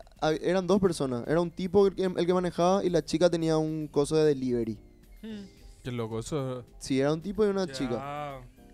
eran 0.43 0.67
dos 0.67 0.81
personas. 0.81 1.25
Era 1.27 1.41
un 1.41 1.51
tipo 1.51 1.87
el 1.87 1.95
que, 1.95 2.05
el 2.05 2.27
que 2.27 2.35
manejaba 2.35 2.85
y 2.85 2.91
la 2.91 3.05
chica 3.05 3.31
tenía 3.31 3.57
un 3.57 3.87
coso 3.87 4.17
de 4.17 4.25
delivery. 4.27 4.79
Qué 5.83 5.93
loco, 5.93 6.19
eso. 6.19 6.65
Sí, 6.79 7.01
era 7.01 7.13
un 7.13 7.21
tipo 7.23 7.45
y 7.45 7.49
una 7.49 7.67
chica. 7.73 7.95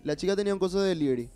La 0.03 0.15
chica 0.15 0.35
tenía 0.35 0.53
un 0.53 0.59
coso 0.59 0.81
de 0.81 0.89
delivery. 0.89 1.29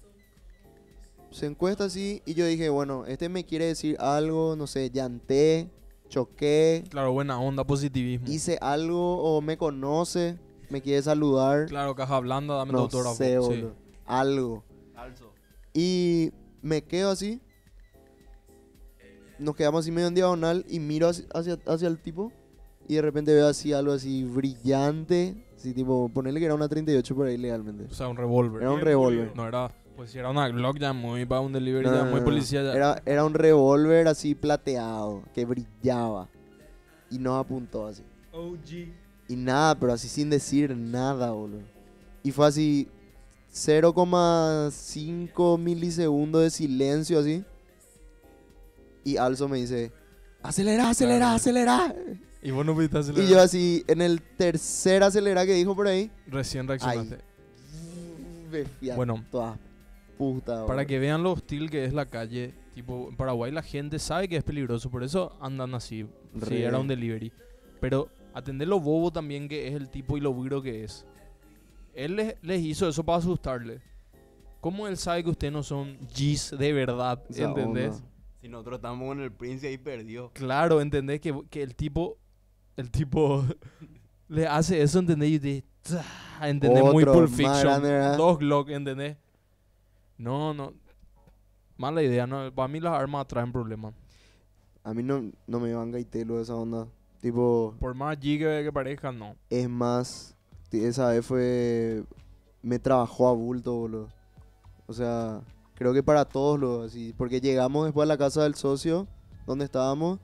Se 1.32 1.46
encuesta 1.46 1.86
así 1.86 2.22
y 2.26 2.34
yo 2.34 2.46
dije, 2.46 2.70
bueno, 2.70 3.06
este 3.06 3.30
me 3.30 3.46
quiere 3.46 3.66
decir 3.66 3.96
algo, 4.00 4.56
no 4.58 4.68
sé, 4.68 4.90
llanté, 4.92 5.70
choqué, 6.10 6.84
Claro, 6.90 7.14
buena 7.14 7.40
onda, 7.40 7.64
positivismo. 7.66 8.28
hice 8.30 8.58
algo 8.62 9.18
o 9.24 9.42
me 9.42 9.58
conoce, 9.58 10.38
me 10.70 10.82
quiere 10.82 11.02
saludar. 11.02 11.68
Claro, 11.68 11.96
caja 11.96 12.20
blanda, 12.20 12.56
dame 12.56 12.72
tu 12.72 12.78
no 12.78 12.84
autógrafo. 12.84 13.16
sé, 13.16 13.38
Sí. 13.42 13.66
Algo. 14.06 14.64
Y 15.74 16.32
me 16.62 16.82
quedo 16.84 17.12
así. 17.12 17.42
Nos 19.40 19.56
quedamos 19.56 19.86
así 19.86 19.92
medio 19.92 20.10
en 20.10 20.16
diagonal 20.16 20.66
y 20.70 20.80
miro 20.80 21.08
hacia, 21.08 21.26
hacia, 21.34 21.58
hacia 21.66 21.88
el 21.88 21.98
tipo. 21.98 22.32
Y 22.90 22.96
de 22.96 23.02
repente 23.02 23.34
veo 23.34 23.48
así 23.48 23.72
algo 23.72 23.94
así 23.94 24.26
brillante. 24.26 25.48
Así 25.56 25.74
tipo, 25.74 26.10
ponerle 26.10 26.40
que 26.40 26.46
era 26.46 26.56
una 26.56 26.68
38 26.68 27.16
por 27.16 27.28
ahí 27.28 27.38
legalmente. 27.38 27.86
O 27.86 27.94
sea, 27.94 28.10
un 28.10 28.18
revólver. 28.18 28.64
Era 28.64 28.72
un 28.74 28.82
revólver. 28.82 29.32
No 29.36 29.48
era, 29.48 29.72
pues 29.96 30.12
si 30.12 30.20
era 30.20 30.30
una 30.30 30.48
Glock 30.50 30.78
ya 30.80 30.94
muy 30.94 31.26
para 31.26 31.42
un 31.42 31.54
delivery, 31.54 31.86
No, 31.86 31.94
ya 31.94 32.04
no, 32.04 32.12
muy 32.12 32.20
no, 32.20 32.26
policía 32.26 32.64
ya. 32.64 32.74
Era, 32.74 33.02
era 33.06 33.26
un 33.26 33.34
revólver 33.34 34.08
así 34.08 34.36
plateado, 34.36 35.24
que 35.34 35.46
brillaba. 35.46 36.30
Y 37.10 37.18
nos 37.20 37.40
apuntó 37.40 37.88
así. 37.88 38.04
Y 39.28 39.36
nada, 39.36 39.78
pero 39.80 39.94
así 39.94 40.08
sin 40.08 40.30
decir 40.30 40.76
nada, 40.76 41.32
boludo. 41.32 41.62
Y 42.24 42.32
fue 42.32 42.48
así 42.48 42.88
0,5 43.54 45.60
milisegundos 45.60 46.44
de 46.44 46.50
silencio 46.50 47.20
así. 47.20 47.44
Y 49.04 49.18
Alzo 49.18 49.50
me 49.50 49.58
dice, 49.58 49.92
acelera, 50.44 50.90
acelera, 50.90 51.18
Claro. 51.18 51.36
acelera. 51.36 51.96
Y 52.44 52.50
vos 52.52 52.66
no 52.66 52.74
pudiste 52.74 53.00
Y 53.22 53.28
yo 53.28 53.40
así, 53.40 53.84
en 53.88 54.02
el 54.02 54.22
tercer 54.22 55.04
acelerar 55.04 55.46
que 55.46 55.54
dijo 55.54 55.76
por 55.76 55.88
ahí, 55.88 56.10
Recién 56.28 56.68
reaccionaste. 56.68 57.20
Bueno, 58.96 59.24
toda 59.32 59.58
puta, 60.22 60.68
para 60.68 60.86
que 60.86 61.00
vean 61.00 61.24
lo 61.24 61.32
hostil 61.32 61.72
que 61.72 61.84
es 61.84 61.94
la 61.94 62.06
calle, 62.06 62.54
tipo, 62.76 63.08
en 63.10 63.18
Paraguay 63.18 63.52
la 63.52 63.64
gente 63.64 63.98
sabe 63.98 64.28
que 64.28 64.38
es 64.38 64.44
peligroso, 64.44 64.92
por 64.92 65.04
eso 65.04 65.36
andan 65.42 65.74
así. 65.74 66.06
Sí, 66.34 66.40
Re. 66.40 66.64
era 66.64 66.78
un 66.78 66.88
delivery. 66.88 67.34
Pero 67.80 68.10
atender 68.34 68.68
lo 68.68 68.80
bobo 68.80 69.12
también 69.12 69.50
que 69.50 69.68
es 69.68 69.74
el 69.74 69.90
tipo 69.90 70.18
y 70.18 70.22
lo 70.22 70.32
virgo 70.34 70.62
que 70.62 70.84
es. 70.84 71.08
Él 71.96 72.18
les, 72.18 72.36
les 72.44 72.62
hizo 72.62 72.88
eso 72.88 73.04
para 73.04 73.18
asustarle. 73.18 73.82
¿Cómo 74.60 74.88
él 74.88 74.96
sabe 74.96 75.24
que 75.24 75.32
ustedes 75.32 75.52
no 75.52 75.64
son 75.64 75.98
G's 76.16 76.56
de 76.56 76.72
verdad? 76.72 77.20
Esa 77.28 77.46
¿Entendés? 77.46 77.96
onda. 77.96 78.08
Si 78.42 78.48
nosotros 78.48 78.76
estamos 78.76 79.08
con 79.08 79.22
el 79.22 79.32
Prince 79.32 79.66
y 79.66 79.70
ahí 79.72 79.78
perdió. 79.80 80.30
Claro, 80.34 80.82
¿entendés? 80.82 81.20
Que, 81.20 81.36
que 81.50 81.64
el 81.64 81.76
tipo, 81.76 82.20
el 82.78 82.92
tipo 82.92 83.44
le 84.28 84.46
hace 84.46 84.82
eso, 84.84 85.00
¿entendés? 85.00 85.32
Y 85.32 85.40
te, 85.40 85.64
¡tah! 85.82 86.48
¿entendés? 86.48 86.84
Muy 86.84 87.04
Otro 87.04 87.14
Pulp 87.14 87.30
más 87.40 87.62
Fiction. 87.62 88.18
Dos 88.18 88.38
Glock, 88.38 88.70
¿entendés? 88.70 89.18
No, 90.22 90.54
no. 90.54 90.74
Mala 91.78 92.04
idea, 92.04 92.28
¿no? 92.28 92.54
Para 92.54 92.68
mí 92.68 92.80
las 92.80 92.94
armas 92.94 93.28
traen 93.28 93.52
problemas. 93.52 93.94
A 94.84 94.94
mí 94.94 95.02
no, 95.02 95.32
no 95.48 95.60
me 95.60 95.74
van 95.74 95.92
gaitelo 95.92 96.40
esa 96.40 96.56
onda. 96.56 96.88
Tipo, 97.22 97.76
Por 97.80 97.96
más 97.96 98.18
G 98.18 98.38
que, 98.38 98.64
que 98.64 98.72
parezcan, 98.72 99.18
no. 99.18 99.36
es 99.50 99.68
más, 99.70 100.36
esa 100.72 101.10
vez 101.10 101.26
fue, 101.26 102.04
me 102.62 102.80
trabajó 102.80 103.28
a 103.30 103.34
bulto, 103.34 103.76
boludo. 103.76 104.10
O 104.88 104.94
sea, 104.94 105.42
creo 105.76 105.94
que 105.94 106.02
para 106.04 106.26
todos 106.26 106.60
los 106.60 106.88
así, 106.88 107.14
porque 107.18 107.40
llegamos 107.42 107.86
después 107.86 108.06
a 108.06 108.08
la 108.08 108.18
casa 108.18 108.44
del 108.44 108.56
socio, 108.56 109.08
donde 109.46 109.66
estábamos, 109.66 110.20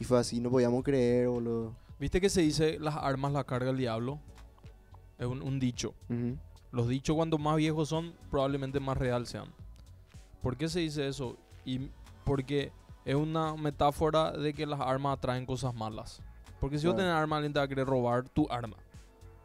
y 0.00 0.04
fue 0.04 0.18
así, 0.18 0.40
no 0.40 0.50
podíamos 0.50 0.82
creer, 0.84 1.28
boludo. 1.28 1.74
¿Viste 1.98 2.20
que 2.20 2.30
se 2.30 2.40
dice 2.42 2.78
las 2.78 2.96
armas 2.96 3.32
las 3.32 3.44
carga 3.44 3.70
el 3.70 3.76
diablo? 3.76 4.20
Es 5.18 5.26
un, 5.26 5.42
un 5.42 5.58
dicho. 5.58 5.94
Los 6.70 6.88
dichos 6.88 7.16
cuanto 7.16 7.38
más 7.38 7.56
viejos 7.56 7.88
son, 7.88 8.12
probablemente 8.30 8.78
más 8.80 8.96
real 8.96 9.26
sean. 9.26 9.46
¿Por 10.42 10.56
qué 10.56 10.68
se 10.68 10.80
dice 10.80 11.08
eso? 11.08 11.36
Y 11.64 11.90
porque 12.24 12.72
es 13.04 13.14
una 13.14 13.54
metáfora 13.56 14.32
de 14.32 14.52
que 14.52 14.66
las 14.66 14.80
armas 14.80 15.16
atraen 15.16 15.46
cosas 15.46 15.74
malas. 15.74 16.22
Porque 16.60 16.76
si 16.78 16.82
Claro. 16.82 16.96
tenés 16.98 17.12
arma, 17.12 17.36
alguien 17.36 17.52
te 17.52 17.58
va 17.58 17.64
a 17.64 17.68
querer 17.68 17.86
robar 17.86 18.28
tu 18.28 18.46
arma. 18.50 18.76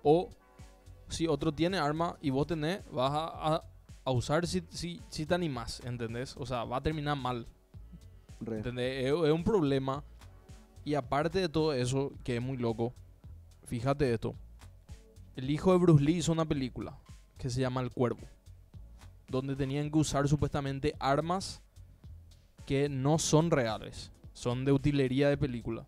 O 0.04 0.30
si 1.08 1.28
otro 1.28 1.52
tiene 1.52 1.78
arma 1.78 2.18
y 2.22 2.30
vos 2.30 2.46
tenés, 2.48 2.82
vas 2.92 3.12
a, 3.14 3.56
a- 3.56 3.64
a 4.06 4.12
usar 4.12 4.46
si, 4.46 4.62
si, 4.70 5.02
si 5.10 5.26
te 5.26 5.34
animás, 5.34 5.80
¿entendés? 5.86 6.36
O 6.38 6.46
sea, 6.46 6.66
va 6.66 6.78
a 6.78 6.82
terminar 6.82 7.16
mal. 7.18 7.48
Re. 8.42 8.58
¿Entendés? 8.58 9.06
Es, 9.06 9.12
es 9.14 9.32
un 9.32 9.44
problema. 9.46 10.04
Y 10.84 10.96
aparte 10.96 11.40
de 11.40 11.48
todo 11.48 11.72
eso, 11.72 12.12
que 12.26 12.36
es 12.36 12.42
muy 12.42 12.58
loco, 12.58 12.94
fíjate 13.66 14.14
esto. 14.14 14.34
El 15.38 15.50
hijo 15.50 15.72
de 15.72 15.78
Bruce 15.78 16.04
Lee 16.04 16.18
hizo 16.18 16.32
una 16.34 16.44
película 16.46 16.98
que 17.44 17.50
se 17.50 17.62
llama 17.62 17.82
El 17.82 17.92
Cuervo. 17.92 18.22
Donde 19.28 19.56
tenían 19.56 19.92
que 19.92 19.98
usar 20.00 20.28
supuestamente 20.28 20.96
armas 21.00 21.62
que 22.66 22.88
no 22.90 23.20
son 23.20 23.52
reales. 23.52 24.12
Son 24.34 24.64
de 24.66 24.72
utilería 24.72 25.30
de 25.30 25.38
película. 25.38 25.86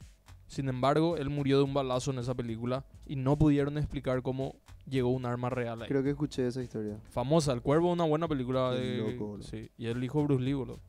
Sin 0.48 0.68
embargo, 0.70 1.18
él 1.18 1.30
murió 1.30 1.58
de 1.58 1.64
un 1.64 1.74
balazo 1.74 2.12
en 2.12 2.20
esa 2.20 2.36
película 2.36 2.86
y 3.08 3.16
no 3.16 3.38
pudieron 3.38 3.78
explicar 3.78 4.22
cómo 4.22 4.56
llegó 4.88 5.10
un 5.10 5.26
arma 5.26 5.50
real 5.50 5.82
ahí. 5.82 5.88
Creo 5.88 6.04
que 6.04 6.12
escuché 6.12 6.46
esa 6.46 6.62
historia. 6.62 7.00
Famosa, 7.10 7.54
El 7.54 7.62
Cuervo, 7.62 7.92
una 7.92 8.04
buena 8.04 8.28
película 8.28 8.72
Qué 8.74 8.80
de... 8.82 8.98
loco, 8.98 9.42
sí, 9.42 9.72
y 9.78 9.88
el 9.88 10.04
hijo 10.04 10.20
de 10.20 10.26
Bruce 10.26 10.44
Lee, 10.44 10.54
boludo. 10.54 10.80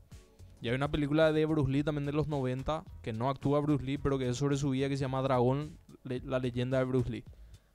Y 0.60 0.68
hay 0.68 0.74
una 0.74 0.90
película 0.90 1.32
de 1.32 1.46
Bruce 1.46 1.70
Lee 1.70 1.84
también 1.84 2.06
de 2.06 2.12
los 2.12 2.28
90, 2.28 2.84
que 3.02 3.12
no 3.12 3.30
actúa 3.30 3.60
Bruce 3.60 3.84
Lee, 3.84 3.98
pero 3.98 4.18
que 4.18 4.28
es 4.28 4.36
sobre 4.36 4.56
su 4.56 4.70
vida, 4.70 4.88
que 4.88 4.96
se 4.96 5.02
llama 5.02 5.22
Dragón, 5.22 5.78
le- 6.02 6.20
la 6.20 6.38
leyenda 6.38 6.78
de 6.78 6.84
Bruce 6.84 7.08
Lee. 7.10 7.24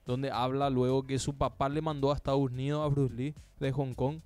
Donde 0.05 0.31
habla 0.31 0.69
luego 0.69 1.03
que 1.03 1.19
su 1.19 1.35
papá 1.35 1.69
le 1.69 1.81
mandó 1.81 2.11
a 2.11 2.15
Estados 2.15 2.41
Unidos 2.41 2.83
a 2.83 2.87
Bruce 2.87 3.13
Lee 3.13 3.35
de 3.59 3.71
Hong 3.71 3.93
Kong, 3.93 4.19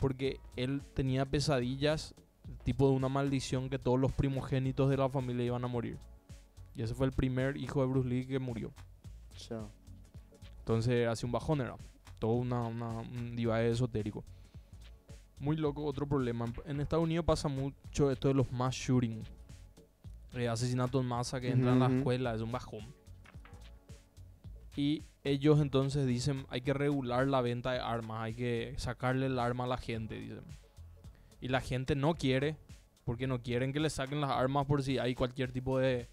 porque 0.00 0.38
él 0.56 0.82
tenía 0.94 1.24
pesadillas, 1.24 2.14
tipo 2.62 2.88
de 2.88 2.94
una 2.94 3.08
maldición, 3.08 3.70
que 3.70 3.78
todos 3.78 3.98
los 3.98 4.12
primogénitos 4.12 4.90
de 4.90 4.96
la 4.98 5.08
familia 5.08 5.46
iban 5.46 5.64
a 5.64 5.68
morir. 5.68 5.98
Y 6.76 6.82
ese 6.82 6.94
fue 6.94 7.06
el 7.06 7.12
primer 7.12 7.56
hijo 7.56 7.80
de 7.80 7.86
Bruce 7.86 8.08
Lee 8.08 8.26
que 8.26 8.38
murió. 8.38 8.70
Chao. 9.36 9.70
Entonces, 10.58 11.06
hace 11.08 11.24
un 11.24 11.32
bajón 11.32 11.60
era. 11.60 11.76
Todo 12.18 12.32
una, 12.32 12.62
una- 12.62 13.00
un 13.00 13.34
divague 13.36 13.70
esotérico. 13.70 14.24
Muy 15.38 15.56
loco, 15.56 15.84
otro 15.84 16.06
problema. 16.06 16.46
En 16.66 16.80
Estados 16.80 17.04
Unidos 17.04 17.24
pasa 17.24 17.48
mucho 17.48 18.10
esto 18.10 18.28
de 18.28 18.34
los 18.34 18.50
mass 18.52 18.74
shooting. 18.74 19.22
Eh, 20.34 20.48
asesinatos 20.48 21.00
en 21.00 21.06
masa 21.08 21.40
que 21.40 21.50
entran 21.50 21.80
a 21.82 21.88
la 21.88 21.94
escuela, 21.98 22.34
es 22.34 22.40
un 22.40 22.50
bajón. 22.52 22.80
Y 24.76 25.02
ellos 25.24 25.60
entonces 25.60 26.06
dicen, 26.06 26.46
hay 26.50 26.60
que 26.60 26.74
regular 26.74 27.26
la 27.26 27.40
venta 27.40 27.72
de 27.72 27.80
armas, 27.80 28.20
hay 28.22 28.34
que 28.34 28.74
sacarle 28.76 29.26
el 29.26 29.38
arma 29.38 29.64
a 29.64 29.68
la 29.68 29.78
gente, 29.78 30.14
dicen. 30.16 30.44
Y 31.40 31.48
la 31.48 31.60
gente 31.60 31.96
no 31.96 32.14
quiere, 32.14 32.56
porque 33.04 33.26
no 33.26 33.42
quieren 33.42 33.72
que 33.72 33.80
le 33.80 33.90
saquen 33.90 34.20
las 34.20 34.30
armas 34.30 34.66
por 34.66 34.82
si 34.82 34.98
hay 34.98 35.14
cualquier 35.14 35.50
tipo 35.52 35.78
de... 35.78 36.08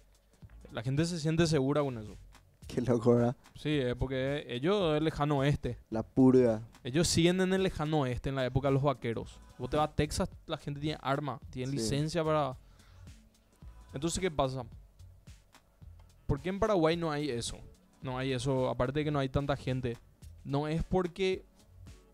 La 0.72 0.82
gente 0.82 1.04
se 1.04 1.18
siente 1.20 1.46
segura 1.46 1.82
con 1.82 1.98
eso. 1.98 2.16
Qué 2.66 2.80
loco, 2.80 3.14
¿verdad? 3.14 3.36
Sí, 3.56 3.70
es 3.78 3.94
porque 3.96 4.44
ellos 4.48 4.96
es 4.96 5.02
lejano 5.02 5.38
oeste. 5.38 5.78
La 5.90 6.02
purga. 6.02 6.62
Ellos 6.82 7.06
siguen 7.08 7.40
en 7.42 7.52
el 7.52 7.62
lejano 7.62 8.00
oeste 8.00 8.30
en 8.30 8.36
la 8.36 8.46
época 8.46 8.68
de 8.68 8.74
los 8.74 8.82
vaqueros. 8.82 9.38
Vos 9.58 9.68
te 9.68 9.76
vas 9.76 9.90
a 9.90 9.94
Texas, 9.94 10.30
la 10.46 10.56
gente 10.56 10.80
tiene 10.80 10.98
arma, 11.02 11.38
tiene 11.50 11.70
Sí. 11.72 11.76
licencia 11.76 12.24
para... 12.24 12.56
Entonces, 13.92 14.18
¿qué 14.18 14.30
pasa? 14.30 14.64
¿Por 16.26 16.40
qué 16.40 16.48
en 16.48 16.58
Paraguay 16.58 16.96
no 16.96 17.10
hay 17.10 17.28
eso? 17.28 17.58
No 18.02 18.18
hay 18.18 18.32
eso, 18.32 18.68
aparte 18.68 19.00
de 19.00 19.04
que 19.04 19.10
no 19.10 19.18
hay 19.20 19.28
tanta 19.28 19.56
gente. 19.56 19.96
No 20.44 20.66
es 20.68 20.82
porque 20.82 21.44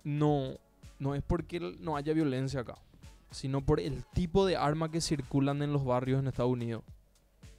no, 0.05 0.55
no 0.99 1.15
es 1.15 1.23
porque 1.23 1.61
no 1.81 1.97
haya 1.97 2.13
violencia 2.13 2.61
acá, 2.61 2.75
sino 3.31 3.61
por 3.65 3.81
el 3.81 4.05
tipo 4.13 4.45
de 4.47 4.57
arma 4.57 4.91
que 4.91 5.01
circulan 5.01 5.63
en 5.63 5.73
los 5.73 5.85
barrios 5.85 6.21
en 6.21 6.29
Estados 6.29 6.53
Unidos. 6.53 6.83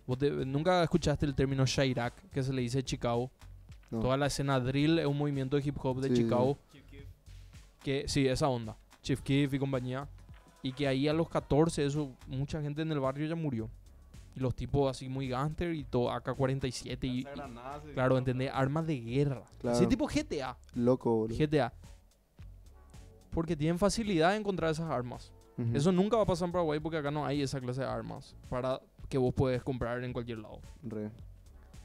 ¿Vos 0.06 0.18
te- 0.18 0.30
nunca 0.46 0.84
escuchaste 0.84 1.26
el 1.26 1.36
término 1.36 1.66
Chirac, 1.66 2.14
que 2.32 2.44
se 2.44 2.54
le 2.54 2.62
dice 2.62 2.84
Chicago? 2.84 3.32
No. 3.92 4.00
Toda 4.00 4.18
la 4.18 4.28
escena 4.28 4.60
drill 4.60 5.00
es 5.00 5.06
un 5.08 5.18
movimiento 5.18 5.58
de 5.58 5.64
hip 5.68 5.78
hop 5.84 6.00
de 6.02 6.10
Sí, 6.10 6.16
sí. 6.18 6.24
Chicago. 6.24 6.58
Que 7.84 8.06
sí, 8.08 8.28
esa 8.28 8.48
onda. 8.48 8.76
Chief 9.02 9.22
Keef 9.22 9.54
y 9.54 9.60
compañía. 9.60 10.08
Y 10.62 10.74
que 10.74 10.88
ahí 10.88 11.08
a 11.08 11.14
los 11.14 11.30
14, 11.30 11.86
eso, 11.86 12.12
mucha 12.28 12.62
gente 12.62 12.82
en 12.82 12.92
el 12.92 13.00
barrio 13.00 13.28
ya 13.28 13.36
murió. 13.36 13.70
Y 14.36 14.40
los 14.40 14.56
tipos 14.56 14.90
así 14.90 15.10
muy 15.10 15.28
gangster 15.28 15.74
y 15.74 15.84
todo 15.84 16.12
AK-47 16.12 16.98
y, 17.04 17.20
y- 17.20 17.24
claro, 17.94 18.18
¿entendés? 18.18 18.52
Armas 18.54 18.86
de 18.88 19.00
guerra. 19.00 19.44
Claro. 19.60 19.76
Así 19.78 19.88
tipo 19.88 20.08
GTA. 20.08 20.58
Loco, 20.76 21.14
boludo. 21.16 21.38
GTA. 21.38 21.74
Porque 23.32 23.56
tienen 23.56 23.78
facilidad 23.78 24.32
de 24.32 24.38
encontrar 24.38 24.72
esas 24.72 24.90
armas. 24.90 25.32
Ujú. 25.58 25.76
Eso 25.76 25.92
nunca 25.92 26.18
va 26.18 26.24
a 26.24 26.26
pasar 26.26 26.48
en 26.48 26.52
Paraguay 26.52 26.80
porque 26.80 26.98
acá 26.98 27.12
no 27.12 27.26
hay 27.26 27.42
esa 27.42 27.60
clase 27.60 27.82
de 27.82 27.88
armas 27.88 28.36
para 28.50 28.80
que 29.08 29.18
vos 29.18 29.34
puedes 29.34 29.62
comprar 29.64 30.04
en 30.04 30.14
cualquier 30.14 30.40
lado. 30.40 30.60
Re. 30.84 31.12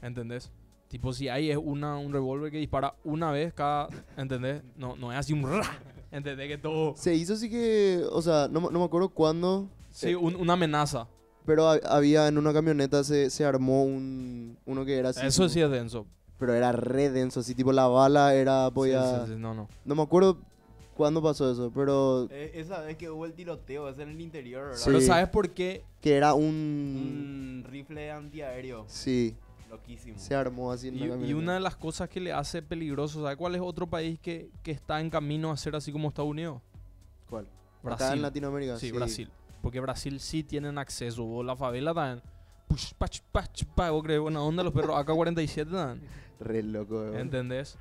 ¿Entendés? 0.01 0.51
Tipo, 0.87 1.11
si 1.13 1.27
hay 1.29 1.49
es 1.51 1.57
una, 1.57 1.97
un 1.97 2.13
revólver 2.13 2.51
que 2.51 2.57
dispara 2.57 2.95
una 3.03 3.31
vez 3.31 3.53
cada. 3.53 3.89
¿Entendés? 4.17 4.63
No, 4.77 4.95
no 4.95 5.11
es 5.11 5.17
así 5.19 5.33
un. 5.33 5.43
ra, 5.43 5.79
¿Entendés? 6.11 6.47
Que 6.47 6.57
todo. 6.57 6.95
Se 6.95 7.13
hizo 7.15 7.33
así 7.33 7.49
que, 7.49 8.03
o 8.11 8.21
sea, 8.21 8.47
no, 8.49 8.61
me- 8.61 8.69
no 8.69 8.79
me 8.79 8.85
acuerdo 8.85 9.09
cuándo, 9.09 9.67
Sí, 9.91 10.13
un- 10.13 10.35
una 10.35 10.53
amenaza. 10.53 11.07
Pero 11.45 11.69
ha- 11.69 11.79
había 11.87 12.27
en 12.27 12.37
una 12.37 12.53
camioneta 12.53 13.03
se, 13.03 13.29
se 13.29 13.45
armó 13.45 13.83
un 13.83 14.57
uno 14.65 14.85
que 14.85 14.97
era 14.97 15.09
así. 15.09 15.25
Eso 15.25 15.43
tipo- 15.43 15.49
sí 15.53 15.61
es 15.61 15.69
denso. 15.71 16.05
Pero 16.37 16.53
era 16.53 16.71
re 16.73 17.09
denso, 17.09 17.39
así 17.39 17.55
tipo 17.55 17.71
la 17.71 17.87
bala 17.87 18.33
era 18.35 18.67
Sí, 18.67 18.73
podía... 18.73 19.25
sí, 19.25 19.33
sí, 19.33 19.39
no, 19.39 19.53
no. 19.53 19.69
No 19.85 19.95
me 19.95 20.01
acuerdo 20.01 20.37
cuándo 20.95 21.21
pasó 21.23 21.49
eso, 21.51 21.71
pero 21.73 22.27
Eh, 22.29 22.51
esa 22.55 22.81
vez 22.81 22.97
que 22.97 23.09
hubo 23.09 23.25
el 23.25 23.33
tiroteo, 23.33 23.87
es 23.89 23.97
en 23.99 24.09
el 24.09 24.19
interior, 24.19 24.63
¿verdad? 24.65 24.77
Sí. 24.77 24.83
Pero 24.87 25.01
¿sabes 25.01 25.29
por 25.29 25.49
qué? 25.51 25.83
que 26.01 26.15
era 26.15 26.33
un... 26.33 26.43
Un 26.43 27.65
rifle 27.69 28.11
antiaéreo. 28.11 28.83
Sí, 28.87 29.35
Loquísimo. 29.69 30.19
se 30.19 30.35
armó 30.35 30.71
así 30.71 30.89
en 30.89 30.95
Y, 30.95 30.99
la 30.99 31.05
y 31.05 31.09
camioneta. 31.09 31.37
una 31.37 31.53
de 31.55 31.59
las 31.61 31.75
cosas 31.77 32.09
que 32.09 32.19
le 32.19 32.31
hace 32.33 32.61
peligroso, 32.61 33.21
¿sabes 33.21 33.37
cuál 33.37 33.55
es 33.55 33.61
otro 33.61 33.87
país 33.87 34.19
que, 34.19 34.49
que 34.61 34.71
está 34.71 34.99
en 35.01 35.09
camino 35.09 35.51
a 35.51 35.57
ser 35.57 35.75
así 35.75 35.91
como 35.91 36.09
Estados 36.09 36.29
Unidos? 36.31 36.61
¿Cuál? 37.29 37.47
Brasil. 37.81 38.05
Acá 38.05 38.13
en 38.13 38.21
Latinoamérica. 38.21 38.77
Sí, 38.77 38.91
Brasil. 38.91 39.29
Porque 39.65 39.79
Brasil 39.79 40.19
sí 40.19 40.43
tienen 40.43 40.77
acceso. 40.77 41.23
Vos, 41.23 41.43
la 41.43 41.55
favela 41.55 41.91
también. 41.91 42.21
Push, 42.67 42.93
pach, 42.99 43.19
pach, 43.31 43.63
pa, 43.73 43.89
vos 43.89 44.03
crees 44.03 44.19
buena 44.19 44.39
onda 44.39 44.61
los 44.61 44.71
perros 44.71 44.95
AK-47 44.95 45.65
dan. 45.65 46.01
Re 46.39 46.61
loco. 46.61 47.03
¿Entendés? 47.15 47.75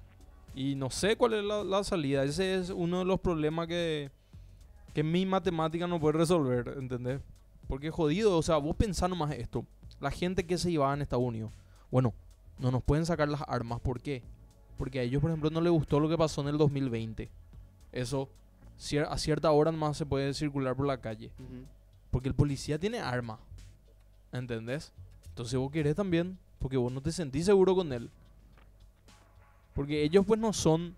Y 0.55 0.77
no 0.77 0.89
sé 0.89 1.15
cuál 1.15 1.35
es 1.35 1.45
la, 1.45 1.63
la 1.63 1.85
salida. 1.85 2.25
Ese 2.25 2.55
es 2.55 2.71
uno 2.71 3.01
de 3.01 3.05
los 3.05 3.21
problemas 3.21 3.67
que, 3.69 4.11
que 4.95 5.03
mi 5.03 5.27
matemática 5.27 5.87
no 5.87 6.01
puede 6.01 6.17
resolver. 6.17 6.75
¿Entendés? 6.79 7.21
Porque 7.69 7.91
jodido. 7.91 8.39
O 8.39 8.43
sea, 8.43 8.57
vos 8.57 8.75
pensá 8.77 9.07
nomás 9.07 9.33
esto. 9.33 9.67
La 10.01 10.11
gente 10.11 10.47
que 10.47 10.57
se 10.57 10.71
iba 10.71 10.91
en 10.95 11.03
Estados 11.03 11.27
Unidos. 11.27 11.53
Bueno, 11.91 12.15
no 12.59 12.71
nos 12.71 12.83
pueden 12.83 13.05
sacar 13.05 13.29
las 13.29 13.43
armas. 13.47 13.79
¿Por 13.81 14.01
qué? 14.01 14.23
Porque 14.79 15.01
a 15.01 15.03
ellos, 15.03 15.21
por 15.21 15.31
ejemplo, 15.31 15.51
no 15.51 15.61
les 15.61 15.71
gustó 15.71 16.01
lo 16.01 16.09
que 16.09 16.17
pasó 16.17 16.41
en 16.41 16.49
el 16.49 16.57
2020. 16.57 17.29
Eso, 17.93 18.31
cier- 18.79 19.07
a 19.11 19.19
cierta 19.19 19.51
hora 19.51 19.73
más 19.73 19.97
se 19.97 20.07
puede 20.07 20.33
circular 20.35 20.75
por 20.77 20.87
la 20.87 20.99
calle. 21.01 21.31
Porque 22.11 22.29
el 22.29 22.35
policía 22.35 22.79
tiene 22.79 23.01
arma. 23.01 23.39
¿Entendés? 24.33 24.93
Entonces 25.29 25.59
vos 25.59 25.71
querés 25.71 25.95
también. 25.97 26.39
Porque 26.59 26.77
vos 26.77 26.93
no 26.93 27.01
te 27.03 27.13
sentís 27.13 27.47
seguro 27.47 27.75
con 27.75 27.93
él. 27.93 28.11
Porque 29.75 30.03
ellos 30.03 30.25
pues 30.27 30.39
no 30.41 30.53
son... 30.53 30.95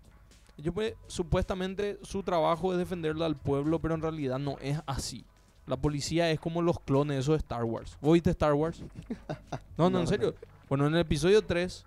Ellos 0.57 0.73
pues 0.73 0.93
supuestamente 1.07 1.99
su 2.01 2.23
trabajo 2.23 2.71
es 2.71 2.79
defenderle 2.79 3.25
al 3.25 3.35
pueblo, 3.35 3.79
pero 3.79 3.93
en 3.95 4.01
realidad 4.01 4.39
no 4.39 4.57
es 4.59 4.79
así. 4.87 5.23
La 5.67 5.75
policía 5.77 6.31
es 6.31 6.39
como 6.39 6.61
los 6.61 6.79
clones 6.79 7.19
esos 7.19 7.33
de 7.33 7.37
Star 7.37 7.63
Wars. 7.63 7.97
¿Vos 8.01 8.13
viste 8.13 8.29
Star 8.31 8.53
Wars? 8.53 8.81
No, 9.77 9.85
no, 9.85 9.89
No. 9.91 9.99
en 10.01 10.07
serio. 10.07 10.35
Bueno, 10.69 10.87
en 10.87 10.95
el 10.95 11.01
episodio 11.01 11.43
3, 11.43 11.85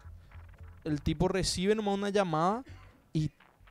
el 0.84 1.00
tipo 1.00 1.26
recibe 1.26 1.74
nomás 1.74 1.94
una 1.94 2.10
llamada 2.10 2.62
y 3.12 3.30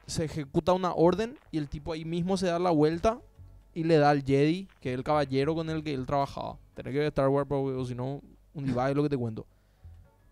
se 0.09 0.25
ejecuta 0.25 0.73
una 0.73 0.93
orden 0.93 1.37
y 1.51 1.57
el 1.57 1.69
tipo 1.69 1.93
ahí 1.93 2.05
mismo 2.05 2.37
se 2.37 2.47
da 2.47 2.59
la 2.59 2.71
vuelta 2.71 3.21
y 3.73 3.83
le 3.83 3.97
da 3.97 4.09
al 4.09 4.23
Jedi, 4.23 4.67
que 4.81 4.91
es 4.91 4.97
el 4.97 5.03
caballero 5.03 5.55
con 5.55 5.69
el 5.69 5.83
que 5.83 5.93
él 5.93 6.05
trabajaba. 6.05 6.57
Tenés 6.73 6.93
que 6.93 6.99
ver 6.99 7.07
Star 7.07 7.29
Wars, 7.29 7.47
porque, 7.47 7.77
o 7.77 7.85
si 7.85 7.95
no, 7.95 8.21
un 8.53 8.69
es 8.69 8.95
lo 8.95 9.03
que 9.03 9.09
te 9.09 9.17
cuento. 9.17 9.45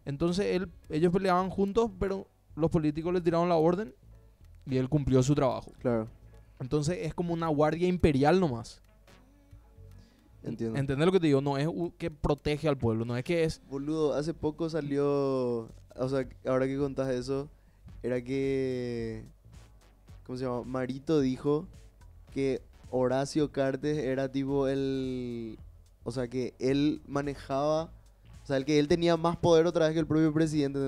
Entonces 0.06 0.56
él, 0.56 0.70
ellos 0.90 1.12
peleaban 1.12 1.50
juntos, 1.50 1.92
pero 2.00 2.28
los 2.56 2.72
políticos 2.72 3.14
le 3.14 3.22
tiraron 3.22 3.50
la 3.50 3.56
orden 3.56 3.94
y 4.66 4.78
él 4.78 4.90
cumplió 4.90 5.22
su 5.22 5.36
trabajo. 5.36 5.72
Claro, 5.80 6.08
Entonces 6.60 7.00
es 7.02 7.14
como 7.14 7.34
una 7.34 7.48
guardia 7.48 7.88
imperial 7.88 8.40
nomás. 8.40 8.82
entiendo. 10.44 10.80
¿Entendés 10.80 11.06
lo 11.06 11.12
que 11.12 11.20
te 11.20 11.28
digo? 11.28 11.42
No 11.42 11.58
es 11.58 11.68
que 11.98 12.10
protege 12.10 12.68
al 12.68 12.78
pueblo, 12.78 13.06
no 13.06 13.16
es 13.16 13.24
que 13.24 13.44
es... 13.44 13.62
Boludo, 13.70 14.14
hace 14.14 14.34
poco 14.34 14.70
salió. 14.70 15.70
O 15.96 16.10
sea, 16.10 16.28
ahora 16.46 16.68
que 16.68 16.78
contás 16.78 17.10
eso, 17.10 17.50
era 18.04 18.22
que. 18.24 19.26
¿Cómo 20.28 20.38
se 20.38 20.44
llama? 20.46 20.64
Marito 20.64 21.22
dijo 21.22 21.68
que 22.34 22.62
Horacio 22.92 23.52
Cartes 23.52 23.98
era 23.98 24.30
tipo 24.32 24.68
el. 24.68 25.58
O 26.04 26.12
sea, 26.12 26.28
que 26.28 26.54
él 26.60 27.02
manejaba. 27.08 27.94
O 28.44 28.46
sea, 28.48 28.58
el 28.58 28.66
que 28.66 28.80
él 28.80 28.88
tenía 28.88 29.18
más 29.18 29.36
poder 29.38 29.66
otra 29.66 29.86
vez 29.86 29.94
que 29.94 30.00
el 30.00 30.08
propio 30.08 30.32
presidente, 30.34 30.80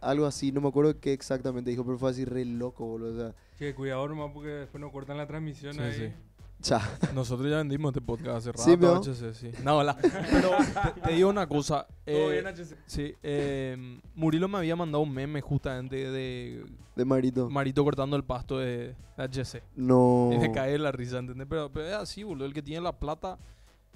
algo 0.00 0.26
así, 0.26 0.52
no 0.52 0.60
me 0.60 0.68
acuerdo 0.68 1.00
qué 1.00 1.12
exactamente 1.12 1.70
dijo, 1.70 1.84
pero 1.84 1.98
fue 1.98 2.10
así 2.10 2.24
re 2.24 2.44
loco, 2.44 2.86
boludo. 2.86 3.12
O 3.12 3.16
sea, 3.16 3.34
Che, 3.58 3.74
cuidado 3.74 4.06
nomás 4.06 4.30
porque 4.32 4.50
después 4.50 4.80
nos 4.80 4.92
cortan 4.92 5.16
la 5.16 5.26
transmisión 5.26 5.74
Sí, 5.74 5.80
ahí. 5.80 5.92
sí. 5.92 6.12
Cha. 6.60 6.80
Nosotros 7.14 7.50
ya 7.50 7.58
vendimos 7.58 7.90
este 7.90 8.00
podcast 8.00 8.36
hace 8.38 8.52
rato, 8.52 8.62
Sí, 8.64 8.76
pero- 8.76 8.96
HC, 9.00 9.34
sí. 9.34 9.50
No, 9.64 9.82
la- 9.82 9.96
pero 9.96 10.50
te, 10.94 11.00
te 11.00 11.12
digo 11.12 11.28
una 11.30 11.46
cosa. 11.46 11.86
Todo 12.04 12.32
eh, 12.32 12.40
bien, 12.42 12.46
HC. 12.46 12.76
Sí, 12.86 13.14
eh, 13.22 14.00
Murilo 14.14 14.48
me 14.48 14.58
había 14.58 14.76
mandado 14.76 15.02
un 15.02 15.12
meme 15.12 15.40
justamente 15.40 16.10
de 16.10 16.64
De 16.96 17.04
Marito. 17.04 17.48
Marito 17.50 17.84
cortando 17.84 18.16
el 18.16 18.24
pasto 18.24 18.58
de 18.58 18.94
de 19.16 19.24
HC. 19.24 19.62
No. 19.74 20.30
Y 20.32 20.38
me 20.38 20.52
cae 20.52 20.78
la 20.78 20.92
risa, 20.92 21.18
¿entendés? 21.18 21.46
Pero, 21.50 21.70
pero 21.72 21.86
es 21.86 21.94
así, 21.94 22.22
boludo. 22.22 22.46
El 22.46 22.54
que 22.54 22.62
tiene 22.62 22.80
la 22.82 22.92
plata. 22.92 23.38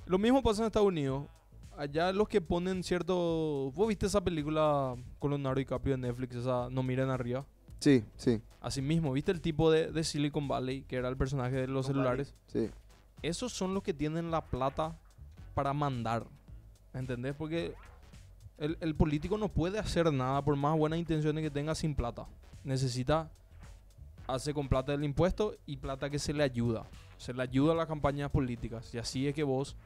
Lo 0.06 0.18
mismo 0.18 0.42
pasa 0.42 0.62
en 0.62 0.66
Estados 0.66 0.88
Unidos. 0.88 1.26
Allá 1.76 2.12
los 2.12 2.28
que 2.28 2.40
ponen 2.40 2.82
cierto. 2.82 3.70
¿Vos 3.74 3.88
viste 3.88 4.06
esa 4.06 4.20
película 4.22 4.96
con 5.20 5.30
Leonardo 5.30 5.58
DiCaprio 5.60 5.96
de 5.96 6.02
Netflix? 6.02 6.36
Esa 6.36 6.68
No 6.70 6.82
miren 6.82 7.08
arriba. 7.08 7.46
Sí, 7.82 8.04
sí, 8.16 8.40
Así 8.60 8.80
mismo, 8.80 9.12
¿viste 9.12 9.32
el 9.32 9.40
tipo 9.40 9.72
de, 9.72 9.90
de 9.90 10.04
Silicon 10.04 10.46
Valley 10.46 10.82
que 10.82 10.94
era 10.94 11.08
el 11.08 11.16
personaje 11.16 11.56
de 11.56 11.66
los 11.66 11.86
Silicon 11.86 12.04
Valley. 12.04 12.26
celulares? 12.26 12.34
sí. 12.46 12.78
Esos 13.22 13.52
son 13.52 13.72
los 13.72 13.82
que 13.82 13.94
tienen 13.94 14.30
la 14.32 14.44
plata 14.44 14.96
para 15.54 15.72
mandar. 15.72 16.26
¿Entendés? 16.92 17.34
Porque 17.36 17.74
el, 18.58 18.76
el 18.80 18.96
político 18.96 19.38
no 19.38 19.48
puede 19.48 19.78
hacer 19.78 20.12
nada 20.12 20.42
por 20.42 20.56
más 20.56 20.76
buenas 20.76 20.98
intenciones 20.98 21.42
que 21.42 21.50
tenga 21.50 21.74
sin 21.76 21.94
plata. 21.94 22.26
Necesita 22.64 23.30
hace 24.26 24.52
con 24.52 24.68
plata 24.68 24.92
del 24.92 25.04
impuesto 25.04 25.56
y 25.66 25.76
plata 25.76 26.10
que 26.10 26.18
se 26.18 26.32
le 26.32 26.42
ayuda. 26.42 26.84
Se 27.16 27.32
le 27.32 27.42
ayuda 27.42 27.72
a 27.72 27.76
las 27.76 27.86
campañas 27.86 28.30
políticas. 28.30 28.92
Y 28.94 28.98
así 28.98 29.28
es 29.28 29.34
que 29.34 29.44
vos 29.44 29.76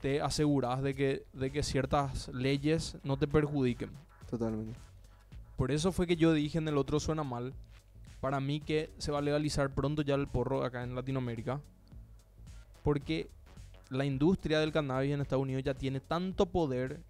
te 0.00 0.20
asegurás 0.20 0.82
de 0.82 0.94
que, 0.94 1.24
de 1.32 1.50
que 1.50 1.62
ciertas 1.62 2.28
leyes 2.28 2.96
no 3.04 3.16
te 3.16 3.26
perjudiquen. 3.26 3.90
Totalmente. 4.28 4.78
Por 5.56 5.72
eso 5.72 5.90
fue 5.90 6.06
que 6.06 6.16
yo 6.16 6.32
dije 6.32 6.58
en 6.58 6.68
el 6.68 6.76
otro 6.76 7.00
suena 7.00 7.24
mal. 7.24 7.54
Para 8.20 8.40
mí 8.40 8.60
que 8.60 8.90
se 8.98 9.10
va 9.10 9.18
a 9.18 9.22
legalizar 9.22 9.74
pronto 9.74 10.02
ya 10.02 10.14
el 10.14 10.26
porro 10.26 10.64
acá 10.64 10.82
en 10.82 10.94
Latinoamérica. 10.94 11.60
Porque 12.82 13.28
la 13.90 14.04
industria 14.04 14.60
del 14.60 14.72
cannabis 14.72 15.12
en 15.12 15.20
Estados 15.20 15.42
Unidos 15.42 15.64
ya 15.64 15.74
tiene 15.74 16.00
tanto 16.00 16.46
poder. 16.46 17.00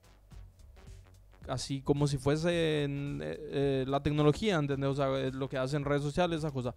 Así 1.48 1.80
como 1.80 2.08
si 2.08 2.18
fuese 2.18 2.50
eh, 2.52 2.88
eh, 2.88 3.84
la 3.86 4.02
tecnología, 4.02 4.56
¿entendés? 4.56 4.90
O 4.90 4.94
sea, 4.94 5.08
eh, 5.18 5.30
lo 5.32 5.48
que 5.48 5.58
hacen 5.58 5.84
redes 5.84 6.02
sociales, 6.02 6.38
esas 6.38 6.52
cosas. 6.52 6.74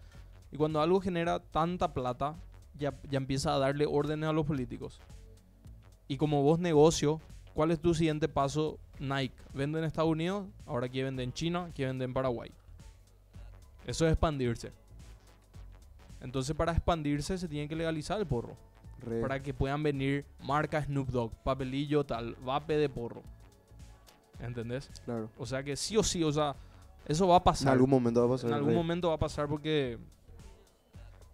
Y 0.51 0.57
cuando 0.57 0.81
algo 0.81 1.01
genera 1.01 1.39
tanta 1.39 1.93
plata, 1.93 2.35
ya, 2.77 2.99
ya 3.09 3.17
empieza 3.17 3.53
a 3.53 3.59
darle 3.59 3.85
órdenes 3.87 4.29
a 4.29 4.33
los 4.33 4.45
políticos. 4.45 4.99
Y 6.07 6.17
como 6.17 6.43
vos 6.43 6.59
negocio, 6.59 7.19
¿cuál 7.53 7.71
es 7.71 7.79
tu 7.79 7.93
siguiente 7.93 8.27
paso? 8.27 8.79
Nike. 8.99 9.33
Vende 9.53 9.79
en 9.79 9.85
Estados 9.85 10.11
Unidos, 10.11 10.45
ahora 10.65 10.87
quiere 10.89 11.05
vender 11.05 11.23
en 11.23 11.33
China, 11.33 11.69
quiere 11.73 11.91
vender 11.91 12.07
en 12.09 12.13
Paraguay. 12.13 12.51
Eso 13.87 14.05
es 14.05 14.11
expandirse. 14.11 14.71
Entonces 16.21 16.55
para 16.55 16.73
expandirse 16.73 17.37
se 17.37 17.47
tiene 17.47 17.67
que 17.67 17.75
legalizar 17.75 18.19
el 18.19 18.27
porro. 18.27 18.55
Re. 19.01 19.21
Para 19.21 19.41
que 19.41 19.53
puedan 19.53 19.81
venir 19.81 20.25
marca 20.43 20.83
Snoop 20.83 21.07
Dogg, 21.09 21.31
papelillo 21.43 22.05
tal, 22.05 22.35
vape 22.35 22.75
de 22.75 22.89
porro. 22.89 23.23
¿Entendés? 24.41 24.89
Claro. 25.05 25.29
O 25.37 25.45
sea 25.45 25.63
que 25.63 25.75
sí 25.75 25.95
o 25.97 26.03
sí, 26.03 26.23
o 26.23 26.31
sea, 26.31 26.55
eso 27.05 27.27
va 27.27 27.35
a 27.35 27.37
En 27.39 27.43
pasar. 27.43 27.73
algún 27.73 27.89
momento 27.89 28.19
va 28.21 28.27
a 28.27 28.29
pasar. 28.31 28.49
En 28.49 28.55
algún 28.55 28.71
re. 28.71 28.75
momento 28.75 29.09
va 29.09 29.15
a 29.15 29.19
pasar 29.19 29.47
porque 29.47 29.97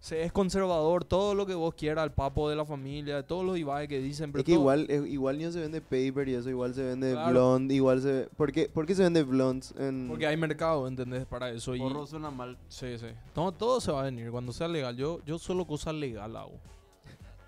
se 0.05 0.21
es 0.21 0.31
conservador, 0.31 1.03
todo 1.03 1.33
lo 1.33 1.47
que 1.47 1.55
vos 1.55 1.73
quieras, 1.73 2.03
el 2.05 2.11
papo 2.11 2.47
de 2.47 2.55
la 2.55 2.63
familia, 2.63 3.25
todos 3.25 3.43
los 3.43 3.57
Ibai 3.57 3.87
que 3.87 3.97
dicen, 3.99 4.31
pero 4.31 4.41
Es 4.41 4.45
que 4.45 4.51
todo- 4.51 4.61
igual, 4.61 4.87
igual 5.07 5.41
no 5.41 5.51
se 5.51 5.59
vende 5.61 5.81
paper 5.81 6.29
y 6.29 6.35
eso, 6.35 6.47
igual 6.51 6.75
se 6.75 6.83
vende 6.83 7.13
Claro. 7.13 7.31
blonde, 7.31 7.73
igual 7.73 8.01
se... 8.03 8.29
¿Por 8.37 8.51
qué, 8.51 8.69
por 8.69 8.85
qué 8.85 8.93
se 8.93 9.01
vende 9.01 9.23
blondes 9.23 9.73
en...? 9.79 10.05
porque 10.07 10.27
hay 10.27 10.37
mercado, 10.37 10.87
¿entendés? 10.87 11.25
Para 11.25 11.49
eso. 11.49 11.73
Y, 11.75 11.79
Porro 11.79 12.05
suena 12.05 12.29
mal. 12.29 12.55
sí, 12.67 12.99
sí. 12.99 13.07
No, 13.35 13.51
todo 13.51 13.81
se 13.81 13.91
va 13.91 14.01
a 14.01 14.03
venir 14.03 14.29
cuando 14.29 14.53
sea 14.53 14.67
legal. 14.67 14.95
Yo, 14.95 15.21
yo 15.25 15.39
solo 15.39 15.65
cosas 15.65 15.95
legal 15.95 16.35
hago. 16.35 16.59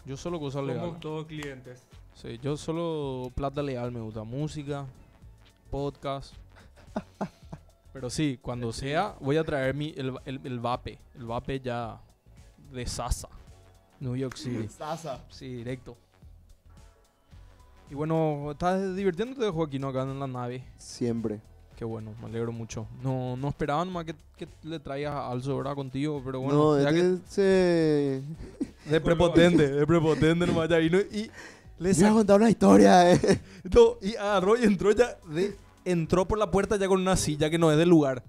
Yo 0.03 0.17
solo 0.17 0.39
cosas 0.39 0.63
legal. 0.63 0.83
Somos 0.85 0.99
todos 0.99 1.25
clientes. 1.27 1.83
Sí, 2.15 2.39
yo 2.41 2.57
solo 2.57 3.29
plata 3.35 3.61
legal 3.61 3.91
me 3.91 3.99
gusta. 3.99 4.23
Música, 4.23 4.87
podcast. 5.69 6.33
Pero 7.93 8.09
sí, 8.09 8.39
cuando 8.41 8.71
sea, 8.73 9.15
voy 9.19 9.37
a 9.37 9.43
traer 9.43 9.75
mi, 9.75 9.93
el, 9.95 10.13
el, 10.25 10.39
el 10.43 10.59
vape. 10.59 10.97
El 11.15 11.25
vape 11.27 11.59
ya 11.59 12.01
de 12.71 12.85
Sasa. 12.85 13.29
New 13.99 14.15
York 14.15 14.35
City. 14.37 14.67
Sasa. 14.67 15.23
Sí, 15.29 15.47
directo. 15.47 15.97
Y 17.89 17.95
bueno, 17.95 18.51
¿estás 18.51 18.95
divirtiéndote, 18.95 19.49
Joaquín, 19.49 19.83
acá 19.85 20.03
en 20.03 20.19
la 20.19 20.27
nave? 20.27 20.63
Siempre. 20.77 21.39
Qué 21.77 21.85
bueno, 21.85 22.11
me 22.19 22.27
alegro 22.27 22.51
mucho. 22.51 22.87
No, 23.03 23.37
no 23.37 23.49
esperaba 23.49 23.85
nomás 23.85 24.03
que, 24.05 24.15
que 24.35 24.47
le 24.63 24.79
traigas 24.79 25.13
a 25.13 25.29
Alzo, 25.29 25.55
¿verdad? 25.57 25.75
Contigo, 25.75 26.21
pero 26.25 26.39
bueno, 26.39 26.75
no, 26.75 26.81
ya 26.83 26.91
que- 26.91 27.17
se... 27.27 28.21
De 28.89 28.99
prepotente, 29.01 29.69
de 29.69 29.85
prepotente 29.85 30.47
nomás 30.47 30.67
ya 30.69 30.77
vino 30.77 30.97
y 30.99 31.29
le 31.79 31.93
voy 31.93 32.03
a 32.03 32.11
contar 32.13 32.37
una 32.39 32.49
historia, 32.49 33.11
eh. 33.13 33.41
todo, 33.69 33.99
y 34.01 34.15
agarró 34.15 34.57
y 34.57 34.63
entró 34.63 34.91
ya 34.91 35.17
de, 35.29 35.55
entró 35.85 36.27
por 36.27 36.39
la 36.39 36.49
puerta 36.49 36.77
ya 36.77 36.87
con 36.87 36.99
una 36.99 37.15
silla 37.15 37.49
que 37.49 37.59
no 37.59 37.71
es 37.71 37.77
del 37.77 37.89
lugar. 37.89 38.23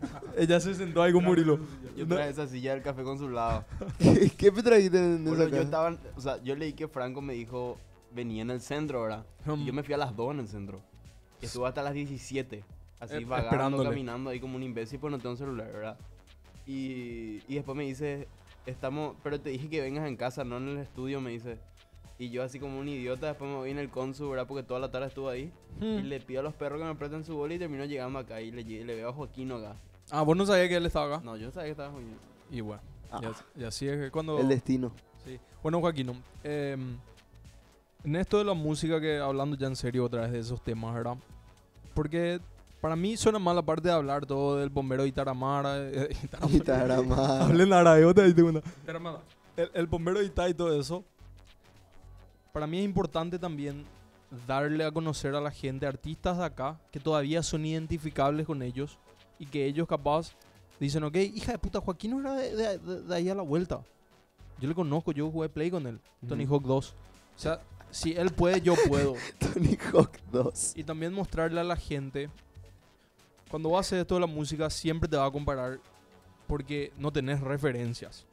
Ella 0.36 0.60
se 0.60 0.74
sentó 0.74 1.02
ahí 1.02 1.12
con 1.12 1.24
Murilo. 1.24 1.58
Yo 1.96 2.06
traje 2.06 2.30
esa 2.30 2.46
silla 2.46 2.72
del 2.74 2.82
café 2.82 3.02
con 3.02 3.18
su 3.18 3.28
lado. 3.28 3.64
¿Qué, 4.36 4.50
me 4.50 4.62
trajiste 4.62 4.98
en 4.98 5.24
Bueno, 5.24 5.42
esa 5.42 5.44
yo 5.44 5.50
casa? 5.50 5.62
estaba, 5.62 5.96
o 6.16 6.20
sea, 6.20 6.42
yo 6.42 6.54
leí 6.56 6.72
que 6.72 6.88
Franco 6.88 7.20
me 7.20 7.34
dijo, 7.34 7.78
venía 8.14 8.42
en 8.42 8.50
el 8.50 8.60
centro, 8.60 9.02
¿verdad? 9.02 9.24
Y 9.58 9.64
yo 9.64 9.72
me 9.72 9.82
fui 9.82 9.94
a 9.94 9.98
las 9.98 10.14
2 10.16 10.32
en 10.34 10.40
el 10.40 10.48
centro. 10.48 10.80
Y 11.40 11.46
estuve 11.46 11.66
hasta 11.68 11.82
las 11.82 11.94
17. 11.94 12.64
Así 13.00 13.14
Eh, 13.14 13.24
vagando, 13.24 13.48
esperándole. 13.48 13.88
caminando 13.90 14.30
ahí 14.30 14.38
como 14.40 14.56
un 14.56 14.62
imbécil, 14.62 14.98
pues 15.00 15.10
no 15.10 15.18
tengo 15.18 15.36
celular, 15.36 15.72
¿verdad? 15.72 15.98
Y, 16.66 17.42
y 17.48 17.54
después 17.56 17.76
me 17.76 17.84
dice, 17.84 18.28
estamos, 18.66 19.16
pero 19.24 19.40
te 19.40 19.50
dije 19.50 19.68
que 19.68 19.80
vengas 19.80 20.06
en 20.06 20.16
casa, 20.16 20.44
no 20.44 20.58
en 20.58 20.68
el 20.68 20.78
estudio, 20.78 21.20
me 21.20 21.30
dice. 21.32 21.58
Y 22.22 22.30
yo 22.30 22.44
así 22.44 22.60
como 22.60 22.78
un 22.78 22.88
idiota, 22.88 23.26
después 23.26 23.50
me 23.50 23.56
voy 23.56 23.70
en 23.70 23.78
el 23.78 23.88
consu, 23.90 24.30
¿verdad? 24.30 24.46
Porque 24.46 24.62
toda 24.62 24.78
la 24.78 24.90
tarde 24.92 25.08
estuve 25.08 25.32
ahí. 25.32 25.52
Hmm. 25.80 25.98
Y 25.98 26.02
le 26.02 26.20
pido 26.20 26.38
a 26.38 26.42
los 26.44 26.54
perros 26.54 26.78
que 26.80 26.84
me 26.86 26.94
presten 26.94 27.24
su 27.24 27.34
bola 27.36 27.54
y 27.54 27.58
termino 27.58 27.84
llegando 27.84 28.18
acá 28.20 28.40
y 28.40 28.52
le, 28.52 28.62
le 28.62 28.94
veo 28.94 29.08
a 29.08 29.12
Joaquín 29.12 29.50
acá. 29.50 29.74
Ah, 30.10 30.22
vos 30.22 30.36
no 30.36 30.46
sabías 30.46 30.68
que 30.68 30.76
él 30.76 30.86
estaba 30.86 31.16
acá. 31.16 31.24
No, 31.24 31.36
yo 31.36 31.46
no 31.46 31.52
sabía 31.52 31.66
que 31.66 31.70
estaba 31.72 31.90
Joaquín. 31.90 32.16
Y 32.50 32.60
bueno, 32.60 32.80
Ah. 33.10 33.20
y, 33.58 33.64
así 33.64 33.88
es 33.88 33.98
que 33.98 34.10
cuando... 34.12 34.38
El 34.38 34.48
destino. 34.48 34.92
Sí. 35.24 35.38
Bueno, 35.64 35.80
Joaquín, 35.80 36.10
em, 36.44 36.96
en 38.04 38.16
esto 38.16 38.38
de 38.38 38.44
la 38.44 38.54
música, 38.54 39.00
que 39.00 39.18
hablando 39.18 39.56
ya 39.56 39.66
en 39.66 39.74
serio 39.76 40.04
otra 40.04 40.22
vez 40.22 40.32
de 40.32 40.38
esos 40.38 40.62
temas, 40.62 40.94
¿verdad? 40.94 41.16
Porque 41.94 42.40
para 42.80 42.94
mí 42.94 43.16
suena 43.16 43.38
mal 43.40 43.56
la 43.56 43.62
parte 43.62 43.88
de 43.88 43.94
hablar 43.94 44.26
todo 44.26 44.58
del 44.58 44.70
bombero 44.70 45.02
de 45.02 45.08
Itaramara. 45.08 45.76
eh, 45.78 46.08
Itaramara. 46.24 46.56
Itaramara. 46.56 47.44
Hablen 47.46 47.72
árabe, 47.72 48.04
otra 48.04 48.24
vez, 48.24 48.34
segunda. 48.34 48.60
Pero, 48.86 48.98
hermano, 48.98 49.18
El, 49.56 49.70
el 49.74 49.86
bombero 49.86 50.20
de 50.20 50.26
Ita 50.26 50.48
y 50.48 50.54
todo 50.54 50.78
eso. 50.80 51.04
Para 52.52 52.66
mí 52.66 52.78
es 52.78 52.84
importante 52.84 53.38
también 53.38 53.84
darle 54.46 54.84
a 54.84 54.90
conocer 54.92 55.34
a 55.34 55.40
la 55.40 55.50
gente 55.50 55.86
artistas 55.86 56.36
de 56.38 56.44
acá 56.44 56.78
que 56.90 57.00
todavía 57.00 57.42
son 57.42 57.64
identificables 57.64 58.46
con 58.46 58.62
ellos 58.62 58.98
y 59.38 59.46
que 59.46 59.64
ellos 59.66 59.88
capaz 59.88 60.32
dicen, 60.78 61.02
ok, 61.04 61.16
hija 61.16 61.52
de 61.52 61.58
puta, 61.58 61.80
Joaquín 61.80 62.10
no 62.10 62.20
era 62.20 62.34
de, 62.34 62.54
de- 62.54 62.78
de- 62.78 63.02
de 63.02 63.14
ahí 63.14 63.28
a 63.30 63.34
la 63.34 63.42
vuelta. 63.42 63.80
Yo 64.60 64.68
le 64.68 64.74
conozco, 64.74 65.12
yo 65.12 65.30
jugué 65.30 65.48
Play 65.48 65.70
con 65.70 65.86
él, 65.86 65.98
Tony 66.28 66.44
Hawk 66.44 66.62
2. 66.64 66.90
O 66.90 67.38
sea, 67.38 67.60
si 67.90 68.12
él 68.12 68.30
puede, 68.32 68.60
yo 68.60 68.74
puedo. 68.86 69.14
Tony 69.38 69.78
Hawk 69.92 70.12
2. 70.30 70.74
Y 70.76 70.84
también 70.84 71.12
mostrarle 71.14 71.60
a 71.60 71.64
la 71.64 71.76
gente, 71.76 72.28
cuando 73.50 73.70
vas 73.70 73.78
a 73.78 73.80
hacer 73.80 73.98
esto 74.00 74.14
de 74.14 74.20
la 74.20 74.26
música, 74.26 74.68
siempre 74.70 75.08
te 75.08 75.16
va 75.16 75.26
a 75.26 75.30
comparar 75.30 75.80
porque 76.46 76.92
no 76.98 77.10
tenés 77.10 77.40
referencias. 77.40 78.26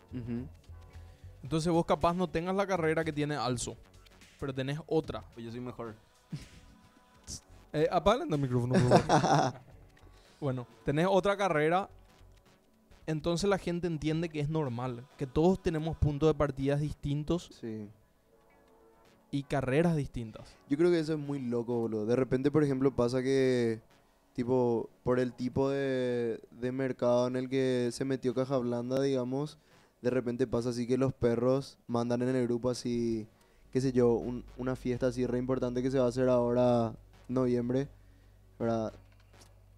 Entonces 1.42 1.72
vos 1.72 1.86
capaz 1.86 2.14
no 2.14 2.28
tengas 2.28 2.56
la 2.56 2.68
carrera 2.68 3.04
que 3.06 3.14
tiene 3.14 3.36
Alzo, 3.36 3.76
pero 4.40 4.54
tenés 4.54 4.80
otra. 4.88 5.24
Pues 5.34 5.46
yo 5.46 5.52
soy 5.52 5.62
mejor. 5.62 5.96
Eh, 7.74 7.88
apaguen 7.92 8.32
el 8.34 8.40
micrófono, 8.40 8.74
por 8.74 9.00
favor. 9.02 9.54
bueno, 10.42 10.68
tenés 10.86 11.06
otra 11.10 11.38
carrera, 11.38 11.88
entonces 13.06 13.48
la 13.50 13.58
gente 13.60 13.86
entiende 13.88 14.30
que 14.30 14.40
es 14.40 14.50
normal, 14.50 15.06
que 15.18 15.28
todos 15.28 15.62
tenemos 15.62 15.96
puntos 15.98 16.30
de 16.30 16.34
partidas 16.34 16.80
distintos 16.82 17.50
Sí. 17.62 17.88
y 19.32 19.44
carreras 19.44 19.96
distintas. 19.96 20.56
Yo 20.68 20.78
creo 20.78 20.90
que 20.90 21.00
eso 21.00 21.14
es 21.14 21.20
muy 21.20 21.40
loco, 21.40 21.76
boludo. 21.80 22.06
De 22.08 22.16
repente, 22.16 22.50
por 22.50 22.64
ejemplo, 22.64 22.92
pasa 22.96 23.22
que, 23.22 23.82
tipo, 24.34 24.90
por 25.04 25.20
el 25.20 25.34
tipo 25.34 25.70
de, 25.70 26.40
de 26.52 26.72
mercado 26.72 27.28
en 27.28 27.36
el 27.36 27.50
que 27.50 27.90
se 27.92 28.04
metió 28.06 28.34
Caja 28.34 28.58
Blanda, 28.58 29.00
digamos, 29.02 29.60
de 30.02 30.10
repente 30.10 30.48
pasa 30.48 30.70
así 30.70 30.88
que 30.88 30.98
los 30.98 31.14
perros 31.14 31.78
mandan 31.86 32.24
en 32.24 32.36
el 32.36 32.48
grupo 32.48 32.70
así, 32.72 33.28
qué 33.72 33.82
sé 33.82 33.92
yo, 33.92 34.14
un- 34.14 34.44
una 34.58 34.76
fiesta 34.76 35.08
así 35.08 35.26
re 35.26 35.38
importante 35.38 35.82
que 35.82 35.92
se 35.92 36.00
va 36.00 36.06
a 36.06 36.10
hacer 36.10 36.30
ahora 36.30 36.94
noviembre, 37.28 37.88
¿verdad? 38.60 38.94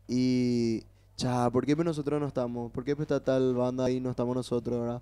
Y, 0.07 0.83
cha, 1.15 1.49
¿por 1.49 1.65
qué 1.65 1.75
pues 1.75 1.85
nosotros 1.85 2.19
no 2.19 2.27
estamos? 2.27 2.71
¿Por 2.71 2.83
qué 2.83 2.95
pues 2.95 3.05
está 3.05 3.23
tal 3.23 3.53
banda 3.55 3.85
ahí 3.85 3.97
y 3.97 3.99
no 3.99 4.09
estamos 4.09 4.35
nosotros, 4.35 4.79
verdad? 4.81 5.01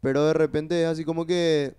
Pero 0.00 0.24
de 0.26 0.32
repente 0.32 0.82
es 0.82 0.88
así 0.88 1.04
como 1.04 1.26
que, 1.26 1.74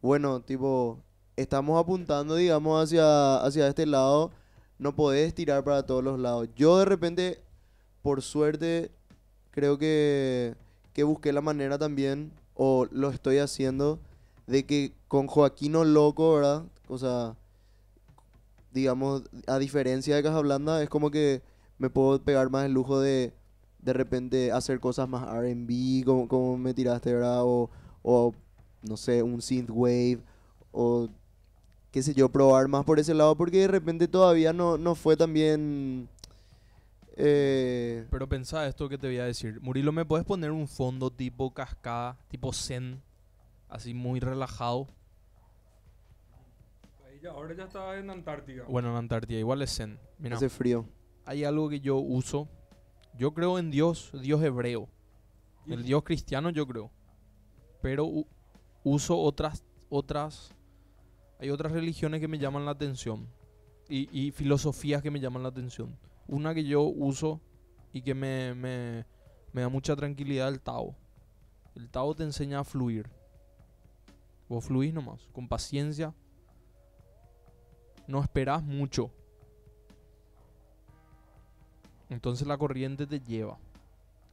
bueno, 0.00 0.40
tipo, 0.40 0.98
estamos 1.36 1.80
apuntando, 1.80 2.34
digamos, 2.36 2.82
hacia, 2.82 3.36
hacia 3.44 3.68
este 3.68 3.86
lado, 3.86 4.30
no 4.78 4.94
podés 4.94 5.34
tirar 5.34 5.62
para 5.64 5.84
todos 5.86 6.02
los 6.02 6.18
lados. 6.18 6.48
Yo 6.56 6.78
de 6.78 6.84
repente, 6.84 7.40
por 8.02 8.22
suerte, 8.22 8.90
creo 9.52 9.78
que, 9.78 10.54
que 10.92 11.04
busqué 11.04 11.32
la 11.32 11.40
manera 11.40 11.78
también, 11.78 12.32
o 12.54 12.86
lo 12.90 13.10
estoy 13.10 13.38
haciendo, 13.38 14.00
de 14.46 14.64
que 14.66 14.92
con 15.08 15.26
Joaquino 15.26 15.84
Loco, 15.84 16.34
¿verdad? 16.34 16.64
O 16.88 16.98
sea, 16.98 17.36
digamos, 18.72 19.22
a 19.46 19.58
diferencia 19.58 20.16
de 20.16 20.22
Casablanda, 20.22 20.82
es 20.82 20.88
como 20.88 21.10
que 21.10 21.42
me 21.78 21.90
puedo 21.90 22.20
pegar 22.22 22.50
más 22.50 22.64
el 22.66 22.72
lujo 22.72 23.00
de 23.00 23.32
de 23.80 23.92
repente 23.92 24.52
hacer 24.52 24.78
cosas 24.80 25.08
más 25.08 25.24
R&B, 25.36 26.04
como, 26.06 26.28
como 26.28 26.56
me 26.56 26.72
tiraste, 26.72 27.12
¿verdad? 27.12 27.42
O, 27.42 27.68
o, 28.02 28.32
no 28.82 28.96
sé, 28.96 29.22
un 29.22 29.42
synthwave, 29.42 30.20
o 30.70 31.08
qué 31.90 32.02
sé 32.02 32.14
yo, 32.14 32.28
probar 32.28 32.68
más 32.68 32.84
por 32.84 33.00
ese 33.00 33.12
lado, 33.12 33.36
porque 33.36 33.58
de 33.58 33.68
repente 33.68 34.06
todavía 34.08 34.52
no, 34.52 34.78
no 34.78 34.94
fue 34.94 35.16
tan 35.16 35.32
bien... 35.32 36.08
eh, 37.16 38.06
Pero 38.10 38.28
pensá 38.28 38.66
esto 38.68 38.88
que 38.88 38.98
te 38.98 39.08
voy 39.08 39.18
a 39.18 39.24
decir. 39.24 39.60
Murilo, 39.60 39.90
¿me 39.90 40.04
puedes 40.04 40.24
poner 40.24 40.52
un 40.52 40.68
fondo 40.68 41.10
tipo 41.10 41.52
cascada, 41.52 42.16
tipo 42.28 42.52
zen, 42.52 43.02
así 43.72 43.94
muy 43.94 44.20
relajado? 44.20 44.86
ahí 47.06 47.18
ya- 47.22 47.30
ahora 47.30 47.54
ya 47.54 47.64
está 47.64 47.98
en 47.98 48.10
Antártica. 48.10 48.64
Bueno, 48.68 48.90
en 48.90 48.96
Antártida, 48.96 49.38
igual 49.38 49.62
es 49.62 49.74
zen. 49.76 49.98
Mira, 50.18 50.36
hace 50.36 50.48
frío. 50.48 50.86
hay 51.24 51.44
algo 51.44 51.68
que 51.68 51.80
yo 51.80 51.96
uso. 51.96 52.48
Yo 53.16 53.32
creo 53.34 53.58
en 53.58 53.70
Dios, 53.70 54.10
Dios 54.22 54.42
hebreo. 54.42 54.88
El 55.66 55.84
Dios 55.84 56.02
cristiano 56.02 56.50
yo 56.50 56.66
creo. 56.66 56.90
Pero 57.82 58.08
uso 58.84 59.18
otras, 59.18 59.64
otras, 59.90 60.54
hay 61.38 61.50
otras 61.50 61.72
religiones 61.72 62.20
que 62.20 62.28
me 62.28 62.38
llaman 62.38 62.64
la 62.64 62.72
atención. 62.72 63.28
Y, 63.88 64.08
y 64.18 64.30
filosofías 64.32 65.02
que 65.02 65.10
me 65.10 65.20
llaman 65.20 65.42
la 65.42 65.50
atención. 65.50 65.96
Una 66.26 66.54
que 66.54 66.64
yo 66.64 66.82
uso 66.82 67.40
y 67.92 68.00
que 68.02 68.14
me, 68.14 68.54
me, 68.54 69.04
me 69.52 69.60
da 69.60 69.68
mucha 69.68 69.94
tranquilidad, 69.94 70.48
el 70.48 70.60
Tao. 70.60 70.96
El 71.76 71.90
Tao 71.90 72.14
te 72.14 72.22
enseña 72.24 72.60
a 72.60 72.64
fluir. 72.64 73.08
Vos 74.52 74.66
fluís 74.66 74.92
nomás, 74.92 75.26
con 75.32 75.48
paciencia. 75.48 76.12
No 78.06 78.22
esperás 78.22 78.62
mucho. 78.62 79.10
Entonces 82.10 82.46
la 82.46 82.58
corriente 82.58 83.06
te 83.06 83.18
lleva 83.18 83.56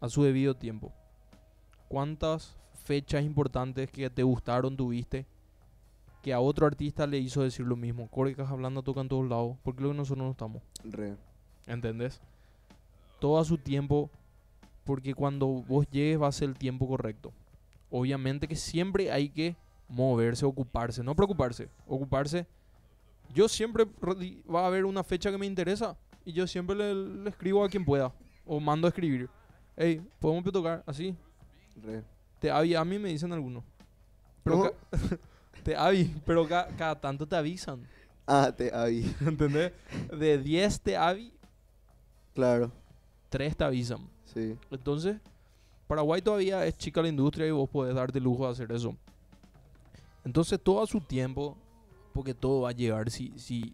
a 0.02 0.10
su 0.10 0.22
debido 0.24 0.58
tiempo. 0.58 0.92
¿Cuántas 1.88 2.58
fechas 2.84 3.24
importantes 3.24 3.90
que 3.90 4.10
te 4.10 4.24
gustaron 4.24 4.76
tuviste 4.76 5.26
que 6.22 6.34
a 6.34 6.42
otro 6.42 6.68
artista 6.68 7.08
le 7.08 7.20
hizo 7.20 7.42
decir 7.42 7.66
lo 7.66 7.78
mismo? 7.78 8.10
Corey 8.10 8.36
hablando 8.40 8.84
toca 8.84 9.00
en 9.00 9.08
todos 9.08 9.26
lados. 9.26 9.56
¿Por 9.64 9.74
qué 9.74 9.84
lo 9.84 9.92
que 9.92 9.96
nosotros 9.96 10.26
no 10.26 10.32
estamos? 10.32 10.62
Re. 10.84 11.16
¿Entendés? 11.66 12.20
Todo 13.22 13.40
a 13.40 13.46
su 13.46 13.58
tiempo, 13.58 14.10
porque 14.84 15.14
cuando 15.14 15.48
vos 15.48 15.88
llegues 15.90 16.22
va 16.22 16.28
a 16.28 16.34
ser 16.34 16.50
el 16.50 16.58
tiempo 16.58 16.90
correcto. 16.90 17.32
Obviamente 17.90 18.50
que 18.50 18.58
siempre 18.58 19.14
hay 19.14 19.30
que 19.30 19.56
moverse, 19.90 20.46
ocuparse, 20.46 21.04
no 21.04 21.16
preocuparse, 21.16 21.68
ocuparse. 21.88 22.46
Yo 23.34 23.48
siempre 23.48 23.86
re- 24.02 24.42
va 24.54 24.64
a 24.64 24.68
haber 24.68 24.86
una 24.86 25.04
fecha 25.04 25.30
que 25.32 25.38
me 25.38 25.46
interesa 25.46 25.98
y 26.26 26.32
yo 26.34 26.48
siempre 26.48 26.76
le, 26.76 26.94
le 26.96 27.30
escribo 27.30 27.64
a 27.64 27.70
quien 27.70 27.84
pueda 27.86 28.14
o 28.46 28.60
mando 28.60 28.88
a 28.88 28.90
escribir. 28.90 29.30
Hey, 29.76 30.02
podemos 30.20 30.52
tocar 30.52 30.84
así. 30.86 31.16
Re. 31.82 32.04
Te 32.40 32.50
avi, 32.52 32.76
a 32.76 32.84
mí 32.86 32.98
me 33.00 33.10
dicen 33.10 33.32
algunos. 33.34 33.64
Pero 34.44 34.74
te 35.64 35.76
avi, 35.76 36.16
pero 36.26 36.48
ca- 36.48 36.68
cada 36.78 37.00
tanto 37.00 37.28
te 37.28 37.36
avisan. 37.36 37.86
Ah, 38.26 38.52
te 38.56 38.74
avi. 38.74 39.14
¿Entendés? 39.22 39.72
De 40.18 40.38
10 40.38 40.82
te 40.82 40.96
avi, 40.98 41.34
Claro. 42.34 42.72
3 43.30 43.56
te 43.58 43.64
avisan. 43.64 44.10
Sí. 44.26 44.56
Entonces, 44.72 45.18
Paraguay 45.88 46.22
todavía 46.22 46.66
es 46.66 46.78
chica 46.78 47.02
la 47.02 47.08
industria 47.10 47.48
y 47.48 47.52
vos 47.52 47.70
podés 47.70 47.96
darte 47.96 48.20
lujo 48.20 48.46
de 48.46 48.52
hacer 48.52 48.72
eso. 48.72 48.96
Entonces, 50.30 50.60
todo 50.62 50.84
a 50.84 50.86
su 50.86 51.02
tiempo, 51.02 51.58
porque 52.14 52.36
todo 52.36 52.62
va 52.62 52.70
a 52.70 52.74
llegar 52.74 53.10
si, 53.10 53.34
si. 53.40 53.74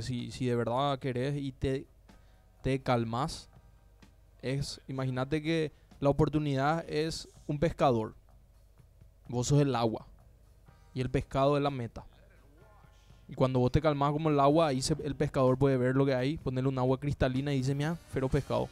Si, 0.00 0.30
si 0.30 0.46
de 0.46 0.56
verdad 0.56 0.98
querés 0.98 1.36
y 1.36 1.52
te, 1.52 1.86
te 2.62 2.80
calmas, 2.80 3.50
es, 4.40 4.80
imagínate 4.88 5.42
que 5.42 5.72
la 6.00 6.08
oportunidad 6.08 6.88
es 6.88 7.28
un 7.46 7.58
pescador. 7.58 8.14
Vos 9.28 9.48
sos 9.48 9.60
el 9.60 9.74
agua 9.74 10.06
y 10.94 11.02
el 11.02 11.10
pescado 11.10 11.58
es 11.58 11.62
la 11.62 11.68
meta. 11.68 12.06
Y 13.28 13.34
cuando 13.34 13.58
vos 13.58 13.70
te 13.70 13.82
calmas 13.82 14.12
como 14.12 14.30
el 14.30 14.40
agua, 14.40 14.68
ahí 14.68 14.80
el 15.04 15.16
pescador 15.16 15.58
puede 15.58 15.76
ver 15.76 15.96
lo 15.96 16.06
que 16.06 16.14
hay, 16.14 16.38
ponerle 16.38 16.70
un 16.70 16.78
agua 16.78 16.98
cristalina 16.98 17.52
y 17.52 17.58
dice, 17.58 17.74
mira, 17.74 17.94
feroz 17.94 18.30
pescado. 18.30 18.70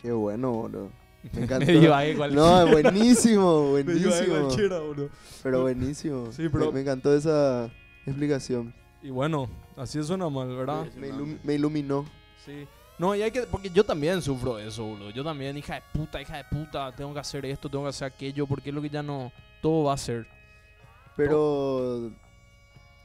Qué 0.00 0.12
bueno, 0.12 0.52
boludo. 0.52 1.01
Me 1.32 1.42
encantó. 1.44 1.66
Me 1.72 2.14
cual- 2.16 2.34
No, 2.34 2.66
buenísimo, 2.68 3.64
me 3.74 3.82
buenísimo. 3.84 4.40
cualquiera. 4.46 4.80
Pero 5.42 5.60
buenísimo. 5.62 6.32
Sí, 6.32 6.48
pero- 6.50 6.66
Me, 6.66 6.72
me 6.72 6.80
encantó 6.80 7.14
esa 7.14 7.70
explicación. 8.06 8.74
Y 9.02 9.10
bueno, 9.10 9.48
así 9.76 10.02
suena 10.02 10.28
mal, 10.28 10.48
¿verdad? 10.56 10.86
Me, 10.96 11.08
ilum- 11.10 11.38
me 11.42 11.54
iluminó. 11.54 12.04
Sí. 12.44 12.66
No, 12.98 13.14
y 13.16 13.22
hay 13.22 13.30
que. 13.32 13.42
Porque 13.42 13.68
yo 13.70 13.84
también 13.84 14.22
sufro 14.22 14.58
eso, 14.58 14.84
boludo. 14.84 15.10
Yo 15.10 15.24
también, 15.24 15.56
hija 15.56 15.74
de 15.76 15.82
puta, 15.92 16.20
hija 16.22 16.36
de 16.36 16.44
puta, 16.44 16.94
tengo 16.94 17.12
que 17.12 17.18
hacer 17.20 17.44
esto, 17.46 17.68
tengo 17.68 17.84
que 17.84 17.90
hacer 17.90 18.06
aquello, 18.06 18.46
porque 18.46 18.68
es 18.70 18.74
lo 18.74 18.82
que 18.82 18.90
ya 18.90 19.02
no. 19.02 19.32
Todo 19.60 19.84
va 19.84 19.94
a 19.94 19.98
ser. 19.98 20.26
Pero. 21.16 22.10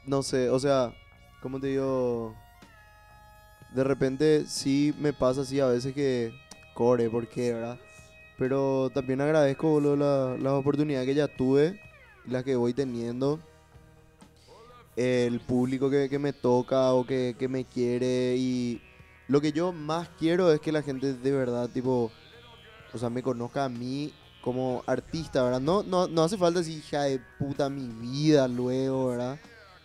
No 0.06 0.22
sé, 0.22 0.48
o 0.50 0.58
sea, 0.58 0.92
¿cómo 1.42 1.58
te 1.60 1.66
digo? 1.68 2.34
De 3.74 3.84
repente 3.84 4.44
sí 4.46 4.94
me 4.98 5.12
pasa 5.12 5.40
así 5.42 5.60
a 5.60 5.66
veces 5.66 5.94
que. 5.94 6.32
Core, 6.74 7.10
¿por 7.10 7.26
qué, 7.28 7.52
verdad? 7.54 7.78
Pero 8.38 8.90
también 8.94 9.20
agradezco, 9.20 9.68
boludo, 9.68 9.96
la- 9.96 10.36
las 10.38 10.52
oportunidades 10.52 11.06
que 11.06 11.14
ya 11.14 11.26
tuve, 11.28 11.78
las 12.26 12.44
que 12.44 12.56
voy 12.56 12.72
teniendo. 12.72 13.40
El 14.96 15.40
público 15.40 15.90
que, 15.90 16.08
que 16.08 16.18
me 16.18 16.32
toca 16.32 16.92
o 16.92 17.04
que, 17.06 17.34
que 17.38 17.48
me 17.48 17.64
quiere. 17.64 18.36
Y 18.36 18.80
lo 19.28 19.40
que 19.40 19.52
yo 19.52 19.72
más 19.72 20.08
quiero 20.18 20.52
es 20.52 20.60
que 20.60 20.72
la 20.72 20.82
gente 20.82 21.14
de 21.14 21.32
verdad, 21.32 21.68
tipo. 21.68 22.10
O 22.92 22.98
sea, 22.98 23.10
me 23.10 23.22
conozca 23.22 23.64
a 23.64 23.68
mí 23.68 24.12
como 24.40 24.82
artista, 24.86 25.42
¿verdad? 25.42 25.60
No, 25.60 25.82
no, 25.82 26.06
no 26.08 26.22
hace 26.22 26.38
falta 26.38 26.60
decir 26.60 26.78
hija 26.78 27.02
de 27.02 27.20
puta 27.38 27.68
mi 27.68 27.86
vida 28.00 28.48
luego, 28.48 29.08
¿verdad? 29.08 29.38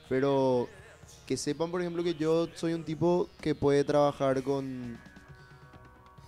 Pero 0.08 0.70
que 1.26 1.36
sepan, 1.38 1.70
por 1.70 1.82
ejemplo, 1.82 2.04
que 2.04 2.14
yo 2.16 2.48
soy 2.56 2.74
un 2.74 2.84
tipo 2.84 3.28
que 3.42 3.56
puede 3.56 3.84
trabajar 3.84 4.42
con, 4.42 4.98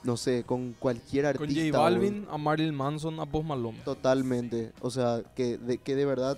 no 0.05 0.15
sé, 0.17 0.43
con 0.45 0.73
cualquier 0.73 1.25
Con 1.35 1.43
artista. 1.49 1.65
J 1.65 1.77
o- 1.79 1.81
Balvin, 1.83 2.27
a 2.29 2.37
Marilyn 2.37 2.75
Manson, 2.75 3.19
a 3.19 3.25
Post 3.25 3.45
Malone. 3.47 3.79
Totalmente. 3.83 4.71
O 4.81 4.89
sea, 4.89 5.21
que 5.35 5.57
de, 5.57 5.77
que 5.79 5.95
de 5.95 6.05
verdad, 6.05 6.37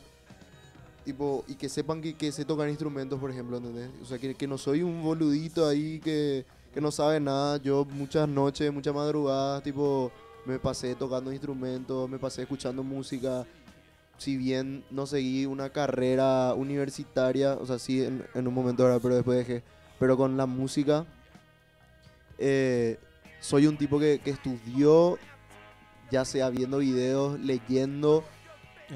tipo, 1.05 1.43
y 1.47 1.55
que 1.55 1.69
sepan 1.69 2.01
que, 2.01 2.15
que 2.15 2.31
sé 2.31 2.45
tocar 2.45 2.67
instrumentos, 2.69 3.19
por 3.19 3.29
ejemplo, 3.29 3.57
¿entendés? 3.57 3.89
O 4.01 4.05
sea, 4.05 4.17
que, 4.17 4.33
que 4.35 4.47
no 4.47 4.57
soy 4.57 4.81
un 4.83 5.03
boludito 5.03 5.67
ahí 5.67 5.99
que, 5.99 6.45
que 6.73 6.81
no 6.81 6.91
sabe 6.91 7.19
nada. 7.19 7.57
Yo 7.57 7.85
muchas 7.85 8.27
noches, 8.27 8.71
muchas 8.73 8.95
madrugadas, 8.95 9.61
tipo, 9.63 10.11
me 10.45 10.59
pasé 10.59 10.95
tocando 10.95 11.31
instrumentos, 11.31 12.09
me 12.09 12.17
pasé 12.19 12.43
escuchando 12.43 12.83
música. 12.83 13.45
Si 14.17 14.35
bien 14.37 14.83
no 14.89 15.05
seguí 15.05 15.45
una 15.45 15.69
carrera 15.69 16.53
universitaria, 16.55 17.53
o 17.53 17.65
sea, 17.65 17.77
sí 17.79 18.03
en, 18.03 18.25
en 18.33 18.47
un 18.47 18.53
momento 18.53 18.83
ahora, 18.83 18.99
pero 18.99 19.13
después 19.15 19.37
dejé. 19.37 19.61
Pero 19.99 20.15
con 20.17 20.37
la 20.37 20.45
música, 20.45 21.05
eh, 22.37 22.97
soy 23.39 23.67
un 23.67 23.77
tipo 23.77 23.99
que, 23.99 24.19
que 24.19 24.31
estudió, 24.31 25.17
ya 26.11 26.25
sea 26.25 26.49
viendo 26.49 26.77
videos, 26.79 27.39
leyendo, 27.39 28.23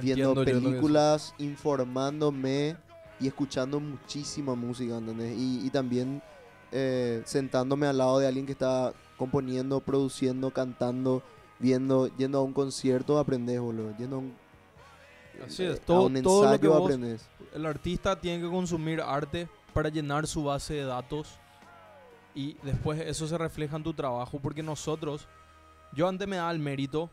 viendo 0.02 0.30
Entiendo, 0.32 0.46
películas, 0.46 1.34
informándome 1.38 2.76
y 3.20 3.28
escuchando 3.28 3.80
muchísima 3.80 4.56
música, 4.56 4.98
¿entendés? 4.98 5.38
Y, 5.38 5.66
y 5.66 5.70
también 5.70 6.22
eh, 6.72 7.22
sentándome 7.26 7.88
al 7.88 7.98
lado 7.98 8.20
de 8.20 8.28
alguien 8.28 8.46
que 8.46 8.54
está 8.54 8.94
componiendo, 9.18 9.80
produciendo, 9.82 10.52
cantando, 10.52 11.22
viendo, 11.60 12.08
yendo 12.18 12.40
a 12.40 12.42
un 12.42 12.54
concierto, 12.54 13.20
aprendes, 13.20 13.60
boludo. 13.60 13.94
Yendo 13.98 14.16
a 14.16 14.20
un, 14.20 14.34
Así 15.46 15.64
es, 15.64 15.80
a 15.80 15.82
todo- 15.84 16.06
un 16.08 16.22
todo 16.22 16.44
lo 16.44 16.50
que 16.50 16.56
ensayo, 16.56 16.72
vos- 16.72 16.84
aprendes. 16.84 17.28
El 17.54 17.66
artista 17.66 18.20
tiene 18.20 18.44
que 18.44 18.50
consumir 18.50 19.02
arte 19.02 19.48
para 19.74 19.90
llenar 19.90 20.26
su 20.26 20.44
base 20.44 20.74
de 20.76 20.86
datos 20.86 21.28
y 22.34 22.54
después 22.64 23.00
eso 23.02 23.28
se 23.28 23.38
refleja 23.38 23.76
en 23.76 23.84
tu 23.84 23.94
trabajo 23.94 24.40
porque 24.40 24.64
nosotros, 24.64 25.28
yo 25.94 26.08
antes 26.08 26.28
me 26.28 26.38
daba 26.38 26.52
el 26.52 26.60
mérito, 26.60 27.10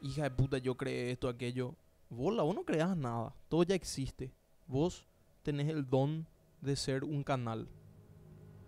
hija 0.00 0.24
de 0.24 0.30
puta, 0.30 0.58
yo 0.58 0.76
creé 0.76 1.10
esto, 1.10 1.28
aquello. 1.28 1.74
Vos, 2.08 2.34
la, 2.34 2.42
vos 2.42 2.54
no 2.54 2.64
creas 2.64 2.96
nada, 2.96 3.34
todo 3.48 3.62
ya 3.62 3.74
existe. 3.74 4.32
Vos 4.66 5.06
tenés 5.42 5.68
el 5.68 5.86
don 5.88 6.26
de 6.60 6.76
ser 6.76 7.04
un 7.04 7.22
canal 7.22 7.68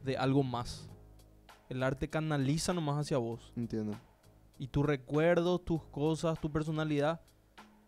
de 0.05 0.17
algo 0.17 0.43
más. 0.43 0.89
El 1.69 1.83
arte 1.83 2.09
canaliza 2.09 2.73
nomás 2.73 2.99
hacia 2.99 3.19
vos. 3.19 3.53
Entiendo. 3.57 3.97
Y 4.59 4.69
tus 4.69 4.85
recuerdos, 4.85 5.65
tus 5.65 5.83
cosas, 5.85 6.41
tu 6.41 6.51
personalidad 6.51 7.21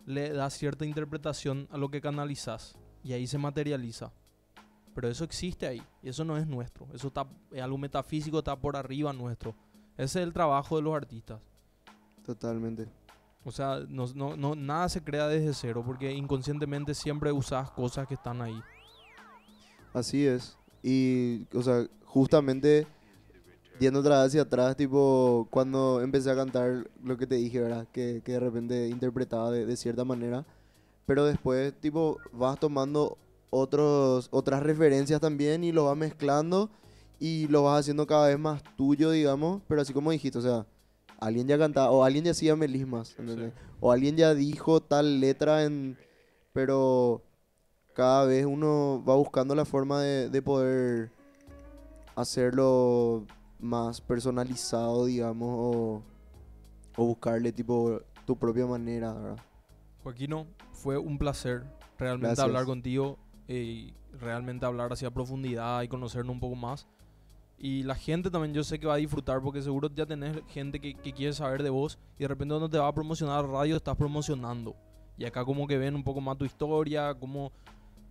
le 0.06 0.30
da 0.30 0.50
cierta 0.50 0.84
interpretación 0.84 1.68
a 1.70 1.78
lo 1.78 1.90
que 1.90 2.00
canalizas. 2.00 2.76
Y 3.02 3.12
ahí 3.12 3.26
se 3.26 3.38
materializa. 3.38 4.12
Pero 4.94 5.08
eso 5.08 5.24
existe 5.24 5.66
ahí. 5.66 5.82
Y 6.02 6.08
eso 6.08 6.24
no 6.24 6.36
es 6.36 6.46
nuestro. 6.46 6.86
Eso 6.92 7.08
está, 7.08 7.26
es 7.52 7.62
algo 7.62 7.78
metafísico, 7.78 8.38
está 8.38 8.56
por 8.56 8.76
arriba 8.76 9.12
nuestro. 9.12 9.54
Ese 9.96 10.20
es 10.20 10.26
el 10.26 10.32
trabajo 10.32 10.76
de 10.76 10.82
los 10.82 10.94
artistas. 10.94 11.40
Totalmente. 12.24 12.88
O 13.44 13.50
sea, 13.50 13.80
no, 13.88 14.06
no- 14.14 14.36
no- 14.36 14.54
nada 14.54 14.88
se 14.88 15.02
crea 15.02 15.26
desde 15.28 15.54
cero. 15.54 15.82
Porque 15.86 16.12
inconscientemente 16.12 16.94
siempre 16.94 17.32
usas 17.32 17.70
cosas 17.70 18.06
que 18.06 18.14
están 18.14 18.42
ahí. 18.42 18.60
Así 19.92 20.26
es. 20.26 20.56
Y, 20.82 21.46
o 21.54 21.62
sea, 21.62 21.86
justamente 22.04 22.86
yendo 23.78 24.00
otra 24.00 24.18
vez 24.18 24.28
hacia 24.28 24.42
atrás, 24.42 24.76
tipo, 24.76 25.46
cuando 25.50 26.00
empecé 26.02 26.30
a 26.30 26.36
cantar 26.36 26.88
lo 27.02 27.16
que 27.16 27.26
te 27.26 27.36
dije, 27.36 27.60
¿verdad? 27.60 27.86
Que, 27.92 28.22
que 28.24 28.32
de 28.32 28.40
repente 28.40 28.88
interpretaba 28.88 29.50
de, 29.50 29.66
de 29.66 29.76
cierta 29.76 30.04
manera. 30.04 30.44
Pero 31.06 31.24
después, 31.24 31.74
tipo, 31.80 32.18
vas 32.32 32.58
tomando 32.60 33.16
otros, 33.50 34.28
otras 34.30 34.62
referencias 34.62 35.20
también 35.20 35.64
y 35.64 35.72
lo 35.72 35.84
vas 35.84 35.96
mezclando 35.96 36.70
y 37.18 37.46
lo 37.48 37.64
vas 37.64 37.80
haciendo 37.80 38.06
cada 38.06 38.28
vez 38.28 38.38
más 38.38 38.62
tuyo, 38.76 39.10
digamos. 39.10 39.62
Pero 39.68 39.82
así 39.82 39.92
como 39.92 40.10
dijiste, 40.10 40.38
o 40.38 40.42
sea, 40.42 40.66
alguien 41.18 41.46
ya 41.46 41.58
cantaba, 41.58 41.90
o 41.90 42.02
alguien 42.02 42.24
ya 42.24 42.30
hacía 42.30 42.56
melismas, 42.56 43.14
¿entendés? 43.18 43.52
O 43.80 43.92
alguien 43.92 44.16
ya 44.16 44.34
dijo 44.34 44.80
tal 44.80 45.20
letra 45.20 45.64
en... 45.64 45.98
Pero 46.52 47.22
cada 47.94 48.24
vez 48.24 48.46
uno 48.46 49.04
va 49.06 49.14
buscando 49.16 49.54
la 49.54 49.64
forma 49.64 50.00
de, 50.00 50.30
de 50.30 50.42
poder 50.42 51.12
hacerlo 52.16 53.26
más 53.58 54.00
personalizado, 54.00 55.04
digamos, 55.04 55.48
o, 55.52 56.02
o 56.96 57.04
buscarle 57.04 57.52
tipo 57.52 58.00
tu 58.26 58.36
propia 58.36 58.66
manera, 58.66 59.12
¿verdad? 59.12 59.38
Joaquino, 60.02 60.46
fue 60.72 60.98
un 60.98 61.18
placer 61.18 61.64
realmente 61.98 62.28
Gracias. 62.28 62.44
hablar 62.46 62.64
contigo 62.64 63.18
y 63.54 63.94
realmente 64.18 64.66
hablar 64.66 64.92
hacia 64.92 65.10
profundidad 65.10 65.82
y 65.82 65.88
conocernos 65.88 66.34
un 66.34 66.40
poco 66.40 66.54
más. 66.54 66.86
Y 67.58 67.82
la 67.82 67.94
gente 67.94 68.30
también 68.30 68.54
yo 68.54 68.64
sé 68.64 68.78
que 68.78 68.86
va 68.86 68.94
a 68.94 68.98
disfrutar 68.98 69.42
porque 69.42 69.60
seguro 69.60 69.90
ya 69.94 70.06
tenés 70.06 70.40
gente 70.48 70.80
que, 70.80 70.94
que 70.94 71.12
quiere 71.12 71.32
saber 71.32 71.62
de 71.62 71.68
vos 71.68 71.98
y 72.18 72.22
de 72.22 72.28
repente 72.28 72.54
cuando 72.54 72.70
te 72.70 72.78
va 72.78 72.88
a 72.88 72.94
promocionar 72.94 73.44
radio 73.46 73.76
estás 73.76 73.96
promocionando. 73.96 74.74
Y 75.18 75.26
acá 75.26 75.44
como 75.44 75.66
que 75.66 75.76
ven 75.76 75.94
un 75.94 76.02
poco 76.02 76.22
más 76.22 76.38
tu 76.38 76.46
historia, 76.46 77.14
cómo, 77.14 77.52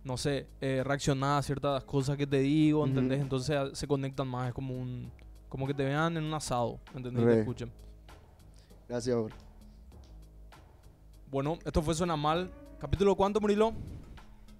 no 0.04 0.16
sé, 0.16 0.46
eh, 0.60 0.82
reaccionar 0.84 1.38
a 1.38 1.42
ciertas 1.42 1.82
cosas 1.82 2.16
que 2.16 2.26
te 2.26 2.38
digo. 2.38 2.86
¿entendés? 2.86 3.20
Entonces 3.20 3.56
ah, 3.56 3.70
se 3.72 3.88
conectan 3.88 4.28
más, 4.28 4.48
es 4.48 4.54
como 4.54 4.74
un... 4.74 5.10
Como 5.48 5.66
que 5.66 5.74
te 5.74 5.84
vean 5.84 6.16
en 6.16 6.22
un 6.22 6.34
asado, 6.34 6.78
¿entendés? 6.94 7.24
Y 7.24 7.26
te 7.26 7.32
Re. 7.32 7.40
escuchen. 7.40 7.72
Gracias, 8.88 9.16
bro. 9.16 9.28
Bueno, 11.28 11.58
esto 11.64 11.82
fue 11.82 11.96
Suena 11.96 12.16
Mal. 12.16 12.48
¿Capítulo 12.78 13.16
cuánto, 13.16 13.40
Murilo? 13.40 13.72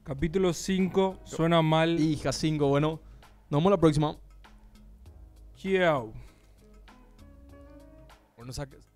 Capítulo 0.02 0.52
5, 0.52 1.20
suena 1.24 1.62
mal. 1.62 2.00
Hija 2.00 2.32
5, 2.32 2.66
bueno. 2.66 3.00
Nos 3.50 3.60
vemos 3.60 3.70
la 3.70 3.78
próxima. 3.78 4.16
Chao. 5.56 6.12
Bueno, 8.36 8.52
saques. 8.52 8.89